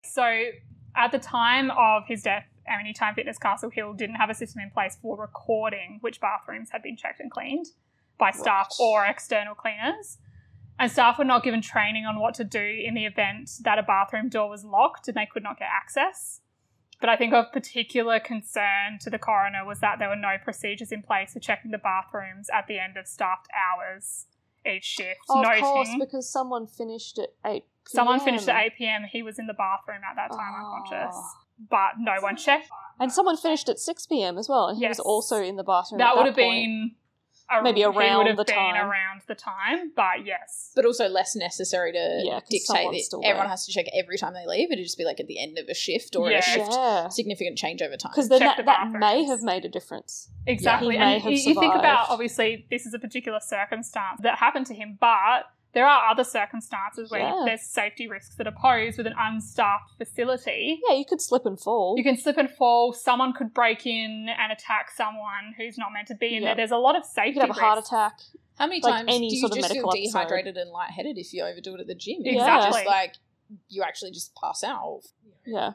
So 0.04 0.44
at 0.96 1.12
the 1.14 1.20
time 1.20 1.72
of 1.72 2.04
his 2.08 2.24
death, 2.24 2.46
Anytime 2.68 3.16
Fitness 3.16 3.38
Castle 3.38 3.70
Hill 3.70 3.94
didn't 3.94 4.16
have 4.16 4.30
a 4.30 4.34
system 4.34 4.62
in 4.62 4.70
place 4.72 4.98
for 5.02 5.18
recording 5.18 5.98
which 6.02 6.20
bathrooms 6.22 6.70
had 6.72 6.82
been 6.84 6.98
checked 6.98 7.20
and 7.20 7.32
cleaned 7.32 7.68
by 8.18 8.32
staff 8.32 8.68
Right. 8.80 8.86
or 8.86 9.06
external 9.06 9.56
cleaners. 9.56 10.18
And 10.80 10.92
staff 10.92 11.18
were 11.18 11.26
not 11.26 11.44
given 11.44 11.62
training 11.62 12.06
on 12.06 12.20
what 12.20 12.36
to 12.36 12.44
do 12.44 12.62
in 12.86 12.94
the 12.94 13.06
event 13.06 13.50
that 13.62 13.80
a 13.80 13.84
bathroom 13.84 14.30
door 14.30 14.50
was 14.50 14.64
locked 14.64 15.08
and 15.08 15.16
they 15.18 15.26
could 15.26 15.44
not 15.44 15.58
get 15.58 15.70
access. 15.72 16.42
But 17.00 17.10
I 17.10 17.16
think 17.16 17.34
of 17.34 17.52
particular 17.52 18.20
concern 18.20 18.98
to 19.02 19.10
the 19.10 19.20
coroner 19.20 19.64
was 19.66 19.80
that 19.82 20.00
there 20.00 20.10
were 20.10 20.16
no 20.16 20.36
procedures 20.44 20.92
in 20.92 21.04
place 21.04 21.34
for 21.34 21.40
checking 21.40 21.72
the 21.72 21.78
bathrooms 21.78 22.50
at 22.54 22.66
the 22.68 22.80
end 22.80 22.98
of 22.98 23.08
staffed 23.08 23.48
hours 23.54 24.26
each 24.66 24.84
shift, 24.84 25.20
Oh, 25.30 25.42
of 25.44 25.60
course, 25.62 25.90
because 26.00 26.30
someone 26.32 26.68
finished 26.68 27.18
at 27.20 27.30
8 27.46 27.64
someone 27.88 28.20
finished 28.20 28.50
at 28.50 28.66
8 28.66 28.76
p.m. 28.78 29.04
He 29.10 29.24
was 29.24 29.40
in 29.40 29.48
the 29.48 29.54
bathroom 29.54 30.02
at 30.10 30.16
that 30.16 30.30
time 30.32 30.54
Oh. 30.58 30.66
Ah. 30.66 30.76
unconscious, 30.84 31.36
but 31.70 31.94
no 32.00 32.16
one 32.22 32.36
checked. 32.38 32.70
And 33.00 33.12
someone 33.12 33.38
finished 33.38 33.70
at 33.70 33.80
6 33.80 34.08
p.m. 34.08 34.38
as 34.38 34.50
well, 34.50 34.68
and 34.68 34.78
he 34.78 34.82
Yes. 34.84 34.98
was 34.98 35.00
also 35.02 35.42
in 35.44 35.56
the 35.56 35.64
bathroom. 35.64 36.00
That 36.00 36.10
at 36.12 36.18
would 36.18 36.26
have 36.26 36.36
point. 36.36 36.66
been 36.66 36.92
a, 37.50 37.62
Maybe 37.64 37.80
he 37.80 37.86
around 37.86 38.18
would 38.18 38.28
have 38.28 38.36
the 38.38 38.44
been 38.44 38.56
time. 38.56 38.76
around 38.76 39.22
the 39.28 39.36
time, 39.36 39.94
but 39.96 40.26
yes. 40.26 40.72
But 40.76 40.84
also 40.86 41.08
less 41.08 41.34
necessary 41.36 41.94
to 41.94 42.22
Yeah, 42.26 42.40
'cause 42.42 42.50
dictate 42.50 42.62
someone's 42.66 43.08
that 43.10 43.18
everyone 43.24 43.46
there. 43.46 43.50
has 43.50 43.66
to 43.68 43.72
check 43.72 43.86
every 43.94 44.18
time 44.18 44.34
they 44.34 44.46
leave. 44.46 44.70
It'd 44.72 44.84
just 44.84 44.98
be 44.98 45.06
like 45.06 45.20
at 45.22 45.28
the 45.28 45.40
end 45.42 45.58
of 45.58 45.70
a 45.70 45.74
shift 45.74 46.16
or 46.18 46.30
Yeah. 46.30 46.40
a 46.40 46.42
shift 46.42 46.72
Yeah. 46.74 47.08
significant 47.08 47.58
change 47.58 47.82
over 47.82 47.96
time. 47.96 48.12
Because 48.12 48.28
then 48.28 48.40
Check 48.40 48.50
that, 48.50 48.58
the 48.58 48.64
that 48.64 48.88
may 48.92 49.00
bathrooms. 49.00 49.30
have 49.30 49.42
made 49.44 49.64
a 49.64 49.70
difference. 49.70 50.30
Exactly. 50.46 50.96
He 50.96 51.00
may 51.00 51.14
and 51.14 51.24
have 51.24 51.32
you, 51.32 51.38
you 51.38 51.44
think 51.58 51.74
about 51.76 51.84
survived. 52.08 52.12
obviously 52.12 52.68
this 52.70 52.86
is 52.86 52.94
a 52.94 53.00
particular 53.00 53.40
circumstance 53.40 54.20
that 54.24 54.40
happened 54.40 54.66
to 54.66 54.74
him, 54.74 54.98
but 55.00 55.44
there 55.78 55.86
are 55.86 56.10
other 56.10 56.24
circumstances 56.24 57.12
where 57.12 57.22
Yeah. 57.22 57.44
there's 57.46 57.62
safety 57.62 58.08
risks 58.08 58.34
that 58.38 58.48
are 58.48 58.56
posed 58.60 58.98
with 58.98 59.06
an 59.06 59.14
unstaffed 59.16 59.92
facility. 60.00 60.82
Yeah, 60.90 60.96
you 60.96 61.06
could 61.06 61.22
slip 61.22 61.46
and 61.46 61.60
fall. 61.60 61.94
You 61.96 62.04
can 62.04 62.18
slip 62.18 62.36
and 62.38 62.50
fall. 62.50 62.94
Someone 62.94 63.32
could 63.32 63.54
break 63.54 63.86
in 63.86 64.28
and 64.40 64.52
attack 64.52 64.90
someone 64.90 65.54
who's 65.56 65.78
not 65.78 65.90
meant 65.94 66.08
to 66.08 66.16
be 66.16 66.36
in 66.36 66.44
there. 66.44 66.56
There's 66.56 66.72
a 66.72 66.78
lot 66.78 66.96
of 66.96 67.04
You 67.04 67.10
safety. 67.14 67.34
could 67.34 67.42
have 67.50 67.58
a 67.58 67.60
heart 67.60 67.78
attack. 67.78 68.14
How 68.58 68.66
many 68.66 68.82
like 68.82 68.92
times 68.92 69.10
any 69.16 69.30
do 69.30 69.36
you 69.36 69.42
sort 69.42 69.52
of 69.52 69.58
just 69.60 69.72
feel 69.72 69.84
medical 69.84 69.92
episode. 70.00 70.20
dehydrated 70.20 70.58
and 70.58 70.72
lightheaded 70.72 71.18
if 71.20 71.32
you 71.32 71.44
overdo 71.44 71.76
it 71.76 71.82
at 71.82 71.86
the 71.88 71.94
gym? 71.94 72.22
Exactly. 72.26 72.66
You 72.70 72.74
just 72.74 72.86
like 72.88 73.14
you 73.70 73.84
actually 73.84 74.12
just 74.12 74.34
pass 74.36 74.64
out. 74.64 75.02
Yeah. 75.46 75.74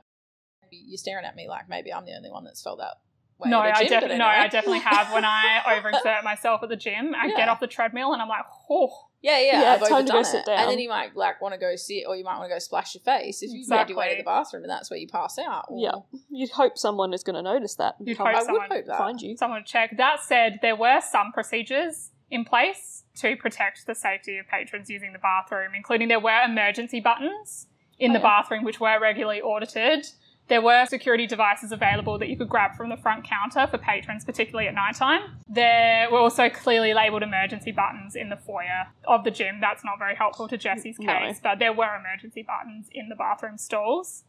Maybe 0.65 0.83
You're 0.89 0.99
staring 0.99 1.25
at 1.25 1.37
me 1.37 1.49
like 1.49 1.69
maybe 1.69 1.93
I'm 1.95 2.05
the 2.07 2.17
only 2.17 2.31
one 2.33 2.43
that's 2.43 2.61
felt 2.61 2.79
that 2.79 2.97
way. 3.39 3.51
No, 3.51 3.63
at 3.63 3.69
a 3.69 3.77
I 3.77 3.79
gym, 3.83 3.87
but 3.87 3.91
definitely 3.91 4.19
no, 4.19 4.25
I 4.27 4.49
definitely 4.49 4.79
have 4.81 5.13
when 5.13 5.25
I 5.25 5.61
overexert 5.67 6.25
myself 6.25 6.65
at 6.65 6.71
the 6.71 6.77
gym. 6.77 7.15
I 7.15 7.29
get 7.29 7.49
off 7.49 7.61
the 7.61 7.69
treadmill 7.69 8.13
and 8.15 8.21
I'm 8.21 8.29
like, 8.29 8.45
oh, 8.69 8.91
Yeah, 9.23 9.39
yeah, 9.39 9.63
Yeah, 9.63 9.73
I've 9.81 9.89
time 9.89 10.05
to 10.07 10.13
go 10.13 10.19
it. 10.19 10.27
sit 10.27 10.45
down. 10.47 10.59
And 10.59 10.71
then 10.71 10.79
you 10.81 10.89
might 10.89 11.15
like 11.17 11.41
want 11.41 11.55
to 11.55 11.61
go 11.61 11.77
sit, 11.77 12.05
or 12.09 12.17
you 12.17 12.25
might 12.25 12.39
want 12.39 12.51
to 12.51 12.55
go 12.55 12.59
splash 12.59 12.95
your 12.95 13.03
face 13.03 13.41
if 13.43 13.51
you've 13.53 13.69
made 13.69 13.89
your 13.89 13.97
way 13.99 14.11
to 14.11 14.17
the 14.17 14.25
bathroom, 14.25 14.65
and 14.65 14.71
that's 14.71 14.91
where 14.91 14.99
you 14.99 15.07
pass 15.07 15.39
out. 15.39 15.67
Or- 15.69 15.79
Yeah. 15.81 16.21
You'd 16.29 16.51
hope 16.51 16.77
someone 16.77 17.15
is 17.15 17.23
going 17.23 17.37
to 17.37 17.43
notice 17.43 17.77
that. 17.77 17.95
You'd 18.01 18.19
hope 18.19 18.27
I 18.27 18.35
would 18.35 18.45
someone 18.47 18.69
hope 18.71 18.87
that. 18.87 18.99
find 18.99 19.21
you. 19.23 19.37
someone 19.37 19.61
would 19.61 19.67
check. 19.67 19.97
That 19.97 20.23
said, 20.25 20.59
there 20.61 20.77
were 20.77 21.01
some 21.01 21.31
procedures 21.33 22.11
in 22.31 22.45
place 22.45 23.05
to 23.17 23.37
protect 23.37 23.87
the 23.87 23.95
safety 23.95 24.39
of 24.39 24.49
patrons 24.49 24.91
using 24.91 25.13
the 25.13 25.19
bathroom, 25.21 25.73
including 25.77 26.09
there 26.09 26.19
were 26.19 26.41
emergency 26.45 26.99
buttons 26.99 27.69
in 27.99 28.11
Oh, 28.11 28.15
the 28.15 28.19
yeah. 28.21 28.23
bathroom 28.25 28.65
which 28.65 28.81
were 28.81 28.99
regularly 29.01 29.41
audited. 29.41 30.07
There 30.53 30.61
were 30.61 30.85
security 30.85 31.27
devices 31.27 31.73
available 31.73 32.19
that 32.19 32.29
you 32.29 32.37
could 32.37 32.51
grab 32.51 32.77
from 32.77 32.91
the 32.91 32.99
front 32.99 33.25
counter 33.25 33.67
for 33.67 33.79
patrons, 33.79 34.23
particularly 34.23 34.69
at 34.69 34.75
night 34.75 34.95
time. 34.95 35.23
There 35.49 36.11
were 36.11 36.19
also 36.19 36.51
clearly 36.51 36.93
labelled 36.93 37.23
emergency 37.23 37.73
buttons 37.73 38.15
in 38.15 38.29
the 38.29 38.37
foyer 38.37 38.89
of 39.09 39.25
the 39.25 39.31
gym. 39.31 39.63
That's 39.63 39.83
not 39.83 39.99
very 39.99 40.15
helpful 40.15 40.49
to 40.49 40.59
Jesse's 40.59 40.99
No. 40.99 41.07
case, 41.11 41.41
but 41.43 41.59
there 41.59 41.73
were 41.73 41.97
emergency 41.97 42.43
buttons 42.43 42.91
in 42.93 43.09
the 43.09 43.15
bathroom 43.15 43.57
stalls. 43.57 44.25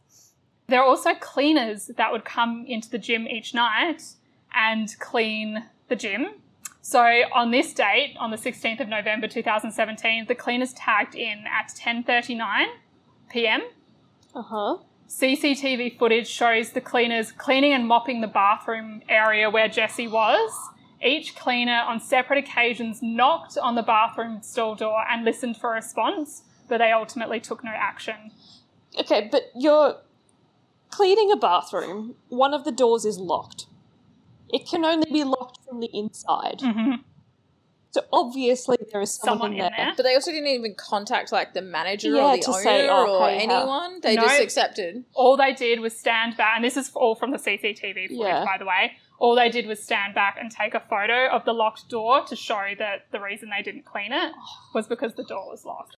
There 0.66 0.80
are 0.80 0.86
also 0.86 1.12
cleaners 1.12 1.88
that 1.88 2.10
would 2.10 2.24
come 2.24 2.64
into 2.66 2.88
the 2.88 2.98
gym 2.98 3.28
each 3.28 3.52
night 3.52 4.14
and 4.54 4.98
clean 5.00 5.64
the 5.88 5.96
gym. 5.96 6.36
So 6.80 7.02
on 7.34 7.50
this 7.50 7.74
date, 7.74 8.16
on 8.18 8.30
the 8.30 8.38
16th 8.38 8.80
of 8.80 8.88
November 8.88 9.28
2017, 9.28 10.24
the 10.26 10.34
cleaners 10.34 10.72
tagged 10.72 11.14
in 11.14 11.44
at 11.46 11.68
10:39 11.68 12.68
p.m. 13.28 13.60
Uh 14.34 14.40
huh. 14.40 14.76
CCTV 15.08 15.98
footage 15.98 16.28
shows 16.28 16.70
the 16.70 16.80
cleaners 16.80 17.32
cleaning 17.32 17.72
and 17.72 17.86
mopping 17.86 18.20
the 18.20 18.26
bathroom 18.26 19.02
area 19.08 19.50
where 19.50 19.68
Jesse 19.68 20.08
was. 20.08 20.50
Each 21.02 21.36
cleaner 21.36 21.82
on 21.86 22.00
separate 22.00 22.38
occasions 22.38 23.00
knocked 23.02 23.58
on 23.58 23.74
the 23.74 23.82
bathroom 23.82 24.42
stall 24.42 24.74
door 24.74 25.04
and 25.08 25.24
listened 25.24 25.58
for 25.58 25.72
a 25.72 25.74
response, 25.74 26.42
but 26.68 26.78
they 26.78 26.92
ultimately 26.92 27.40
took 27.40 27.62
no 27.62 27.72
action. 27.74 28.30
Okay, 28.98 29.28
but 29.30 29.50
you're 29.54 29.96
cleaning 30.90 31.30
a 31.30 31.36
bathroom. 31.36 32.14
One 32.28 32.54
of 32.54 32.64
the 32.64 32.72
doors 32.72 33.04
is 33.04 33.18
locked. 33.18 33.66
It 34.48 34.66
can 34.66 34.84
only 34.84 35.10
be 35.10 35.24
locked 35.24 35.58
from 35.66 35.80
the 35.80 35.90
inside. 35.92 36.60
hmm 36.62 36.94
So 37.94 38.02
obviously 38.12 38.76
there 38.90 39.00
is 39.02 39.14
someone, 39.14 39.38
Someone 39.38 39.52
in, 39.52 39.58
in 39.58 39.72
there. 39.76 39.86
there. 39.86 39.92
But 39.96 40.02
they 40.02 40.14
also 40.16 40.32
didn't 40.32 40.48
even 40.48 40.74
contact 40.74 41.30
like 41.30 41.54
the 41.54 41.62
manager 41.62 42.08
Yeah, 42.08 42.24
or 42.32 42.36
the 42.36 42.42
to 42.42 42.50
owner 42.50 42.62
say, 42.64 42.88
oh, 42.88 43.18
or 43.20 43.28
hey, 43.30 43.46
how- 43.46 43.60
anyone. 43.60 44.00
They 44.00 44.16
No. 44.16 44.22
just 44.22 44.40
accepted. 44.40 45.04
All 45.14 45.36
they 45.36 45.52
did 45.52 45.78
was 45.78 45.96
stand 45.96 46.36
back, 46.36 46.56
and 46.56 46.64
this 46.64 46.76
is 46.76 46.90
all 46.96 47.14
from 47.14 47.30
the 47.30 47.38
CCTV 47.38 48.08
footage, 48.08 48.18
Yeah. 48.18 48.44
by 48.44 48.56
the 48.58 48.64
way. 48.64 48.94
All 49.20 49.36
they 49.36 49.48
did 49.48 49.66
was 49.68 49.80
stand 49.80 50.12
back 50.12 50.36
and 50.40 50.50
take 50.50 50.74
a 50.74 50.80
photo 50.80 51.28
of 51.28 51.44
the 51.44 51.52
locked 51.52 51.88
door 51.88 52.24
to 52.24 52.34
show 52.34 52.70
that 52.80 53.06
the 53.12 53.20
reason 53.20 53.48
they 53.56 53.62
didn't 53.62 53.84
clean 53.84 54.12
it 54.12 54.32
was 54.74 54.88
because 54.88 55.14
the 55.14 55.22
door 55.22 55.48
was 55.48 55.64
locked. 55.64 55.94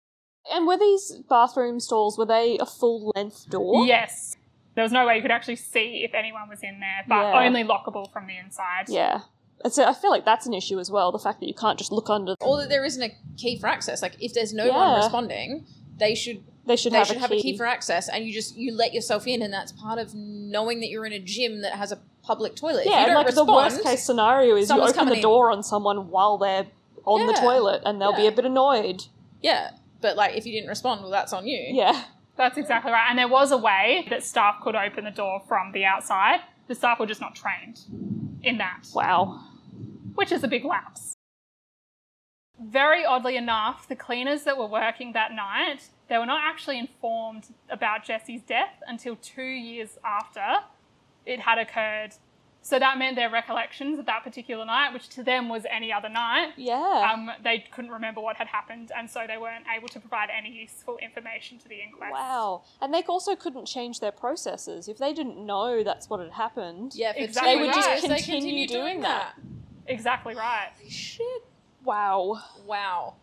And 0.52 0.68
were 0.68 0.78
these 0.78 1.14
bathroom 1.30 1.80
stalls, 1.80 2.18
were 2.18 2.26
they 2.26 2.58
a 2.60 2.66
full 2.66 3.14
length 3.16 3.50
door? 3.50 3.86
Yes. 3.86 4.36
There 4.76 4.84
was 4.84 4.92
no 4.92 5.08
way 5.08 5.16
you 5.16 5.22
could 5.22 5.32
actually 5.32 5.56
see 5.56 6.04
if 6.04 6.14
anyone 6.14 6.50
was 6.50 6.60
in 6.62 6.82
there, 6.82 7.06
but 7.08 7.16
Yeah. 7.32 7.46
only 7.46 7.64
lockable 7.64 8.12
from 8.12 8.28
the 8.28 8.38
inside. 8.38 8.90
Yeah. 8.90 9.22
And 9.65 9.73
so 9.73 9.84
I 9.84 9.93
feel 9.93 10.12
like 10.12 10.25
that's 10.25 10.45
an 10.45 10.54
issue 10.54 10.78
as 10.78 10.91
well, 10.91 11.12
the 11.12 11.17
fact 11.17 11.39
that 11.39 11.47
you 11.47 11.56
can't 11.56 11.80
just 11.80 11.91
look 11.91 12.08
under. 12.08 12.36
Or 12.39 12.58
that 12.62 12.69
there 12.69 12.86
isn't 12.86 13.01
a 13.01 13.12
key 13.36 13.58
for 13.60 13.65
access. 13.65 14.04
Like 14.04 14.15
if 14.19 14.32
there's 14.36 14.54
no 14.54 14.65
Yeah. 14.65 14.78
one 14.78 14.97
responding, 14.99 15.65
they 15.97 16.13
should 16.13 16.43
They 16.67 16.75
should 16.75 16.93
they 16.93 16.97
have, 16.99 17.08
should 17.08 17.17
a, 17.17 17.19
have 17.21 17.32
key. 17.32 17.39
a 17.39 17.41
key 17.41 17.58
for 17.58 17.65
access, 17.65 18.08
and 18.08 18.23
you 18.25 18.32
just 18.32 18.56
you 18.56 18.71
let 18.75 18.93
yourself 18.93 19.25
in, 19.25 19.41
and 19.41 19.51
that's 19.51 19.71
part 19.71 19.97
of 19.97 20.13
knowing 20.13 20.82
that 20.82 20.89
you're 20.89 21.06
in 21.08 21.13
a 21.13 21.19
gym 21.19 21.62
that 21.62 21.73
has 21.73 21.91
a 21.91 21.97
public 22.23 22.56
toilet. 22.56 22.82
If 22.82 22.86
you 22.86 22.91
Yeah, 22.91 23.06
don't 23.08 23.15
like 23.15 23.25
respond, 23.25 23.49
the 23.49 23.54
worst 23.54 23.84
case 23.84 24.04
scenario 24.06 24.56
is 24.56 24.69
you 24.69 24.80
open 24.80 24.93
coming 24.93 25.12
the 25.13 25.15
in. 25.17 25.21
door 25.23 25.49
on 25.51 25.63
someone 25.63 26.10
while 26.12 26.38
they're 26.38 26.67
on 27.06 27.25
the 27.25 27.34
toilet 27.34 27.82
and 27.86 27.99
they'll 27.99 28.15
be 28.15 28.28
a 28.28 28.32
bit 28.32 28.45
annoyed. 28.45 29.04
Yeah, 29.41 29.71
but 30.01 30.15
like 30.15 30.36
if 30.38 30.45
you 30.45 30.51
didn't 30.54 30.69
respond, 30.69 31.01
well, 31.01 31.10
that's 31.12 31.34
on 31.34 31.47
you. 31.47 31.60
Yeah. 31.69 32.04
That's 32.38 32.58
exactly 32.60 32.91
right. 32.91 33.08
And 33.10 33.17
there 33.17 33.28
was 33.28 33.51
a 33.51 33.58
way 33.58 34.06
that 34.12 34.23
staff 34.23 34.56
could 34.63 34.75
open 34.75 35.06
the 35.06 35.12
door 35.12 35.41
from 35.47 35.71
the 35.71 35.86
outside. 35.86 36.41
The 36.67 36.75
staff 36.75 36.99
were 36.99 37.06
just 37.08 37.21
not 37.21 37.34
trained 37.36 37.80
in 38.43 38.58
that. 38.58 38.88
Wow. 38.93 39.41
Which 40.15 40.32
is 40.32 40.43
a 40.43 40.47
big 40.47 40.65
lapse. 40.65 41.13
Very 42.60 43.06
oddly 43.06 43.36
enough, 43.36 43.88
the 43.88 43.95
cleaners 43.95 44.43
that 44.43 44.58
were 44.58 44.65
working 44.67 45.12
that 45.13 45.34
night, 45.34 45.89
they 46.08 46.17
were 46.17 46.25
not 46.25 46.41
actually 46.43 46.80
informed 46.80 47.47
about 47.69 48.06
Jesse's 48.06 48.41
death 48.41 48.82
until 48.88 49.17
two 49.17 49.43
years 49.43 49.97
after 50.06 50.63
it 51.25 51.41
had 51.41 51.58
occurred. 51.58 52.12
So 52.62 52.80
that 52.80 52.97
meant 52.97 53.15
their 53.15 53.30
recollections 53.30 53.99
of 53.99 54.08
that 54.08 54.23
particular 54.23 54.65
night, 54.65 54.91
which 54.91 55.10
to 55.10 55.23
them 55.23 55.49
was 55.49 55.65
any 55.69 55.93
other 55.93 56.10
night, 56.10 56.54
Yeah. 56.56 57.12
um, 57.13 57.30
they 57.43 57.60
couldn't 57.71 57.91
remember 57.91 58.21
what 58.21 58.38
had 58.38 58.47
happened, 58.47 58.91
and 58.97 59.08
so 59.08 59.25
they 59.28 59.38
weren't 59.38 59.65
able 59.75 59.88
to 59.89 59.99
provide 59.99 60.30
any 60.36 60.49
useful 60.49 60.97
information 60.97 61.60
to 61.60 61.67
the 61.67 61.80
inquest. 61.82 62.12
wow. 62.13 62.63
And 62.82 62.91
they 62.91 63.04
also 63.04 63.36
couldn't 63.36 63.65
change 63.65 63.99
their 63.99 64.12
processes. 64.12 64.88
If 64.88 64.97
they 64.97 65.13
didn't 65.13 65.38
know 65.45 65.84
that's 65.84 66.10
what 66.10 66.21
had 66.21 66.32
happened. 66.32 66.93
Yeah, 66.95 67.13
Exactly 67.15 67.54
They 67.56 67.62
would 67.62 67.73
just 67.75 67.88
years, 67.88 68.01
they 68.01 68.08
continue 68.08 68.65
continued 68.65 68.69
doing 68.69 69.01
that. 69.01 69.34
Exactly 69.88 70.36
right. 70.36 70.71
Shit. 70.88 71.45
Wow. 71.84 72.41
Wow. 72.65 73.15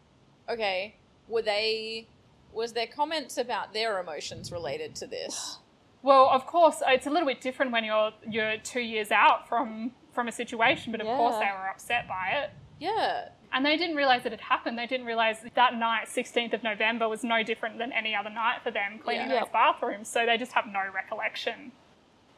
Okay. 0.48 0.94
Were 1.28 1.42
they? 1.42 2.06
Was 2.52 2.72
there 2.72 2.86
comments 2.86 3.38
about 3.38 3.72
their 3.72 3.98
emotions 4.00 4.52
related 4.52 4.94
to 4.96 5.06
this? 5.06 5.58
Well, 6.04 6.28
of 6.30 6.46
course, 6.48 6.82
it's 6.88 7.06
a 7.06 7.10
little 7.10 7.28
bit 7.28 7.40
different 7.40 7.70
when 7.70 7.84
you're 7.84 8.10
you're 8.28 8.56
two 8.56 8.80
years 8.80 9.12
out 9.12 9.48
from 9.48 9.92
from 10.12 10.26
a 10.26 10.32
situation, 10.32 10.90
but 10.90 11.00
of 11.00 11.06
course 11.06 11.36
they 11.36 11.44
were 11.44 11.68
upset 11.70 12.08
by 12.08 12.30
it. 12.42 12.50
Yeah. 12.80 13.28
And 13.52 13.64
they 13.64 13.76
didn't 13.76 13.94
realize 13.94 14.26
it 14.26 14.32
had 14.32 14.40
happened. 14.40 14.76
They 14.76 14.88
didn't 14.88 15.06
realize 15.06 15.42
that, 15.44 15.54
that 15.54 15.74
night, 15.76 16.08
16th 16.08 16.54
of 16.54 16.64
November, 16.64 17.08
was 17.08 17.22
no 17.22 17.44
different 17.44 17.78
than 17.78 17.92
any 17.92 18.16
other 18.16 18.30
night 18.30 18.62
for 18.64 18.72
them 18.72 18.98
cleaning 18.98 19.30
Yeah. 19.30 19.40
those 19.40 19.50
bathrooms. 19.52 20.08
So 20.08 20.26
they 20.26 20.36
just 20.38 20.50
have 20.52 20.66
no 20.66 20.80
recollection 20.92 21.70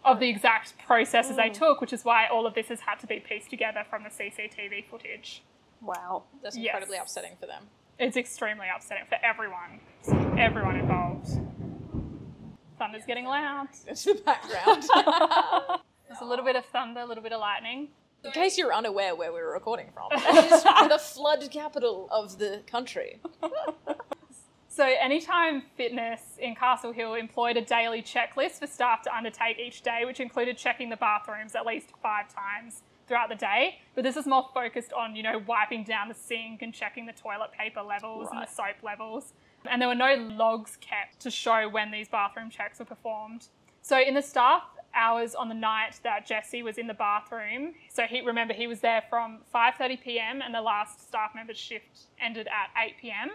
of 0.04 0.20
the 0.20 0.28
exact 0.28 0.76
processes 0.78 1.36
they 1.36 1.50
Mm. 1.50 1.54
took, 1.54 1.80
which 1.80 1.92
is 1.92 2.04
why 2.04 2.26
all 2.26 2.46
of 2.46 2.54
this 2.54 2.68
has 2.68 2.80
had 2.80 2.98
to 3.00 3.06
be 3.06 3.20
pieced 3.20 3.50
together 3.50 3.84
from 3.88 4.02
the 4.04 4.10
CCTV 4.10 4.82
footage. 4.90 5.42
Wow. 5.80 6.24
That's 6.42 6.56
Yes. 6.56 6.66
incredibly 6.74 6.98
upsetting 6.98 7.36
for 7.36 7.46
them. 7.46 7.68
It's 7.98 8.16
extremely 8.16 8.66
upsetting 8.74 9.06
for 9.06 9.16
everyone, 9.22 9.80
everyone 10.38 10.76
involved. 10.76 11.28
Thunder's 12.78 13.04
getting 13.06 13.24
loud. 13.24 13.68
That's 13.86 14.04
the 14.04 14.14
background. 14.14 14.82
There's 16.08 16.20
a 16.20 16.24
little 16.24 16.44
bit 16.44 16.56
of 16.56 16.64
thunder, 16.66 17.00
a 17.00 17.06
little 17.06 17.22
bit 17.22 17.32
of 17.32 17.40
lightning. 17.40 17.88
In 18.24 18.30
case 18.32 18.56
you're 18.56 18.72
unaware 18.74 19.14
where 19.14 19.32
we're 19.32 19.52
recording 19.52 19.90
from, 19.92 20.08
it 20.12 20.52
is 20.52 20.62
the 20.62 20.98
flood 20.98 21.46
capital 21.50 22.08
of 22.10 22.38
the 22.38 22.62
country. 22.66 23.20
So, 24.74 24.84
Anytime 24.84 25.62
Fitness 25.76 26.36
in 26.40 26.56
Castle 26.56 26.90
Hill 26.90 27.14
employed 27.14 27.56
a 27.56 27.60
daily 27.60 28.02
checklist 28.02 28.58
for 28.58 28.66
staff 28.66 29.02
to 29.02 29.16
undertake 29.16 29.60
each 29.60 29.82
day, 29.82 30.04
which 30.04 30.18
included 30.18 30.58
checking 30.58 30.90
the 30.90 30.96
bathrooms 30.96 31.54
at 31.54 31.64
least 31.64 31.90
five 32.02 32.26
times 32.28 32.82
throughout 33.06 33.28
the 33.28 33.36
day. 33.36 33.78
But 33.94 34.02
this 34.02 34.16
is 34.16 34.26
more 34.26 34.48
focused 34.52 34.92
on, 34.92 35.14
you 35.14 35.22
know, 35.22 35.40
wiping 35.46 35.84
down 35.84 36.08
the 36.08 36.14
sink 36.14 36.62
and 36.62 36.74
checking 36.74 37.06
the 37.06 37.12
toilet 37.12 37.52
paper 37.56 37.82
levels 37.82 38.30
and 38.32 38.42
the 38.42 38.50
soap 38.50 38.82
levels. 38.82 39.34
And 39.64 39.80
there 39.80 39.86
were 39.86 39.94
no 39.94 40.16
logs 40.16 40.76
kept 40.80 41.20
to 41.20 41.30
show 41.30 41.68
when 41.68 41.92
these 41.92 42.08
bathroom 42.08 42.50
checks 42.50 42.80
were 42.80 42.84
performed. 42.84 43.46
So, 43.80 44.00
in 44.00 44.14
the 44.14 44.22
staff 44.22 44.64
hours 44.92 45.36
on 45.36 45.48
the 45.48 45.54
night 45.54 46.00
that 46.02 46.26
Jesse 46.26 46.64
was 46.64 46.78
in 46.78 46.88
the 46.88 46.94
bathroom. 46.94 47.74
So 47.90 48.04
he 48.04 48.22
remember 48.22 48.54
he 48.54 48.66
was 48.66 48.80
there 48.80 49.02
from 49.08 49.40
5:30 49.54 50.00
p.m. 50.00 50.42
and 50.42 50.54
the 50.54 50.60
last 50.60 51.06
staff 51.06 51.32
member's 51.34 51.58
shift 51.58 52.06
ended 52.20 52.48
at 52.48 52.70
8 52.80 52.94
p.m. 53.00 53.30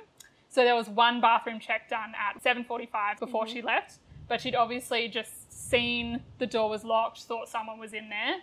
So 0.50 0.64
there 0.64 0.76
was 0.76 0.89
one 0.89 1.22
bathroom 1.22 1.60
check 1.60 1.89
done 1.89 2.14
at 2.18 2.43
7:45 2.43 3.20
before 3.20 3.43
mm-hmm. 3.43 3.54
she 3.54 3.62
left, 3.62 4.00
but 4.28 4.41
she'd 4.41 4.56
obviously 4.56 5.08
just 5.08 5.52
seen 5.70 6.22
the 6.39 6.47
door 6.47 6.70
was 6.70 6.84
locked, 6.84 7.22
thought 7.22 7.47
someone 7.47 7.80
was 7.80 7.93
in 7.93 8.10
there. 8.10 8.38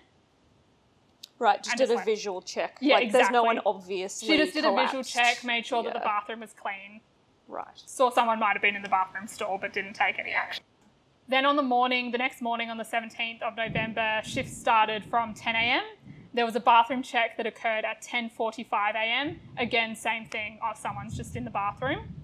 Right, 1.39 1.63
just 1.63 1.77
did 1.77 1.83
just 1.83 1.93
a 1.93 1.97
like- 1.97 2.05
visual 2.05 2.41
check. 2.41 2.79
Yeah, 2.81 2.95
like 2.95 3.13
there's 3.13 3.31
no 3.31 3.43
one 3.43 3.57
exactly. 3.57 3.73
obviously. 3.75 4.29
She 4.29 4.37
just 4.39 4.55
did 4.55 4.65
a 4.65 4.75
visual 4.75 5.03
check, 5.03 5.45
made 5.45 5.67
sure 5.67 5.83
that 5.83 5.93
the 5.93 6.01
bathroom 6.01 6.41
was 6.41 6.53
clean. 6.53 7.01
Right. 7.49 7.67
saw 7.77 8.11
someone 8.11 8.41
might 8.41 8.55
have 8.55 8.63
been 8.63 8.75
in 8.75 8.83
the 8.83 8.89
bathroom 8.89 9.29
stall 9.29 9.57
but 9.61 9.73
didn't 9.73 9.93
take 9.93 10.19
any 10.19 10.33
action. 10.33 10.65
Then 11.29 11.45
on 11.45 11.57
the 11.57 11.63
morning, 11.63 12.11
the 12.11 12.19
next 12.19 12.41
morning 12.41 12.71
on 12.71 12.77
the 12.77 12.85
17th 12.85 13.43
of 13.43 13.57
November, 13.57 14.21
shifts 14.25 14.57
started 14.57 15.05
from 15.05 15.35
10 15.35 15.55
a.m. 15.55 15.83
There 16.37 16.45
was 16.45 16.55
a 16.55 16.61
bathroom 16.61 17.03
check 17.03 17.39
that 17.39 17.47
occurred 17.47 17.87
at 17.87 18.03
10:45 18.03 18.95
a.m. 18.95 19.41
Again, 19.57 19.97
same 19.97 20.27
thing. 20.27 20.59
Oh, 20.63 20.73
someone's 20.75 21.17
just 21.17 21.35
in 21.35 21.45
the 21.45 21.51
bathroom. 21.51 22.15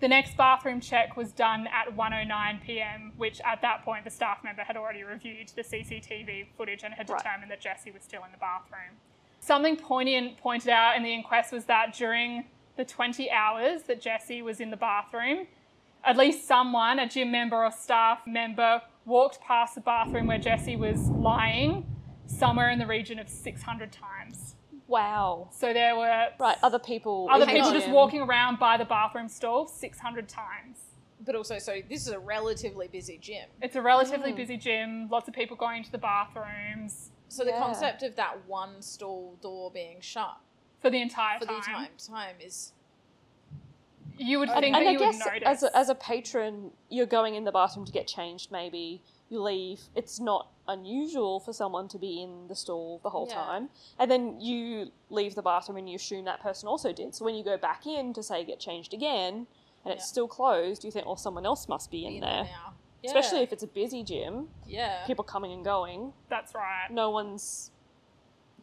The 0.00 0.08
next 0.08 0.36
bathroom 0.36 0.80
check 0.80 1.16
was 1.16 1.30
done 1.30 1.68
at 1.68 1.96
1:09 1.96 2.60
p.m., 2.60 3.12
which 3.16 3.40
at 3.42 3.62
that 3.62 3.84
point 3.84 4.02
the 4.02 4.10
staff 4.10 4.42
member 4.42 4.64
had 4.64 4.76
already 4.76 5.04
reviewed 5.04 5.52
the 5.54 5.62
CCTV 5.62 6.48
footage 6.56 6.82
and 6.82 6.92
had 6.92 7.08
Right. 7.08 7.18
determined 7.18 7.52
that 7.52 7.60
Jesse 7.60 7.92
was 7.92 8.02
still 8.02 8.24
in 8.24 8.32
the 8.32 8.38
bathroom. 8.38 8.98
Something 9.38 9.76
poignant 9.76 10.38
pointed 10.38 10.70
out 10.70 10.96
in 10.96 11.04
the 11.04 11.14
inquest 11.14 11.52
was 11.52 11.66
that 11.66 11.94
during 11.94 12.46
the 12.74 12.84
20 12.84 13.30
hours 13.30 13.84
that 13.84 14.00
Jesse 14.00 14.42
was 14.42 14.58
in 14.58 14.70
the 14.70 14.76
bathroom, 14.76 15.46
at 16.02 16.16
least 16.16 16.48
someone, 16.48 16.98
a 16.98 17.08
gym 17.08 17.30
member 17.30 17.64
or 17.64 17.70
staff 17.70 18.26
member, 18.26 18.82
walked 19.04 19.40
past 19.40 19.76
the 19.76 19.80
bathroom 19.80 20.26
where 20.26 20.38
Jesse 20.38 20.74
was 20.74 21.08
lying 21.10 21.86
somewhere 22.28 22.70
in 22.70 22.78
the 22.78 22.86
region 22.86 23.18
of 23.18 23.28
600 23.28 23.90
times. 23.92 24.54
Wow. 24.86 25.48
So 25.50 25.72
there 25.72 25.96
were 25.96 26.28
Right, 26.38 26.56
other 26.62 26.78
people. 26.78 27.28
other 27.30 27.46
people 27.46 27.72
just 27.72 27.86
gym. 27.86 27.94
walking 27.94 28.20
around 28.22 28.58
by 28.58 28.76
the 28.76 28.84
bathroom 28.84 29.28
stall 29.28 29.66
600 29.66 30.28
times. 30.28 30.78
But 31.24 31.34
also, 31.34 31.58
so 31.58 31.80
this 31.88 32.06
is 32.06 32.12
a 32.12 32.18
relatively 32.18 32.86
busy 32.88 33.18
gym. 33.18 33.48
It's 33.60 33.76
a 33.76 33.82
relatively 33.82 34.32
Mm. 34.32 34.36
busy 34.36 34.56
gym, 34.56 35.08
lots 35.10 35.26
of 35.28 35.34
people 35.34 35.56
going 35.56 35.82
to 35.84 35.92
the 35.92 35.98
bathrooms 35.98 37.10
So 37.30 37.44
the 37.44 37.50
Yeah. 37.50 37.58
concept 37.58 38.02
of 38.02 38.16
that 38.16 38.46
one 38.46 38.80
stall 38.80 39.36
door 39.42 39.70
being 39.70 40.00
shut 40.00 40.38
for 40.80 40.88
the 40.88 41.02
entire 41.02 41.38
for 41.38 41.44
the 41.44 41.52
time. 41.60 41.84
entire 41.84 41.88
time 41.98 42.36
is 42.40 42.72
You 44.16 44.38
would 44.40 44.48
And- 44.48 44.60
think 44.60 44.74
and 44.76 44.86
that 44.86 44.88
I 44.88 44.92
you 44.92 44.98
guess 44.98 45.18
would 45.22 45.26
notice. 45.34 45.46
as 45.46 45.62
a, 45.62 45.76
as 45.76 45.88
a 45.90 45.94
patron, 45.94 46.72
you're 46.88 47.04
going 47.06 47.34
in 47.34 47.44
the 47.44 47.52
bathroom 47.52 47.84
to 47.86 47.92
get 47.92 48.06
changed. 48.08 48.50
Maybe 48.50 49.02
you 49.28 49.40
leave. 49.42 49.82
It's 49.94 50.18
not 50.18 50.48
unusual 50.68 51.40
for 51.40 51.52
someone 51.52 51.88
to 51.88 51.98
be 51.98 52.22
in 52.22 52.46
the 52.48 52.54
stall 52.54 53.00
the 53.02 53.10
whole 53.10 53.26
Yeah. 53.28 53.34
time, 53.34 53.70
and 53.98 54.10
then 54.10 54.40
you 54.40 54.92
leave 55.10 55.34
the 55.34 55.42
bathroom 55.42 55.78
and 55.78 55.88
you 55.88 55.96
assume 55.96 56.24
that 56.26 56.40
person 56.40 56.68
also 56.68 56.92
did. 56.92 57.14
So 57.14 57.24
when 57.24 57.34
you 57.34 57.42
go 57.42 57.56
back 57.56 57.86
in 57.86 58.12
to 58.14 58.22
say 58.22 58.44
get 58.44 58.60
changed 58.60 58.92
again, 58.94 59.46
and 59.84 59.94
it's 59.94 60.06
still 60.06 60.28
closed, 60.28 60.84
you 60.84 60.90
think, 60.90 61.06
oh, 61.06 61.14
someone 61.14 61.46
else 61.46 61.68
must 61.68 61.90
be 61.90 62.04
in 62.06 62.14
in 62.14 62.20
there. 62.20 62.44
now. 62.44 62.74
Especially 63.04 63.40
if 63.40 63.52
it's 63.52 63.62
a 63.62 63.66
busy 63.68 64.02
gym, 64.02 64.48
yeah. 64.66 65.06
people 65.06 65.24
coming 65.24 65.52
and 65.52 65.64
going. 65.64 66.12
That's 66.28 66.52
right. 66.54 66.88
No 66.90 67.10
one's 67.10 67.70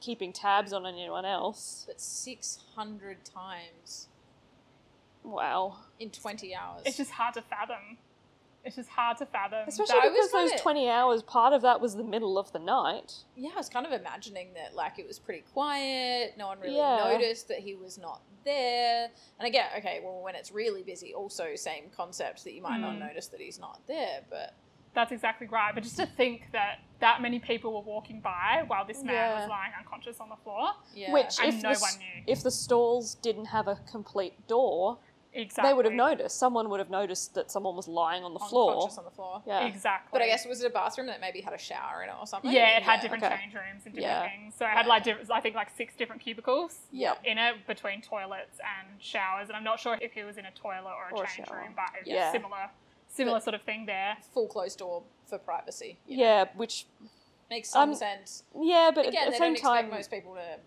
keeping 0.01 0.33
tabs 0.33 0.73
on 0.73 0.85
anyone 0.85 1.23
else. 1.25 1.85
But 1.87 2.01
six 2.01 2.59
hundred 2.75 3.23
times 3.25 4.09
Wow. 5.23 5.77
in 5.99 6.09
twenty 6.11 6.53
hours. 6.53 6.83
It's 6.85 6.97
just 6.97 7.11
hard 7.11 7.33
to 7.35 7.41
fathom. 7.41 7.97
It's 8.65 8.75
just 8.75 8.89
hard 8.89 9.17
to 9.17 9.25
fathom. 9.27 9.67
Especially 9.67 9.99
I 9.99 10.09
because 10.09 10.31
those 10.31 10.49
kinda- 10.49 10.63
20 10.63 10.89
hours, 10.89 11.21
part 11.21 11.53
of 11.53 11.61
that 11.61 11.79
was 11.79 11.95
the 11.95 12.03
middle 12.03 12.37
of 12.37 12.51
the 12.51 12.59
night. 12.59 13.13
yeah, 13.35 13.51
I 13.53 13.57
was 13.57 13.69
kind 13.69 13.85
of 13.85 13.91
imagining 13.93 14.53
that 14.55 14.73
like 14.75 14.97
it 14.97 15.07
was 15.07 15.19
pretty 15.19 15.43
quiet. 15.53 16.35
No 16.37 16.47
one 16.47 16.59
really 16.59 16.77
Yeah. 16.77 16.97
noticed 17.11 17.47
that 17.49 17.59
he 17.59 17.75
was 17.75 17.97
not 17.97 18.21
there. 18.43 19.09
And 19.39 19.47
again, 19.47 19.67
okay, 19.77 20.01
well, 20.03 20.21
when 20.21 20.33
it's 20.35 20.51
really 20.51 20.81
busy, 20.83 21.13
also 21.13 21.55
same 21.55 21.89
concept 21.95 22.43
that 22.43 22.53
you 22.53 22.61
might 22.61 22.77
not 22.79 22.95
Mm. 22.95 22.99
notice 23.07 23.27
that 23.27 23.39
he's 23.39 23.59
not 23.59 23.85
there. 23.87 24.23
But 24.29 24.53
That's 24.93 25.11
exactly 25.11 25.45
right. 25.47 25.73
But 25.75 25.83
just 25.83 25.97
to 25.97 26.05
think 26.05 26.51
that 26.53 26.79
that 26.99 27.21
many 27.21 27.37
people 27.37 27.73
were 27.73 27.81
walking 27.81 28.21
by 28.21 28.63
while 28.67 28.85
this 28.85 29.03
man 29.03 29.13
Yeah. 29.13 29.39
was 29.41 29.49
lying 29.49 29.73
unconscious 29.77 30.21
on 30.21 30.29
the 30.29 30.37
floor. 30.37 30.71
yeah, 30.93 31.11
Which, 31.11 31.37
And 31.37 31.49
if, 31.53 31.61
no 31.61 31.73
the, 31.73 31.79
one 31.81 31.99
knew. 31.99 32.23
if 32.27 32.41
the 32.43 32.49
stalls 32.51 33.15
didn't 33.15 33.45
have 33.47 33.67
a 33.67 33.75
complete 33.91 34.47
door, 34.47 34.99
Exactly. 35.35 35.69
they 35.69 35.73
would 35.73 35.85
have 35.85 35.93
noticed. 35.93 36.37
Someone 36.39 36.69
would 36.69 36.79
have 36.79 36.89
noticed 36.89 37.33
that 37.35 37.51
someone 37.51 37.75
was 37.75 37.87
lying 37.87 38.23
on 38.23 38.33
the 38.33 38.39
floor. 38.39 38.71
unconscious 38.73 38.97
on 38.97 39.03
the 39.05 39.11
floor. 39.11 39.43
Yeah. 39.45 39.65
Exactly. 39.65 40.09
But 40.11 40.21
I 40.21 40.27
guess 40.27 40.45
was 40.47 40.63
it 40.63 40.67
a 40.67 40.69
bathroom 40.69 41.07
that 41.07 41.19
maybe 41.21 41.41
had 41.41 41.53
a 41.53 41.57
shower 41.57 42.03
in 42.03 42.09
it 42.09 42.15
or 42.19 42.25
something? 42.25 42.51
Yeah, 42.51 42.77
it 42.77 42.83
had 42.83 43.01
different 43.01 43.23
okay. 43.23 43.35
change 43.37 43.53
rooms 43.53 43.85
and 43.85 43.93
different 43.95 44.01
Yeah. 44.01 44.29
things. 44.29 44.55
So 44.57 44.65
it 44.65 44.69
had 44.69 44.87
like 44.87 45.03
diff- 45.03 45.29
I 45.29 45.41
think 45.41 45.55
like 45.55 45.69
six 45.75 45.93
different 45.95 46.21
cubicles 46.21 46.79
Yeah. 46.91 47.15
in 47.23 47.37
it 47.37 47.67
between 47.67 48.01
toilets 48.01 48.59
and 48.59 49.01
showers. 49.01 49.49
And 49.49 49.55
I'm 49.57 49.63
not 49.63 49.79
sure 49.79 49.97
if 50.01 50.13
he 50.13 50.23
was 50.23 50.37
in 50.37 50.45
a 50.45 50.51
toilet 50.51 50.93
or 50.95 51.09
a 51.09 51.19
Or 51.19 51.25
change 51.25 51.47
shower. 51.47 51.57
room, 51.59 51.73
but 51.75 51.85
it's 51.99 52.07
Yeah. 52.09 52.31
similar, 52.31 52.69
similar 53.07 53.37
But- 53.37 53.43
sort 53.43 53.53
of 53.55 53.61
thing 53.63 53.85
there. 53.85 54.17
Full 54.33 54.47
closed 54.47 54.79
door 54.79 55.03
for 55.25 55.37
privacy. 55.37 55.97
you 56.07 56.17
know? 56.17 56.23
Yeah, 56.23 56.45
which, 56.55 56.85
Makes 57.47 57.69
some 57.69 57.89
Um, 57.91 57.95
sense. 57.95 58.43
yeah, 58.59 58.89
but 58.93 59.05
Again, 59.05 59.21
at 59.21 59.25
they 59.25 59.25
the 59.25 59.31
don't 59.33 59.39
same 59.39 59.51
expect 59.53 59.67
time, 59.67 59.89
most 59.91 60.09
people 60.09 60.33
to 60.33 60.59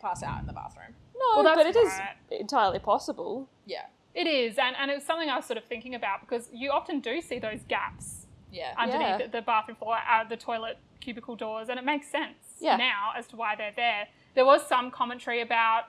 pass 0.00 0.22
out 0.22 0.40
in 0.40 0.46
the 0.46 0.54
bathroom. 0.54 0.94
No, 1.18 1.42
Well, 1.42 1.54
but 1.54 1.64
that's 1.64 1.76
it 1.76 1.80
is 1.80 1.88
right. 1.92 2.16
entirely 2.40 2.78
possible. 2.78 3.48
Yeah. 3.64 3.86
It 4.14 4.26
is, 4.26 4.56
and, 4.58 4.74
and 4.76 4.90
it 4.90 4.94
was 4.94 5.04
something 5.04 5.28
I 5.28 5.36
was 5.36 5.44
sort 5.44 5.58
of 5.58 5.64
thinking 5.64 5.94
about 5.94 6.20
because 6.20 6.48
you 6.52 6.70
often 6.70 7.00
do 7.00 7.20
see 7.20 7.38
those 7.38 7.60
gaps 7.68 8.26
Yeah. 8.50 8.72
underneath 8.78 9.08
Yeah. 9.08 9.18
the, 9.18 9.28
the 9.28 9.42
bathroom 9.42 9.76
floor, 9.76 9.96
uh, 10.10 10.24
the 10.24 10.36
toilet 10.36 10.78
cubicle 11.00 11.36
doors, 11.36 11.68
and 11.68 11.78
it 11.78 11.84
makes 11.84 12.08
sense 12.08 12.38
Yeah. 12.60 12.76
now 12.76 13.12
as 13.16 13.26
to 13.28 13.36
why 13.36 13.54
they're 13.56 13.74
there. 13.76 14.08
There 14.34 14.46
was 14.46 14.66
some 14.66 14.90
commentary 14.90 15.40
about, 15.42 15.84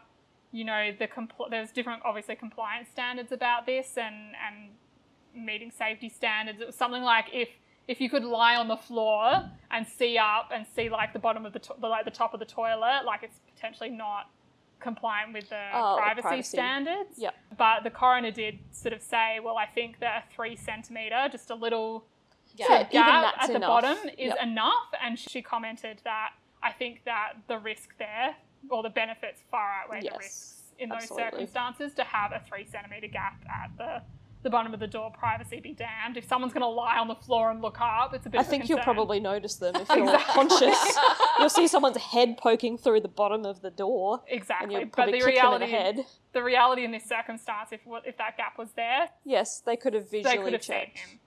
you 0.51 0.65
know, 0.65 0.91
the 0.91 1.07
compl- 1.07 1.49
there's 1.49 1.71
different 1.71 2.01
obviously 2.05 2.35
compliance 2.35 2.89
standards 2.89 3.31
about 3.31 3.65
this 3.65 3.97
and 3.97 4.35
and 4.45 4.71
meeting 5.33 5.71
safety 5.71 6.09
standards. 6.09 6.59
It 6.59 6.65
was 6.67 6.75
something 6.75 7.03
like 7.03 7.25
if 7.33 7.49
if 7.87 8.01
you 8.01 8.09
could 8.09 8.23
lie 8.25 8.55
on 8.57 8.67
the 8.67 8.75
floor 8.75 9.49
and 9.71 9.87
see 9.87 10.17
up 10.17 10.49
and 10.53 10.65
see 10.75 10.89
like 10.89 11.13
the 11.13 11.19
bottom 11.19 11.45
of 11.45 11.53
the, 11.53 11.59
to- 11.59 11.75
the 11.79 11.87
like 11.87 12.03
the 12.05 12.11
top 12.11 12.33
of 12.33 12.39
the 12.41 12.45
toilet, 12.45 13.03
like 13.05 13.23
it's 13.23 13.39
potentially 13.55 13.89
not 13.89 14.29
compliant 14.79 15.33
with 15.33 15.49
the 15.49 15.69
Oh, 15.73 15.95
privacy, 15.97 16.21
privacy. 16.21 16.49
standards. 16.57 17.19
But 17.57 17.83
the 17.83 17.89
coroner 17.89 18.31
did 18.31 18.59
sort 18.71 18.93
of 18.93 19.01
say, 19.01 19.39
well, 19.43 19.57
I 19.57 19.65
think 19.65 19.99
that 19.99 20.23
a 20.25 20.33
three 20.33 20.55
centimeter, 20.55 21.27
just 21.31 21.49
a 21.49 21.55
little 21.55 22.05
Yeah. 22.55 22.83
Gap 22.83 23.35
at 23.41 23.47
the 23.47 23.55
enough. 23.55 23.67
bottom 23.67 23.97
is 24.17 24.29
Yep. 24.33 24.37
enough. 24.41 24.93
And 25.01 25.19
she 25.19 25.41
commented 25.41 26.01
that 26.03 26.33
I 26.63 26.71
think 26.71 27.03
that 27.05 27.33
the 27.47 27.59
risk 27.59 27.95
there, 27.97 28.35
or 28.69 28.81
the 28.81 28.89
benefits 28.89 29.43
far 29.51 29.71
outweigh 29.83 30.01
the 30.01 30.11
risks 30.17 30.73
in 30.79 30.89
those 30.89 31.07
circumstances 31.07 31.93
to 31.93 32.03
have 32.03 32.31
a 32.31 32.39
three 32.47 32.65
centimeter 32.65 33.07
gap 33.07 33.35
at 33.49 33.77
the 33.77 34.01
the 34.47 34.51
bottom 34.51 34.73
of 34.73 34.79
the 34.79 34.87
door. 34.87 35.11
Privacy 35.11 35.59
be 35.59 35.73
damned. 35.73 36.15
If 36.15 36.25
someone's 36.27 36.53
going 36.53 36.61
to 36.61 36.67
lie 36.69 36.97
on 36.97 37.07
the 37.09 37.15
floor 37.15 37.51
and 37.51 37.61
look 37.61 37.79
up, 37.81 38.13
it's 38.13 38.25
a 38.25 38.29
bit. 38.29 38.37
I 38.37 38.41
of 38.41 38.47
a 38.47 38.49
think 38.49 38.69
you'll 38.69 38.77
concern. 38.77 38.93
probably 38.95 39.19
notice 39.19 39.55
them 39.55 39.75
if 39.75 39.89
you're 39.95 40.03
Exactly. 40.05 40.33
conscious. 40.33 40.97
You'll 41.39 41.49
see 41.49 41.67
someone's 41.67 41.97
head 41.97 42.37
poking 42.37 42.77
through 42.79 43.01
the 43.01 43.07
bottom 43.07 43.45
of 43.45 43.61
the 43.61 43.69
door, 43.69 44.23
and 44.29 44.39
exactly. 44.39 44.73
you'll 44.73 44.85
But 44.85 44.91
probably 44.93 45.19
the 45.19 45.25
kick 45.25 45.35
reality, 45.35 45.65
them 45.65 45.75
in 45.75 45.95
the 45.95 46.01
head. 46.01 46.05
the 46.33 46.43
reality 46.43 46.83
in 46.83 46.91
this 46.91 47.03
circumstance, 47.05 47.69
if 47.71 47.81
if 48.05 48.17
that 48.17 48.37
gap 48.37 48.57
was 48.57 48.69
there, 48.75 49.09
Yes, 49.23 49.59
they 49.63 49.75
could 49.75 49.93
have 49.93 50.09
they 50.09 50.23
visually 50.23 50.43
could 50.45 50.53
have 50.53 50.63
seen 50.63 50.75
checked. 50.77 50.97
him. 50.97 51.19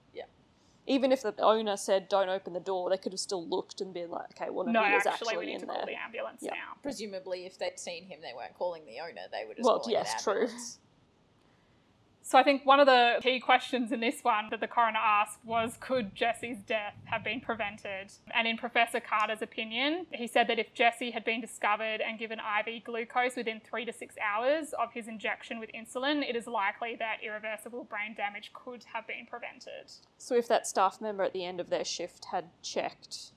Even 0.87 1.11
if 1.11 1.21
the 1.21 1.33
owner 1.39 1.77
said 1.77 2.09
don't 2.09 2.27
open 2.27 2.53
the 2.53 2.59
door, 2.59 2.89
they 2.89 2.97
could 2.97 3.13
have 3.13 3.19
still 3.19 3.47
looked 3.47 3.81
and 3.81 3.93
been 3.93 4.09
like, 4.09 4.31
okay, 4.35 4.49
well, 4.49 4.65
no, 4.65 4.71
No, 4.81 4.83
he 4.83 4.95
was 4.95 5.05
actually, 5.05 5.27
actually, 5.29 5.37
we 5.37 5.45
need 5.45 5.53
in 5.53 5.59
to 5.61 5.65
there. 5.67 5.75
call 5.75 5.85
the 5.85 5.95
ambulance 5.95 6.39
Yeah. 6.41 6.53
now. 6.55 6.73
Presumably, 6.81 7.45
if 7.45 7.57
they'd 7.59 7.79
seen 7.79 8.05
him, 8.05 8.19
they 8.21 8.33
weren't 8.35 8.55
calling 8.57 8.83
the 8.85 8.99
owner. 8.99 9.21
They 9.31 9.45
were 9.47 9.53
just 9.53 9.63
Well, 9.65 9.79
calling 9.79 9.93
yes, 9.93 10.13
an 10.13 10.23
true. 10.23 10.41
ambulance. 10.41 10.79
So 12.31 12.37
I 12.37 12.43
think 12.43 12.65
one 12.65 12.79
of 12.79 12.85
the 12.85 13.19
key 13.21 13.41
questions 13.41 13.91
in 13.91 13.99
this 13.99 14.21
one 14.21 14.47
that 14.51 14.61
the 14.61 14.67
coroner 14.67 14.99
asked 15.03 15.39
was 15.43 15.75
could 15.81 16.15
Jesse's 16.15 16.59
death 16.59 16.93
have 17.03 17.25
been 17.25 17.41
prevented? 17.41 18.13
And 18.33 18.47
in 18.47 18.55
Professor 18.55 19.01
Carter's 19.01 19.41
opinion, 19.41 20.05
he 20.13 20.27
said 20.27 20.47
that 20.47 20.57
if 20.57 20.73
Jesse 20.73 21.11
had 21.11 21.25
been 21.25 21.41
discovered 21.41 21.99
and 21.99 22.17
given 22.17 22.39
IV 22.39 22.85
glucose 22.85 23.35
within 23.35 23.59
three 23.59 23.83
to 23.83 23.91
six 23.91 24.15
hours 24.17 24.73
of 24.81 24.93
his 24.93 25.09
injection 25.09 25.59
with 25.59 25.71
insulin, 25.75 26.23
it 26.23 26.37
is 26.37 26.47
likely 26.47 26.95
that 26.99 27.17
irreversible 27.21 27.83
brain 27.83 28.15
damage 28.15 28.51
could 28.53 28.85
have 28.93 29.05
been 29.05 29.25
prevented. 29.29 29.91
So 30.17 30.35
if 30.35 30.47
that 30.47 30.65
staff 30.65 31.01
member 31.01 31.23
at 31.23 31.33
the 31.33 31.43
end 31.43 31.59
of 31.59 31.69
their 31.69 31.83
shift 31.83 32.27
had 32.31 32.45
checked, 32.61 33.33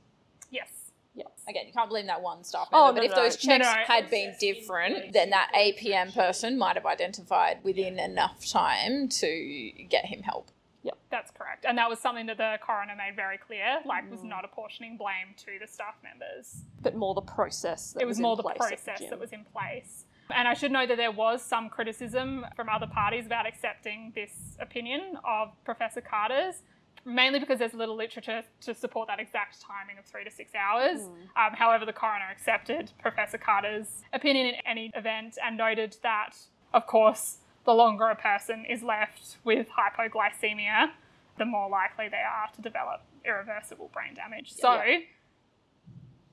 Yes. 0.52 0.83
Yeah, 1.14 1.24
Again, 1.48 1.66
you 1.66 1.72
can't 1.72 1.88
blame 1.88 2.06
that 2.06 2.22
one 2.22 2.42
staff 2.42 2.68
Oh, 2.72 2.86
member. 2.86 3.00
no, 3.00 3.06
but 3.08 3.10
if 3.10 3.16
no. 3.16 3.22
those 3.22 3.36
checks 3.36 3.64
no. 3.66 3.84
had 3.86 4.10
been 4.10 4.34
different, 4.40 5.12
then 5.12 5.30
that 5.30 5.50
APM 5.56 6.12
person 6.14 6.58
might 6.58 6.76
have 6.76 6.86
identified 6.86 7.58
within 7.62 7.98
enough 7.98 8.44
time 8.46 9.08
to 9.08 9.72
get 9.88 10.06
him 10.06 10.22
help. 10.22 10.50
Yep. 10.82 10.98
That's 11.10 11.30
correct. 11.30 11.64
And 11.66 11.78
that 11.78 11.88
was 11.88 11.98
something 11.98 12.26
that 12.26 12.36
the 12.36 12.58
coroner 12.60 12.94
made 12.96 13.16
very 13.16 13.38
clear, 13.38 13.78
like 13.86 14.10
was 14.10 14.20
mm. 14.20 14.28
not 14.28 14.44
apportioning 14.44 14.96
blame 14.98 15.34
to 15.38 15.58
the 15.58 15.66
staff 15.66 15.94
members. 16.02 16.62
but 16.82 16.94
more 16.94 17.14
the 17.14 17.22
process. 17.22 17.92
That 17.92 18.02
it 18.02 18.06
was 18.06 18.18
in 18.18 18.22
more 18.22 18.36
the 18.36 18.42
process 18.42 18.98
gym. 18.98 19.08
that 19.10 19.18
was 19.18 19.32
in 19.32 19.44
place. 19.44 20.04
And 20.34 20.48
I 20.48 20.54
should 20.54 20.72
note 20.72 20.88
that 20.88 20.96
there 20.96 21.12
was 21.12 21.42
some 21.42 21.68
criticism 21.68 22.46
from 22.56 22.68
other 22.68 22.86
parties 22.86 23.26
about 23.26 23.46
accepting 23.46 24.12
this 24.14 24.56
opinion 24.58 25.18
of 25.24 25.52
Professor 25.64 26.00
Carter's. 26.00 26.62
Mainly 27.04 27.38
because 27.38 27.58
there's 27.58 27.74
little 27.74 27.96
literature 27.96 28.42
to 28.62 28.74
support 28.74 29.08
that 29.08 29.20
exact 29.20 29.60
timing 29.60 29.98
of 29.98 30.04
three 30.04 30.24
to 30.24 30.30
six 30.30 30.52
hours. 30.54 31.00
Mm. 31.02 31.46
Um, 31.46 31.52
however, 31.54 31.84
the 31.84 31.92
coroner 31.92 32.26
accepted 32.30 32.92
Professor 33.00 33.38
Carter's 33.38 34.02
opinion 34.12 34.46
in 34.46 34.54
any 34.66 34.90
event 34.94 35.38
and 35.44 35.56
noted 35.56 35.96
that, 36.02 36.36
of 36.72 36.86
course, 36.86 37.38
the 37.64 37.72
longer 37.72 38.08
a 38.08 38.16
person 38.16 38.64
is 38.68 38.82
left 38.82 39.38
with 39.44 39.66
hypoglycemia, 39.68 40.90
the 41.38 41.44
more 41.44 41.68
likely 41.68 42.08
they 42.08 42.16
are 42.16 42.48
to 42.54 42.62
develop 42.62 43.02
irreversible 43.24 43.90
brain 43.92 44.14
damage. 44.14 44.52
So, 44.52 44.80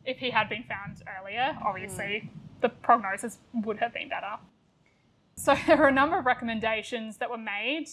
if 0.05 0.17
he 0.17 0.31
had 0.31 0.49
been 0.49 0.63
found 0.63 1.01
earlier, 1.19 1.57
obviously 1.63 2.29
the 2.61 2.69
prognosis 2.69 3.39
would 3.53 3.77
have 3.77 3.93
been 3.93 4.09
better. 4.09 4.37
So, 5.35 5.55
there 5.67 5.81
are 5.83 5.87
a 5.87 5.93
number 5.93 6.17
of 6.17 6.25
recommendations 6.25 7.17
that 7.17 7.29
were 7.29 7.37
made 7.37 7.87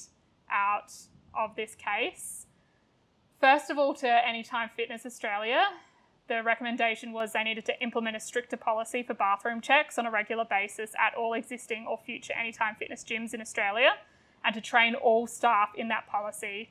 out 0.51 0.93
of 1.35 1.55
this 1.57 1.75
case. 1.75 2.47
First 3.41 3.71
of 3.71 3.79
all, 3.79 3.95
to 3.95 4.09
Anytime 4.09 4.69
Fitness 4.77 5.07
Australia, 5.07 5.63
the 6.27 6.43
recommendation 6.43 7.13
was 7.13 7.33
they 7.33 7.45
needed 7.45 7.65
to 7.67 7.83
implement 7.83 8.17
a 8.17 8.21
stricter 8.21 8.57
policy 8.57 9.03
for 9.03 9.15
bathroom 9.15 9.61
checks 9.61 9.97
on 9.97 10.07
a 10.07 10.11
regular 10.11 10.45
basis 10.45 10.93
at 10.99 11.15
all 11.17 11.35
existing 11.35 11.87
or 11.89 11.99
future 11.99 12.33
Anytime 12.33 12.75
Fitness 12.75 13.05
gyms 13.05 13.35
in 13.35 13.41
Australia 13.41 13.93
and 14.45 14.55
to 14.55 14.61
train 14.61 14.95
all 14.95 15.27
staff 15.27 15.71
in 15.77 15.89
that 15.89 16.09
policy. 16.09 16.71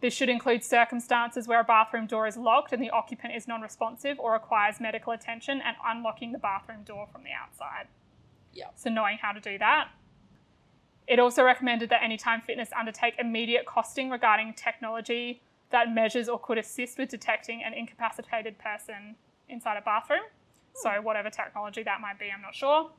This 0.00 0.12
should 0.12 0.28
include 0.28 0.64
circumstances 0.64 1.48
where 1.48 1.60
a 1.60 1.64
bathroom 1.64 2.06
door 2.06 2.26
is 2.26 2.36
locked 2.36 2.72
and 2.72 2.82
the 2.82 2.90
occupant 2.90 3.34
is 3.34 3.48
non 3.48 3.62
responsive 3.62 4.18
or 4.18 4.32
requires 4.32 4.80
medical 4.80 5.12
attention 5.12 5.62
and 5.64 5.76
unlocking 5.84 6.32
the 6.32 6.38
bathroom 6.38 6.82
door 6.82 7.06
from 7.10 7.22
the 7.22 7.30
outside. 7.30 7.86
Yep. 8.52 8.72
So, 8.74 8.90
knowing 8.90 9.18
how 9.22 9.32
to 9.32 9.40
do 9.40 9.58
that. 9.58 9.88
It 11.06 11.18
also 11.18 11.42
recommended 11.42 11.88
that 11.90 12.02
Anytime 12.02 12.42
Fitness 12.42 12.70
undertake 12.78 13.14
immediate 13.18 13.64
costing 13.64 14.10
regarding 14.10 14.54
technology 14.54 15.40
that 15.72 15.92
measures 15.92 16.28
or 16.28 16.38
could 16.38 16.58
assist 16.58 16.98
with 16.98 17.08
detecting 17.08 17.62
an 17.62 17.74
incapacitated 17.74 18.58
person 18.58 19.16
inside 19.48 19.76
a 19.76 19.82
bathroom. 19.82 20.22
So, 20.74 20.90
whatever 21.02 21.28
technology 21.28 21.82
that 21.82 22.00
might 22.00 22.18
be, 22.18 22.30
I'm 22.34 22.40
not 22.40 22.54
sure. 22.54 22.90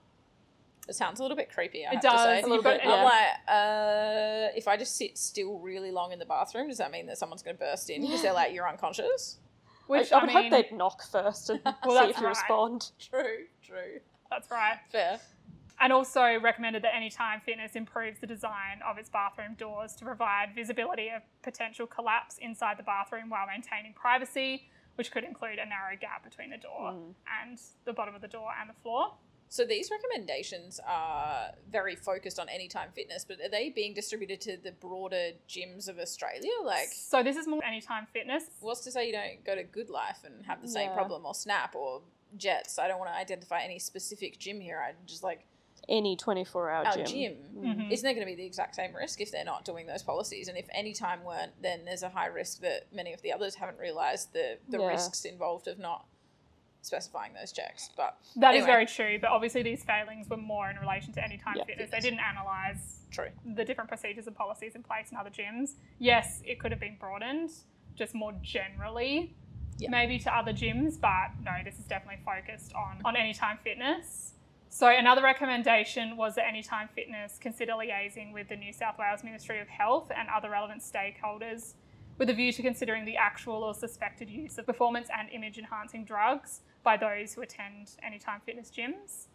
It 0.87 0.95
sounds 0.95 1.19
a 1.19 1.23
little 1.23 1.37
bit 1.37 1.51
creepy. 1.51 1.85
I 1.85 1.91
It 1.91 1.93
have 1.95 2.03
does. 2.03 2.11
To 2.13 2.17
say. 2.17 2.41
A 2.41 2.47
little 2.47 2.63
bit, 2.63 2.81
I'm 2.83 2.89
yeah. 2.89 3.03
like, 3.03 3.27
uh, 3.47 4.57
if 4.57 4.67
I 4.67 4.75
just 4.77 4.97
sit 4.97 5.17
still 5.17 5.57
really 5.59 5.91
long 5.91 6.11
in 6.11 6.19
the 6.19 6.25
bathroom, 6.25 6.67
does 6.67 6.77
that 6.79 6.91
mean 6.91 7.05
that 7.07 7.17
someone's 7.17 7.41
going 7.41 7.55
to 7.55 7.59
burst 7.59 7.89
in 7.89 8.01
because 8.01 8.21
they're 8.21 8.33
like, 8.33 8.53
you're 8.53 8.67
unconscious? 8.67 9.39
Which 9.87 10.11
I, 10.11 10.17
I 10.17 10.19
I, 10.19 10.23
would 10.25 10.33
mean, 10.33 10.51
hope 10.51 10.69
they'd 10.69 10.75
knock 10.77 11.03
first 11.09 11.49
and 11.49 11.61
Well, 11.85 12.03
see 12.03 12.09
if 12.09 12.17
you 12.17 12.23
right. 12.23 12.29
respond. 12.29 12.91
True, 12.99 13.45
true. 13.65 13.99
that's 14.29 14.51
right. 14.51 14.77
Fair. 14.91 15.19
And 15.79 15.91
also 15.91 16.39
recommended 16.39 16.83
that 16.83 16.95
Anytime 16.95 17.41
Fitness 17.41 17.75
improves 17.75 18.19
the 18.19 18.27
design 18.27 18.79
of 18.87 18.97
its 18.97 19.09
bathroom 19.09 19.55
doors 19.57 19.95
to 19.95 20.05
provide 20.05 20.49
visibility 20.55 21.09
of 21.09 21.21
potential 21.41 21.87
collapse 21.87 22.37
inside 22.39 22.77
the 22.77 22.83
bathroom 22.83 23.29
while 23.29 23.47
maintaining 23.47 23.93
privacy, 23.93 24.69
which 24.95 25.11
could 25.11 25.23
include 25.23 25.59
a 25.59 25.65
narrow 25.65 25.97
gap 25.99 26.23
between 26.23 26.51
the 26.51 26.57
door 26.57 26.91
Mm. 26.91 27.15
and 27.43 27.59
the 27.85 27.91
bottom 27.93 28.15
of 28.15 28.21
the 28.21 28.27
door 28.27 28.51
and 28.59 28.69
the 28.69 28.73
floor. 28.81 29.17
So 29.49 29.65
these 29.65 29.91
recommendations 29.91 30.79
are 30.87 31.51
very 31.69 31.95
focused 31.95 32.39
on 32.39 32.47
Anytime 32.49 32.91
Fitness, 32.91 33.25
but 33.25 33.39
are 33.41 33.49
they 33.49 33.69
being 33.69 33.93
distributed 33.93 34.41
to 34.41 34.57
the 34.57 34.71
broader 34.71 35.31
gyms 35.49 35.87
of 35.89 35.99
Australia? 35.99 36.49
Like, 36.63 36.87
So 36.87 37.21
this 37.23 37.35
is 37.35 37.45
more 37.47 37.63
Anytime 37.63 38.07
Fitness. 38.13 38.45
what's 38.61 38.81
to 38.81 38.91
say 38.91 39.05
you 39.07 39.11
don't 39.13 39.43
go 39.43 39.53
to 39.53 39.63
Good 39.63 39.89
Life 39.89 40.23
and 40.23 40.45
have 40.45 40.61
the 40.61 40.67
same 40.67 40.89
Yeah. 40.89 40.95
problem, 40.95 41.25
or 41.25 41.35
Snap, 41.35 41.75
or 41.75 42.01
Jetts? 42.37 42.79
I 42.79 42.87
don't 42.87 42.97
want 42.99 43.11
to 43.11 43.15
identify 43.17 43.61
any 43.61 43.77
specific 43.79 44.39
gym 44.39 44.59
here. 44.61 44.79
I 44.81 44.93
just 45.05 45.21
like 45.23 45.45
Any 45.89 46.15
24 46.15 46.69
hour 46.69 46.85
our 46.87 46.93
gym. 46.95 47.05
gym. 47.05 47.35
Mhm. 47.55 47.91
Isn't 47.91 48.03
there 48.03 48.13
going 48.13 48.25
to 48.25 48.31
be 48.31 48.35
the 48.35 48.45
exact 48.45 48.75
same 48.75 48.95
risk 48.95 49.19
if 49.19 49.31
they're 49.31 49.43
not 49.43 49.65
doing 49.65 49.85
those 49.85 50.01
policies? 50.03 50.47
And 50.47 50.57
if 50.57 50.65
Anytime 50.73 51.23
weren't, 51.25 51.51
then 51.61 51.83
there's 51.85 52.03
a 52.03 52.09
high 52.09 52.27
risk 52.27 52.61
that 52.61 52.91
many 52.93 53.11
of 53.13 53.21
the 53.21 53.33
others 53.33 53.55
haven't 53.55 53.79
realised 53.79 54.31
the 54.33 54.59
the 54.69 54.79
Yeah. 54.79 54.87
risks 54.87 55.25
involved 55.25 55.67
of 55.67 55.79
not 55.79 56.05
specifying 56.81 57.33
those 57.33 57.51
checks. 57.51 57.89
But 57.95 58.17
That 58.37 58.55
is 58.55 58.63
Anyway. 58.63 58.65
very 58.67 58.85
true, 58.85 59.19
but 59.19 59.29
obviously 59.29 59.61
these 59.63 59.83
failings 59.85 60.29
were 60.29 60.37
more 60.37 60.69
in 60.69 60.77
relation 60.77 61.13
to 61.13 61.23
Anytime 61.23 61.55
Yeah, 61.55 61.63
Fitness. 61.63 61.89
fitness. 61.89 62.03
They 62.03 62.09
didn't 62.09 62.23
analyse 62.25 63.05
true. 63.11 63.29
the 63.45 63.63
different 63.65 63.87
procedures 63.89 64.27
and 64.27 64.35
policies 64.35 64.75
in 64.75 64.83
place 64.83 65.11
in 65.11 65.17
other 65.17 65.29
gyms. 65.29 65.75
Yes, 65.99 66.41
it 66.45 66.59
could 66.59 66.71
have 66.71 66.79
been 66.81 66.97
broadened, 66.97 67.51
just 67.95 68.13
more 68.13 68.33
generally, 68.41 69.33
Yeah. 69.79 69.89
maybe 69.91 70.19
to 70.19 70.35
other 70.35 70.51
gyms, 70.53 70.99
but 70.99 71.31
no, 71.41 71.63
this 71.63 71.79
is 71.79 71.85
definitely 71.85 72.23
focused 72.25 72.73
on, 72.73 73.01
on 73.05 73.15
Anytime 73.15 73.57
Fitness. 73.59 74.33
So 74.75 74.87
another 74.87 75.21
recommendation 75.21 76.17
was 76.17 76.33
that 76.33 76.47
Anytime 76.47 76.89
Fitness 76.95 77.37
consider 77.39 77.73
liaising 77.73 78.33
with 78.33 78.49
the 78.49 78.55
New 78.55 78.73
South 78.73 78.97
Wales 78.97 79.23
Ministry 79.23 79.59
of 79.59 79.67
Health 79.67 80.09
and 80.09 80.27
other 80.35 80.49
relevant 80.49 80.81
stakeholders 80.81 81.75
with 82.17 82.31
a 82.31 82.33
view 82.33 82.51
to 82.51 82.63
considering 82.63 83.05
the 83.05 83.15
actual 83.15 83.63
or 83.63 83.75
suspected 83.75 84.31
use 84.31 84.57
of 84.57 84.65
performance 84.65 85.09
and 85.15 85.29
image 85.29 85.59
enhancing 85.59 86.03
drugs 86.05 86.61
by 86.81 86.97
those 86.97 87.35
who 87.35 87.43
attend 87.43 87.91
Anytime 88.01 88.41
Fitness 88.47 88.71
gyms. 88.75 89.27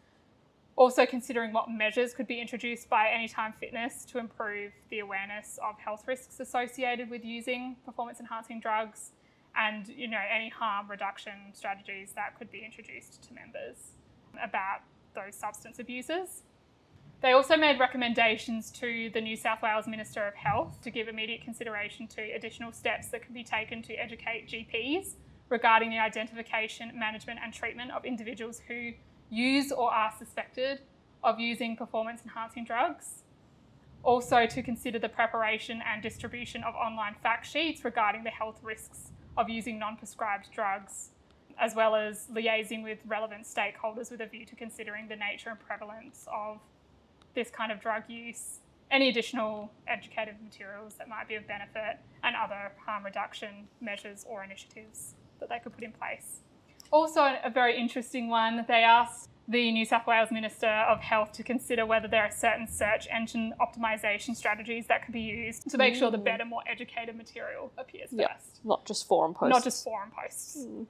Also, 0.75 1.07
considering 1.07 1.53
what 1.53 1.71
measures 1.71 2.15
could 2.15 2.27
be 2.27 2.41
introduced 2.41 2.91
by 2.91 3.07
Anytime 3.07 3.53
Fitness 3.61 4.05
to 4.07 4.19
improve 4.19 4.73
the 4.91 4.99
awareness 4.99 5.61
of 5.65 5.79
health 5.79 6.03
risks 6.09 6.41
associated 6.41 7.11
with 7.11 7.25
using 7.25 7.77
performance 7.85 8.19
enhancing 8.19 8.59
drugs 8.59 9.13
and 9.55 9.87
you 9.87 10.09
know 10.09 10.19
any 10.35 10.49
harm 10.49 10.91
reduction 10.91 11.33
strategies 11.53 12.11
that 12.17 12.37
could 12.37 12.51
be 12.51 12.65
introduced 12.65 13.23
to 13.23 13.35
members 13.35 13.93
about 14.43 14.81
those 15.25 15.35
substance 15.35 15.79
abusers. 15.79 16.43
They 17.21 17.33
also 17.33 17.57
made 17.57 17.81
recommendations 17.81 18.71
to 18.73 19.11
the 19.13 19.21
New 19.21 19.37
South 19.37 19.61
Wales 19.61 19.89
Minister 19.89 20.27
of 20.27 20.35
Health 20.35 20.81
to 20.83 20.91
give 20.91 21.09
immediate 21.09 21.43
consideration 21.43 22.07
to 22.09 22.23
additional 22.23 22.73
steps 22.73 23.09
that 23.09 23.23
can 23.23 23.35
be 23.35 23.43
taken 23.43 23.83
to 23.83 23.95
educate 23.95 24.49
GPs 24.49 25.15
regarding 25.49 25.91
the 25.91 25.99
identification, 25.99 26.93
management, 26.95 27.41
and 27.43 27.53
treatment 27.53 27.91
of 27.91 28.05
individuals 28.05 28.61
who 28.69 28.93
use 29.31 29.73
or 29.73 29.93
are 29.93 30.13
suspected 30.17 30.81
of 31.25 31.41
using 31.41 31.77
performance 31.77 32.23
enhancing 32.23 32.65
drugs. 32.65 33.25
Also, 34.05 34.47
to 34.47 34.63
consider 34.63 35.01
the 35.01 35.09
preparation 35.09 35.83
and 35.85 36.03
distribution 36.03 36.63
of 36.63 36.75
online 36.77 37.17
fact 37.21 37.45
sheets 37.45 37.85
regarding 37.85 38.23
the 38.23 38.31
health 38.31 38.61
risks 38.63 39.11
of 39.37 39.49
using 39.49 39.79
non 39.79 39.97
prescribed 39.97 40.51
drugs, 40.53 41.11
as 41.59 41.75
well 41.75 41.95
as 41.97 42.27
liaising 42.33 42.83
with 42.83 42.99
relevant 43.07 43.45
stakeholders 43.45 44.11
with 44.11 44.21
a 44.21 44.27
view 44.27 44.47
to 44.47 44.55
considering 44.57 45.09
the 45.09 45.17
nature 45.17 45.51
and 45.51 45.61
prevalence 45.61 46.27
of 46.33 46.59
this 47.35 47.51
kind 47.51 47.73
of 47.73 47.81
drug 47.81 48.03
use, 48.09 48.61
any 48.91 49.09
additional 49.09 49.71
educative 49.87 50.35
materials 50.43 50.95
that 50.95 51.09
might 51.09 51.29
be 51.29 51.35
of 51.35 51.47
benefit, 51.47 51.99
and 52.23 52.35
other 52.37 52.73
harm 52.85 53.05
reduction 53.05 53.67
measures 53.81 54.25
or 54.29 54.43
initiatives 54.45 55.15
that 55.41 55.49
they 55.49 55.59
could 55.59 55.73
put 55.73 55.85
in 55.85 55.93
place. 55.93 56.41
Also, 56.91 57.21
a 57.45 57.51
very 57.51 57.77
interesting 57.79 58.29
one, 58.29 58.65
they 58.67 58.83
asked 58.83 59.29
the 59.47 59.71
New 59.73 59.85
South 59.85 60.07
Wales 60.07 60.31
Minister 60.31 60.67
of 60.69 61.01
Health 61.01 61.33
to 61.33 61.43
consider 61.43 61.85
whether 61.87 62.07
there 62.09 62.23
are 62.23 62.31
certain 62.31 62.67
search 62.67 63.07
engine 63.11 63.55
optimization 63.61 64.35
strategies 64.37 64.87
that 64.87 65.05
could 65.05 65.13
be 65.13 65.21
used 65.23 65.69
to 65.71 65.79
make 65.79 65.95
sure 65.95 66.11
the 66.11 66.19
better, 66.19 66.45
more 66.45 66.63
educated 66.67 67.17
material 67.17 67.73
appears 67.79 68.11
Yep. 68.13 68.31
first, 68.31 68.65
Not 68.65 68.85
just 68.87 69.07
forum 69.07 69.35
posts. 69.35 69.51
not 69.55 69.65
just 69.65 69.85
forum 69.85 70.11
posts. 70.19 70.65
Hmm. 70.65 70.83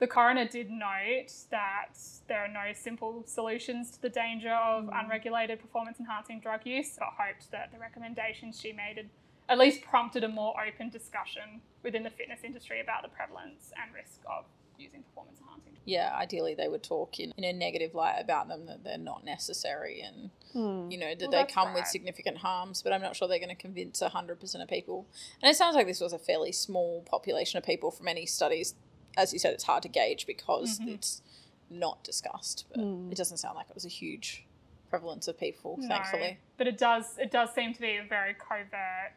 The 0.00 0.06
coroner 0.06 0.46
did 0.46 0.70
note 0.70 1.32
that 1.50 1.94
there 2.26 2.38
are 2.44 2.48
no 2.48 2.72
simple 2.74 3.22
solutions 3.26 3.90
to 3.92 4.02
the 4.02 4.08
danger 4.08 4.52
of 4.52 4.90
unregulated 4.92 5.60
performance 5.60 6.00
enhancing 6.00 6.40
drug 6.40 6.60
use, 6.64 6.96
but 6.98 7.08
hoped 7.16 7.50
that 7.52 7.70
the 7.72 7.78
recommendations 7.78 8.60
she 8.60 8.72
made 8.72 8.96
had 8.96 9.08
at 9.48 9.58
least 9.58 9.82
prompted 9.82 10.24
a 10.24 10.28
more 10.28 10.54
open 10.66 10.90
discussion 10.90 11.60
within 11.82 12.02
the 12.02 12.10
fitness 12.10 12.40
industry 12.42 12.80
about 12.80 13.02
the 13.02 13.08
prevalence 13.08 13.72
and 13.82 13.94
risk 13.94 14.20
of 14.26 14.44
using 14.78 15.02
performance 15.02 15.38
enhancing 15.40 15.72
drugs. 15.72 15.82
Yeah, 15.84 16.12
ideally 16.18 16.54
they 16.54 16.66
would 16.68 16.82
talk 16.82 17.20
in, 17.20 17.32
in 17.36 17.44
a 17.44 17.52
negative 17.52 17.94
light 17.94 18.18
about 18.18 18.48
them 18.48 18.66
that 18.66 18.82
they're 18.82 18.98
not 18.98 19.24
necessary 19.24 20.00
and 20.00 20.30
Hmm. 20.54 20.88
you 20.88 20.98
know 20.98 21.08
that 21.10 21.20
Well, 21.20 21.30
they 21.32 21.36
that's 21.38 21.52
come 21.52 21.74
with 21.74 21.86
significant 21.88 22.38
harms. 22.38 22.80
But 22.80 22.92
I'm 22.92 23.02
not 23.02 23.16
sure 23.16 23.26
they're 23.26 23.40
going 23.40 23.48
to 23.48 23.54
convince 23.56 24.00
hundred 24.00 24.38
percent 24.40 24.62
of 24.62 24.68
people. 24.68 25.06
And 25.42 25.50
it 25.50 25.56
sounds 25.56 25.74
like 25.74 25.86
this 25.88 26.00
was 26.00 26.12
a 26.12 26.18
fairly 26.18 26.52
small 26.52 27.02
population 27.02 27.58
of 27.58 27.64
people 27.64 27.90
from 27.90 28.06
any 28.06 28.24
studies. 28.24 28.74
As 29.16 29.32
you 29.32 29.38
said, 29.38 29.52
it's 29.54 29.64
hard 29.64 29.82
to 29.84 29.88
gauge 29.88 30.26
because 30.26 30.78
Mhm. 30.80 30.94
it's 30.94 31.22
not 31.70 32.02
discussed. 32.04 32.66
But 32.70 32.80
Mm. 32.80 33.10
it 33.12 33.16
doesn't 33.16 33.38
sound 33.38 33.56
like 33.56 33.68
it 33.68 33.74
was 33.74 33.84
a 33.84 33.88
huge 33.88 34.44
prevalence 34.90 35.28
of 35.28 35.38
people. 35.38 35.76
No, 35.78 35.88
Thankfully, 35.88 36.38
but 36.56 36.66
it 36.66 36.78
does 36.78 37.18
it 37.18 37.30
does 37.30 37.52
seem 37.54 37.72
to 37.74 37.80
be 37.80 37.96
a 37.96 38.04
very 38.04 38.34
covert 38.34 39.12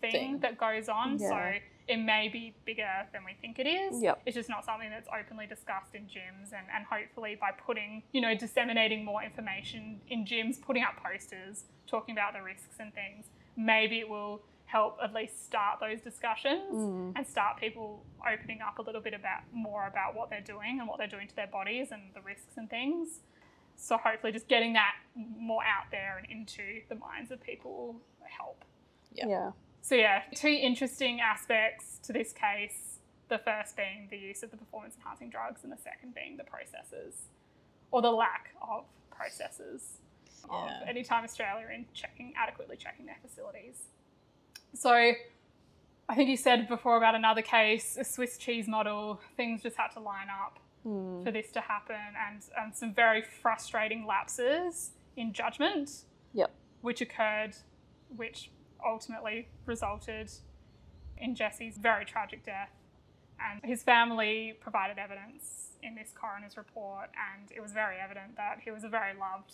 thing, 0.00 0.12
Thing. 0.12 0.38
that 0.40 0.58
goes 0.58 0.88
on. 0.88 1.18
Yeah. 1.18 1.28
So 1.28 1.58
it 1.88 1.96
may 1.96 2.28
be 2.28 2.54
bigger 2.66 3.08
than 3.12 3.24
we 3.24 3.32
think 3.40 3.58
it 3.58 3.66
is. 3.66 4.02
Yep. 4.02 4.22
It's 4.26 4.34
just 4.34 4.50
not 4.50 4.64
something 4.64 4.90
that's 4.90 5.08
openly 5.08 5.46
discussed 5.46 5.94
in 5.94 6.02
gyms 6.06 6.52
and, 6.52 6.66
and 6.74 6.84
hopefully 6.84 7.34
by 7.34 7.50
putting, 7.52 8.02
you 8.12 8.20
know, 8.20 8.34
disseminating 8.34 9.04
more 9.04 9.22
information 9.22 10.00
in 10.08 10.24
gyms, 10.26 10.60
putting 10.60 10.82
up 10.82 10.96
posters, 11.02 11.64
talking 11.86 12.14
about 12.14 12.34
the 12.34 12.42
risks 12.42 12.76
and 12.78 12.92
things, 12.94 13.30
maybe 13.56 13.98
it 14.00 14.08
will 14.08 14.42
help 14.68 14.98
at 15.02 15.14
least 15.14 15.44
start 15.46 15.80
those 15.80 16.00
discussions 16.02 16.74
Mm. 16.74 17.12
and 17.16 17.26
start 17.26 17.56
people 17.58 18.04
opening 18.20 18.60
up 18.60 18.78
a 18.78 18.82
little 18.82 19.00
bit 19.00 19.14
about 19.14 19.40
more 19.52 19.86
about 19.86 20.14
what 20.14 20.28
they're 20.28 20.42
doing 20.42 20.78
and 20.78 20.86
what 20.86 20.98
they're 20.98 21.06
doing 21.16 21.26
to 21.26 21.34
their 21.34 21.46
bodies 21.46 21.90
and 21.90 22.12
the 22.14 22.20
risks 22.20 22.56
and 22.58 22.68
things. 22.68 23.20
So 23.76 23.96
hopefully 23.96 24.30
just 24.32 24.46
getting 24.48 24.74
that 24.74 24.94
more 25.14 25.62
out 25.64 25.90
there 25.90 26.18
and 26.18 26.26
into 26.30 26.82
the 26.90 26.96
minds 26.96 27.30
of 27.30 27.40
people 27.42 27.94
will 28.20 28.26
help. 28.28 28.64
Yeah. 29.12 29.26
Yeah. 29.28 29.52
So, 29.80 29.94
yeah, 29.94 30.24
two 30.34 30.48
interesting 30.48 31.20
aspects 31.20 31.98
to 32.00 32.12
this 32.12 32.32
case. 32.32 32.98
The 33.28 33.38
first 33.38 33.74
being 33.76 34.08
the 34.10 34.18
use 34.18 34.42
of 34.42 34.50
the 34.50 34.56
performance 34.58 34.96
enhancing 34.96 35.30
drugs, 35.30 35.62
and 35.64 35.72
the 35.72 35.76
second 35.78 36.14
being 36.14 36.36
the 36.36 36.44
processes 36.44 37.28
or 37.90 38.02
the 38.02 38.10
lack 38.10 38.50
of 38.60 38.84
processes 39.10 39.98
Yeah. 40.50 40.82
of 40.82 40.88
Anytime 40.88 41.24
Australia 41.24 41.68
in 41.74 41.86
checking, 41.94 42.34
adequately 42.36 42.76
checking 42.76 43.06
their 43.06 43.18
facilities. 43.22 43.86
So, 44.74 44.92
I 46.10 46.14
think 46.14 46.28
you 46.30 46.36
said 46.36 46.68
before 46.68 46.96
about 46.96 47.14
another 47.14 47.42
case, 47.42 47.96
a 48.00 48.04
Swiss 48.04 48.38
cheese 48.38 48.66
model, 48.68 49.20
things 49.36 49.62
just 49.62 49.76
had 49.76 49.88
to 49.94 50.00
line 50.00 50.28
up 50.30 50.58
Hmm. 50.84 51.24
for 51.24 51.32
this 51.32 51.50
to 51.52 51.60
happen, 51.60 51.96
and, 52.28 52.40
and 52.56 52.74
some 52.74 52.94
very 52.94 53.20
frustrating 53.20 54.06
lapses 54.06 54.92
in 55.16 55.32
judgment 55.32 56.04
Yep. 56.34 56.50
which 56.82 57.00
occurred, 57.00 57.56
which 58.16 58.52
ultimately 58.86 59.48
resulted 59.66 60.30
in 61.16 61.34
Jesse's 61.34 61.76
very 61.78 62.04
tragic 62.04 62.44
death. 62.44 62.70
And 63.40 63.60
his 63.64 63.82
family 63.82 64.56
provided 64.60 64.98
evidence 64.98 65.72
in 65.82 65.96
this 65.96 66.12
coroner's 66.14 66.56
report, 66.56 67.10
and 67.34 67.50
it 67.50 67.60
was 67.60 67.72
very 67.72 67.96
evident 67.98 68.36
that 68.36 68.60
he 68.64 68.70
was 68.70 68.84
a 68.84 68.88
very 68.88 69.14
loved 69.18 69.52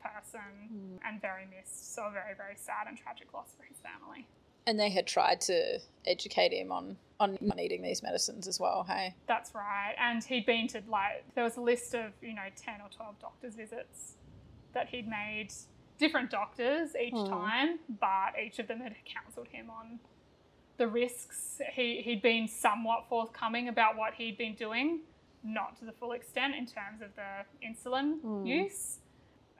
person 0.00 0.98
and 1.04 1.20
very 1.20 1.46
missed. 1.46 1.94
So, 1.94 2.04
a 2.04 2.10
very, 2.12 2.34
very 2.36 2.54
sad 2.56 2.86
and 2.86 2.96
tragic 2.96 3.34
loss 3.34 3.54
for 3.58 3.64
his 3.64 3.78
family. 3.80 4.26
And 4.66 4.78
they 4.78 4.90
had 4.90 5.06
tried 5.06 5.40
to 5.42 5.80
educate 6.06 6.52
him 6.52 6.70
on 6.72 6.96
on 7.18 7.36
eating 7.58 7.82
these 7.82 8.02
medicines 8.02 8.48
as 8.48 8.58
well. 8.58 8.82
Hey, 8.84 9.14
That's 9.26 9.54
right. 9.54 9.94
And 9.98 10.24
he'd 10.24 10.46
been 10.46 10.66
to 10.68 10.82
like 10.88 11.24
there 11.34 11.44
was 11.44 11.56
a 11.58 11.60
list 11.60 11.94
of, 11.94 12.12
you 12.22 12.34
know, 12.34 12.48
10 12.56 12.80
or 12.80 12.88
12 12.88 13.18
doctors 13.20 13.54
visits 13.56 14.14
that 14.72 14.88
he'd 14.88 15.06
made 15.06 15.48
different 15.98 16.30
doctors 16.30 16.96
each 16.96 17.12
Hmm. 17.12 17.26
time, 17.28 17.78
but 18.00 18.32
each 18.42 18.58
of 18.58 18.68
them 18.68 18.80
had 18.80 18.94
counseled 19.04 19.48
him 19.48 19.68
on 19.68 20.00
the 20.78 20.88
risks. 20.88 21.60
He 21.74 22.00
he'd 22.00 22.22
been 22.22 22.48
somewhat 22.48 23.06
forthcoming 23.08 23.68
about 23.68 23.96
what 23.98 24.14
he'd 24.14 24.38
been 24.38 24.54
doing, 24.54 25.00
not 25.42 25.76
to 25.80 25.84
the 25.84 25.92
full 25.92 26.12
extent 26.12 26.54
in 26.54 26.64
terms 26.64 27.02
of 27.02 27.14
the 27.16 27.44
insulin 27.62 28.20
Hmm. 28.22 28.46
use. 28.46 29.00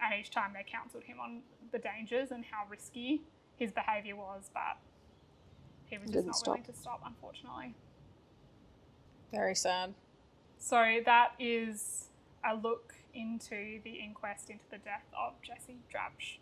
And 0.03 0.19
each 0.19 0.31
time 0.31 0.55
they 0.55 0.65
counseled 0.67 1.05
him 1.05 1.21
on 1.21 1.43
the 1.73 1.79
dangers 1.79 2.31
and 2.31 2.43
how 2.43 2.65
risky 2.71 3.21
his 3.57 3.71
behaviour 3.71 4.17
was, 4.17 4.51
but 4.55 4.79
he 5.91 5.99
was 5.99 6.07
just 6.07 6.13
Didn't 6.15 6.27
not 6.27 6.37
stop. 6.37 6.47
willing 6.49 6.65
to 6.65 6.73
stop, 6.73 7.01
unfortunately. 7.05 7.75
very 9.33 9.55
sad. 9.55 9.95
So 10.59 10.99
that 11.05 11.33
is 11.39 12.07
a 12.49 12.55
look 12.55 12.95
into 13.15 13.81
the 13.83 13.93
inquest 14.05 14.51
into 14.51 14.65
the 14.71 14.79
death 14.79 15.05
of 15.19 15.35
Jesse 15.43 15.79
Drabsch. 15.93 16.39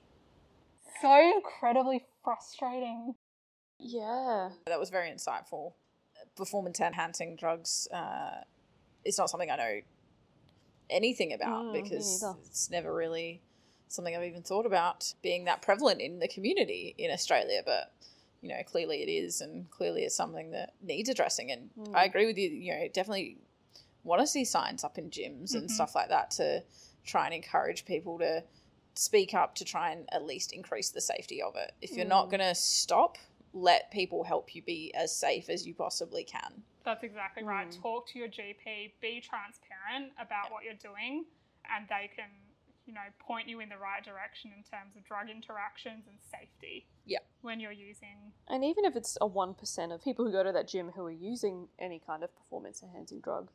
So 1.00 1.32
incredibly 1.36 2.04
frustrating. 2.24 3.14
Yeah. 3.78 4.50
That 4.66 4.80
was 4.80 4.90
very 4.90 5.10
insightful. 5.10 5.72
Performance 6.36 6.80
enhancing 6.80 7.36
drugs. 7.36 7.86
Uh, 7.92 8.42
it's 9.04 9.18
not 9.18 9.30
something 9.30 9.50
I 9.50 9.56
know 9.56 9.80
anything 10.90 11.32
about 11.32 11.66
Mm, 11.66 11.72
because 11.84 12.24
it's 12.46 12.70
never 12.70 12.92
really 12.94 13.40
something 13.88 14.14
I've 14.16 14.24
even 14.24 14.42
thought 14.42 14.66
about 14.66 15.14
being 15.22 15.44
that 15.44 15.62
prevalent 15.62 16.00
in 16.00 16.18
the 16.18 16.28
community 16.28 16.94
in 16.98 17.10
Australia. 17.10 17.62
But 17.64 17.92
you 18.40 18.48
know, 18.50 18.62
clearly 18.64 19.02
it 19.02 19.08
is, 19.10 19.40
and 19.40 19.70
clearly 19.70 20.02
it's 20.02 20.14
something 20.14 20.50
that 20.52 20.74
needs 20.82 21.08
addressing. 21.08 21.50
And 21.50 21.70
I 21.94 22.04
Mm. 22.04 22.06
agree 22.10 22.26
with 22.26 22.38
you. 22.38 22.48
You 22.50 22.72
know, 22.74 22.88
definitely 22.88 23.38
want 24.04 24.20
to 24.20 24.26
see 24.26 24.44
signs 24.44 24.84
up 24.84 24.96
in 24.98 25.10
gyms 25.10 25.54
and 25.54 25.68
Mhm. 25.68 25.70
stuff 25.70 25.94
like 25.94 26.08
that 26.08 26.30
to 26.32 26.64
try 27.04 27.24
and 27.26 27.34
encourage 27.34 27.84
people 27.84 28.18
to 28.18 28.44
speak 28.94 29.34
up 29.34 29.54
to 29.54 29.64
try 29.64 29.92
and 29.92 30.08
at 30.12 30.24
least 30.24 30.52
increase 30.52 30.90
the 30.90 31.00
safety 31.00 31.40
of 31.42 31.54
it. 31.56 31.72
If 31.80 31.92
you're 31.92 32.06
not 32.06 32.26
Mm. 32.26 32.30
going 32.30 32.40
to 32.40 32.54
stop, 32.54 33.18
let 33.52 33.90
people 33.90 34.24
help 34.24 34.54
you 34.54 34.62
be 34.62 34.92
as 34.94 35.14
safe 35.16 35.48
as 35.48 35.66
you 35.66 35.74
possibly 35.74 36.24
can. 36.24 36.64
That's 36.84 37.02
exactly 37.02 37.44
right. 37.44 37.68
Mm. 37.68 37.80
Talk 37.82 38.08
to 38.08 38.18
your 38.18 38.28
GP, 38.28 38.94
be 39.00 39.20
transparent 39.20 40.12
about 40.18 40.50
what 40.50 40.64
you're 40.64 40.74
doing, 40.74 41.26
and 41.70 41.86
they 41.88 42.08
can, 42.14 42.30
you 42.88 42.94
know, 42.94 43.00
point 43.20 43.46
you 43.46 43.60
in 43.60 43.68
the 43.68 43.76
right 43.76 44.02
direction 44.02 44.50
in 44.56 44.62
terms 44.64 44.96
of 44.96 45.04
drug 45.04 45.28
interactions 45.28 46.06
and 46.08 46.16
safety. 46.32 46.86
Yeah. 47.04 47.18
When 47.42 47.60
you're 47.60 47.70
using 47.70 48.32
And 48.48 48.64
even 48.64 48.84
if 48.86 48.96
it's 48.96 49.18
a 49.20 49.28
1% 49.28 49.92
of 49.94 50.02
people 50.02 50.24
who 50.24 50.32
go 50.32 50.42
to 50.42 50.52
that 50.52 50.66
gym 50.66 50.90
who 50.96 51.04
are 51.04 51.10
using 51.10 51.68
any 51.78 52.00
kind 52.04 52.24
of 52.24 52.34
performance 52.34 52.82
enhancing 52.82 53.20
drug, 53.20 53.50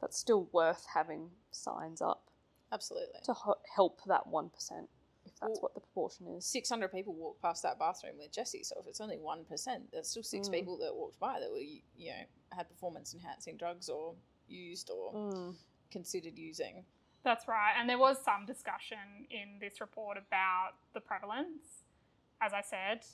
that's 0.00 0.18
still 0.18 0.48
worth 0.52 0.84
having 0.92 1.30
signs 1.52 2.02
up 2.02 2.28
Absolutely. 2.72 3.20
to 3.24 3.32
ho- 3.32 3.60
help 3.76 4.00
that 4.06 4.26
1%, 4.26 4.88
if 5.24 5.32
that's 5.38 5.42
Well- 5.42 5.60
what 5.60 5.74
the 5.74 5.80
proportion 5.80 6.26
is. 6.26 6.44
600 6.44 6.90
people 6.90 7.14
walked 7.14 7.40
past 7.40 7.62
that 7.62 7.78
bathroom 7.78 8.18
with 8.18 8.32
Jesse, 8.32 8.64
so 8.64 8.74
if 8.80 8.88
it's 8.88 9.00
only 9.00 9.18
1%, 9.18 9.88
there's 9.92 10.08
still 10.08 10.24
six 10.24 10.48
Mm. 10.48 10.52
people 10.52 10.76
that 10.78 10.96
walked 10.96 11.20
by 11.20 11.38
that 11.38 11.48
were, 11.50 11.58
you 11.60 11.82
know, 12.10 12.24
had 12.50 12.68
performance 12.68 13.14
enhancing 13.14 13.56
drugs 13.56 13.88
or 13.88 14.16
used 14.48 14.90
or 14.90 15.12
Mm. 15.14 15.56
considered 15.92 16.36
using. 16.36 16.84
That's 17.24 17.46
right. 17.46 17.74
And 17.78 17.88
there 17.88 17.98
was 17.98 18.18
some 18.24 18.46
discussion 18.46 19.26
in 19.30 19.60
this 19.60 19.80
report 19.80 20.18
about 20.18 20.72
the 20.92 21.00
prevalence. 21.00 21.84
As 22.40 22.52
I 22.52 22.62
said, 22.62 23.04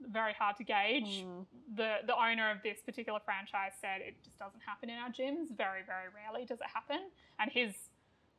very 0.00 0.32
hard 0.32 0.56
to 0.56 0.64
gauge. 0.64 1.24
Mm. 1.24 1.44
The 1.76 1.96
the 2.06 2.16
owner 2.16 2.50
of 2.50 2.62
this 2.62 2.80
particular 2.80 3.20
franchise 3.24 3.72
said 3.80 4.00
it 4.00 4.16
just 4.24 4.38
doesn't 4.38 4.62
happen 4.64 4.88
in 4.88 4.96
our 4.96 5.10
gyms. 5.10 5.54
Very, 5.54 5.82
very 5.84 6.08
rarely 6.08 6.46
does 6.46 6.60
it 6.60 6.70
happen. 6.72 7.10
And 7.38 7.50
his 7.52 7.74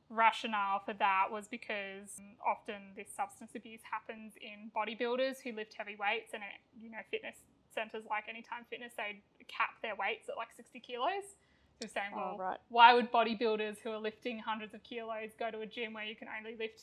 rationale 0.10 0.82
for 0.86 0.94
that 0.94 1.28
was 1.32 1.48
because 1.48 2.20
often 2.46 2.94
this 2.96 3.10
substance 3.10 3.52
abuse 3.56 3.82
happens 3.90 4.34
in 4.42 4.70
bodybuilders 4.76 5.42
who 5.42 5.54
lift 5.54 5.74
heavy 5.78 5.96
weights 5.96 6.34
and 6.34 6.44
it, 6.44 6.60
you 6.82 6.92
know, 6.92 7.02
fitness 7.10 7.38
centers 7.74 8.04
like 8.10 8.26
Anytime 8.30 8.66
Fitness, 8.70 8.94
they 8.96 9.22
cap 9.48 9.82
their 9.82 9.96
weights 9.96 10.30
at 10.30 10.38
like 10.38 10.54
60 10.56 10.80
kilos. 10.80 11.36
He 11.80 11.86
was 11.86 11.92
saying, 11.92 12.12
Oh, 12.16 12.18
well, 12.18 12.38
right. 12.38 12.58
why 12.70 12.94
would 12.94 13.12
bodybuilders 13.12 13.78
who 13.84 13.92
are 13.92 13.98
lifting 14.00 14.40
hundreds 14.40 14.74
of 14.74 14.84
kilos 14.84 15.32
go 15.38 15.52
to 15.52 15.60
a 15.62 15.66
gym 15.66 15.94
where 15.94 16.06
you 16.06 16.16
can 16.16 16.28
only 16.38 16.56
lift 16.58 16.82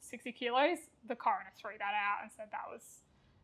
60 0.00 0.32
kilos? 0.32 0.78
The 1.06 1.14
coroner 1.16 1.50
threw 1.60 1.72
that 1.78 1.92
out 1.94 2.22
and 2.22 2.30
said 2.36 2.46
that 2.52 2.70
was 2.70 2.82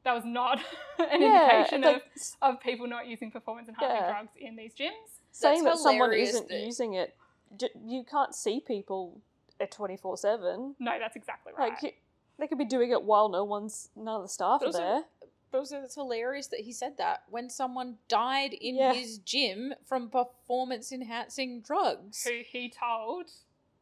that 0.04 0.14
was 0.14 0.24
not 0.24 0.58
an 0.98 1.20
Yeah, 1.20 1.42
indication 1.56 1.80
like, 1.82 1.96
of, 1.96 2.02
s- 2.16 2.36
of 2.40 2.60
people 2.60 2.86
not 2.86 3.08
using 3.08 3.30
performance 3.30 3.68
enhancing 3.68 3.96
Yeah. 3.96 4.10
drugs 4.12 4.30
in 4.38 4.54
these 4.56 4.72
gyms. 4.74 5.18
saying 5.32 5.64
that 5.64 5.78
someone 5.78 6.12
isn't 6.12 6.48
that- 6.48 6.60
using 6.64 6.94
it, 6.94 7.16
you 7.84 8.04
can't 8.04 8.34
see 8.34 8.60
people 8.60 9.20
at 9.60 9.70
24 9.72 10.16
7. 10.16 10.76
No, 10.78 10.98
that's 10.98 11.16
exactly 11.16 11.52
right. 11.58 11.72
Like, 11.82 11.96
they 12.38 12.46
could 12.46 12.58
be 12.58 12.64
doing 12.66 12.90
it 12.92 13.02
while 13.02 13.28
no 13.28 13.42
one's, 13.44 13.88
none 13.96 14.16
of 14.16 14.22
the 14.22 14.28
staff 14.28 14.60
But 14.60 14.66
are 14.66 14.68
also- 14.68 14.78
there. 14.78 15.02
But 15.56 15.60
also, 15.60 15.80
it's 15.82 15.94
hilarious 15.94 16.48
that 16.48 16.60
he 16.60 16.72
said 16.72 16.98
that 16.98 17.22
when 17.30 17.48
someone 17.48 17.96
died 18.08 18.52
in 18.52 18.76
Yeah. 18.76 18.92
his 18.92 19.16
gym 19.18 19.72
from 19.86 20.10
performance 20.10 20.92
enhancing 20.92 21.62
drugs. 21.62 22.24
who 22.24 22.42
he 22.46 22.68
told 22.68 23.30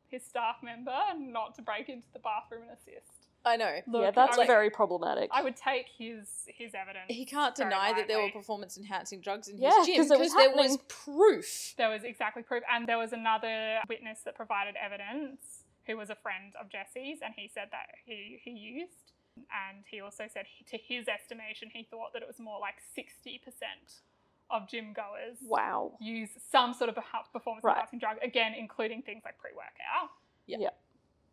his 0.06 0.24
staff 0.24 0.62
member 0.62 0.96
not 1.16 1.56
to 1.56 1.62
break 1.62 1.88
into 1.88 2.06
the 2.12 2.20
bathroom 2.20 2.62
and 2.62 2.70
assist. 2.70 3.26
I 3.44 3.56
know. 3.56 3.80
Look, 3.88 4.02
yeah, 4.04 4.10
that's 4.12 4.36
I 4.36 4.42
would, 4.42 4.46
very 4.46 4.70
problematic. 4.70 5.30
I 5.32 5.42
would 5.42 5.56
take 5.56 5.86
his 5.88 6.28
his 6.46 6.74
evidence. 6.74 7.06
He 7.08 7.26
can't 7.26 7.56
very 7.56 7.68
deny 7.70 7.92
that 7.94 8.06
there 8.06 8.20
were 8.22 8.30
performance 8.30 8.78
enhancing 8.78 9.20
drugs 9.20 9.48
in 9.48 9.58
Yeah, 9.58 9.76
his 9.78 9.86
gym 9.88 9.96
'cause 9.96 10.10
it 10.12 10.18
because 10.18 10.34
there 10.36 10.54
was 10.54 10.78
proof. 10.88 11.74
There 11.76 11.88
was 11.90 12.04
exactly 12.04 12.44
proof, 12.44 12.62
and 12.70 12.86
there 12.86 12.98
was 12.98 13.12
another 13.12 13.80
witness 13.88 14.20
that 14.22 14.36
provided 14.36 14.76
evidence 14.76 15.64
who 15.86 15.96
was 15.96 16.08
a 16.08 16.14
friend 16.14 16.54
of 16.54 16.68
Jesse's, 16.68 17.20
and 17.20 17.34
he 17.34 17.48
said 17.48 17.70
that 17.72 17.96
he 18.06 18.40
he 18.44 18.52
used, 18.52 19.10
and 19.36 19.84
he 19.90 20.00
also 20.00 20.24
said 20.32 20.46
he, 20.46 20.64
to 20.64 20.76
his 20.82 21.08
estimation 21.08 21.68
he 21.72 21.82
thought 21.90 22.12
that 22.12 22.22
it 22.22 22.28
was 22.28 22.38
more 22.38 22.58
like 22.60 22.76
sixty 22.94 23.40
percent 23.44 24.02
of 24.50 24.68
gym 24.68 24.92
goers 24.92 25.38
wow. 25.42 25.92
use 26.00 26.28
some 26.52 26.74
sort 26.74 26.88
of 26.90 26.94
perha- 26.96 27.32
performance 27.32 27.64
Right. 27.64 27.76
enhancing 27.76 27.98
drug, 27.98 28.16
again 28.22 28.52
including 28.56 29.02
things 29.02 29.22
like 29.24 29.38
pre 29.38 29.50
workout. 29.52 30.10
Yeah. 30.46 30.58
Yeah. 30.60 30.68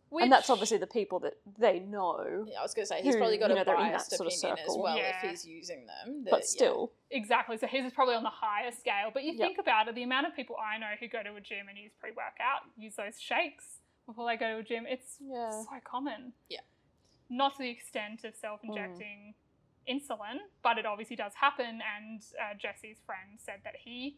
Which, 0.10 0.24
And 0.24 0.32
that's 0.32 0.50
obviously 0.50 0.78
the 0.78 0.88
people 0.88 1.20
that 1.20 1.36
they 1.58 1.80
know. 1.80 2.46
Yeah, 2.46 2.60
I 2.60 2.64
was 2.64 2.74
going 2.74 2.84
to 2.84 2.88
say 2.88 3.02
he's 3.02 3.14
Who, 3.14 3.20
probably 3.20 3.38
got 3.38 3.50
you 3.50 3.56
a 3.56 3.60
know, 3.60 3.64
they're 3.64 3.76
in 3.76 3.84
that 3.84 3.92
biased 3.94 4.12
sort 4.12 4.28
of 4.28 4.34
opinion 4.38 4.58
as 4.60 4.66
circle. 4.66 4.84
well 4.84 4.98
Yeah. 4.98 5.16
if 5.24 5.30
he's 5.30 5.46
using 5.46 5.86
them. 5.86 6.24
that- 6.26 6.32
But 6.32 6.40
yeah. 6.42 6.46
still, 6.48 6.92
Exactly. 7.12 7.58
So 7.58 7.68
his 7.68 7.86
is 7.86 7.94
probably 7.94 8.16
on 8.16 8.24
the 8.24 8.30
higher 8.30 8.72
scale. 8.72 9.12
But 9.14 9.24
you 9.24 9.32
Yep. 9.34 9.40
think 9.40 9.58
about 9.60 9.88
it, 9.88 9.96
the 9.96 10.04
amount 10.04 10.28
of 10.28 10.36
people 10.36 10.58
I 10.58 10.78
know 10.78 10.92
who 11.00 11.08
go 11.08 11.24
to 11.24 11.34
a 11.36 11.40
gym 11.42 11.70
and 11.70 11.78
use 11.78 11.92
pre 12.00 12.12
workout, 12.12 12.64
use 12.78 12.96
those 12.96 13.22
shakes 13.22 13.80
before 14.06 14.26
they 14.28 14.36
go 14.36 14.52
to 14.56 14.58
a 14.58 14.64
gym, 14.64 14.86
it's 14.86 15.18
Yeah. 15.22 15.52
so 15.52 15.80
common. 15.86 16.34
Yeah. 16.50 16.60
Not 17.32 17.56
to 17.56 17.64
the 17.64 17.70
extent 17.70 18.26
of 18.26 18.36
self 18.36 18.60
injecting 18.64 19.34
insulin, 19.90 20.38
but 20.62 20.78
it 20.78 20.86
obviously 20.86 21.16
does 21.16 21.34
happen. 21.34 21.80
And 21.98 22.22
uh, 22.38 22.54
Jesse's 22.60 22.98
friend 23.06 23.40
said 23.40 23.62
that 23.64 23.76
he 23.80 24.18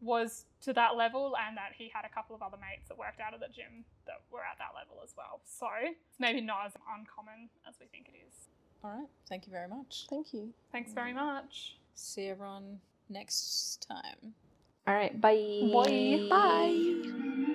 was 0.00 0.44
to 0.62 0.72
that 0.74 0.96
level 0.96 1.34
and 1.46 1.56
that 1.56 1.72
he 1.76 1.90
had 1.92 2.04
a 2.04 2.08
couple 2.14 2.36
of 2.36 2.42
other 2.42 2.56
mates 2.56 2.88
that 2.88 2.96
worked 2.96 3.20
out 3.20 3.34
of 3.34 3.40
the 3.40 3.48
gym 3.48 3.84
that 4.06 4.20
were 4.30 4.40
at 4.40 4.58
that 4.58 4.70
level 4.74 5.02
as 5.02 5.12
well. 5.16 5.40
So 5.44 5.66
it's 5.82 6.20
maybe 6.20 6.40
not 6.40 6.66
as 6.66 6.72
uncommon 6.96 7.48
as 7.68 7.74
we 7.80 7.86
think 7.86 8.08
it 8.08 8.16
is. 8.28 8.48
All 8.84 8.90
right. 8.90 9.08
Thank 9.28 9.46
you 9.46 9.52
very 9.52 9.68
much. 9.68 10.06
thank 10.08 10.32
you. 10.32 10.52
Thanks 10.70 10.92
very 10.92 11.12
much. 11.12 11.78
See 11.94 12.28
everyone 12.28 12.78
next 13.08 13.86
time. 13.88 14.34
All 14.86 14.94
right. 14.94 15.20
Bye. 15.20 15.70
Bye. 15.72 16.28
Bye. 16.30 17.52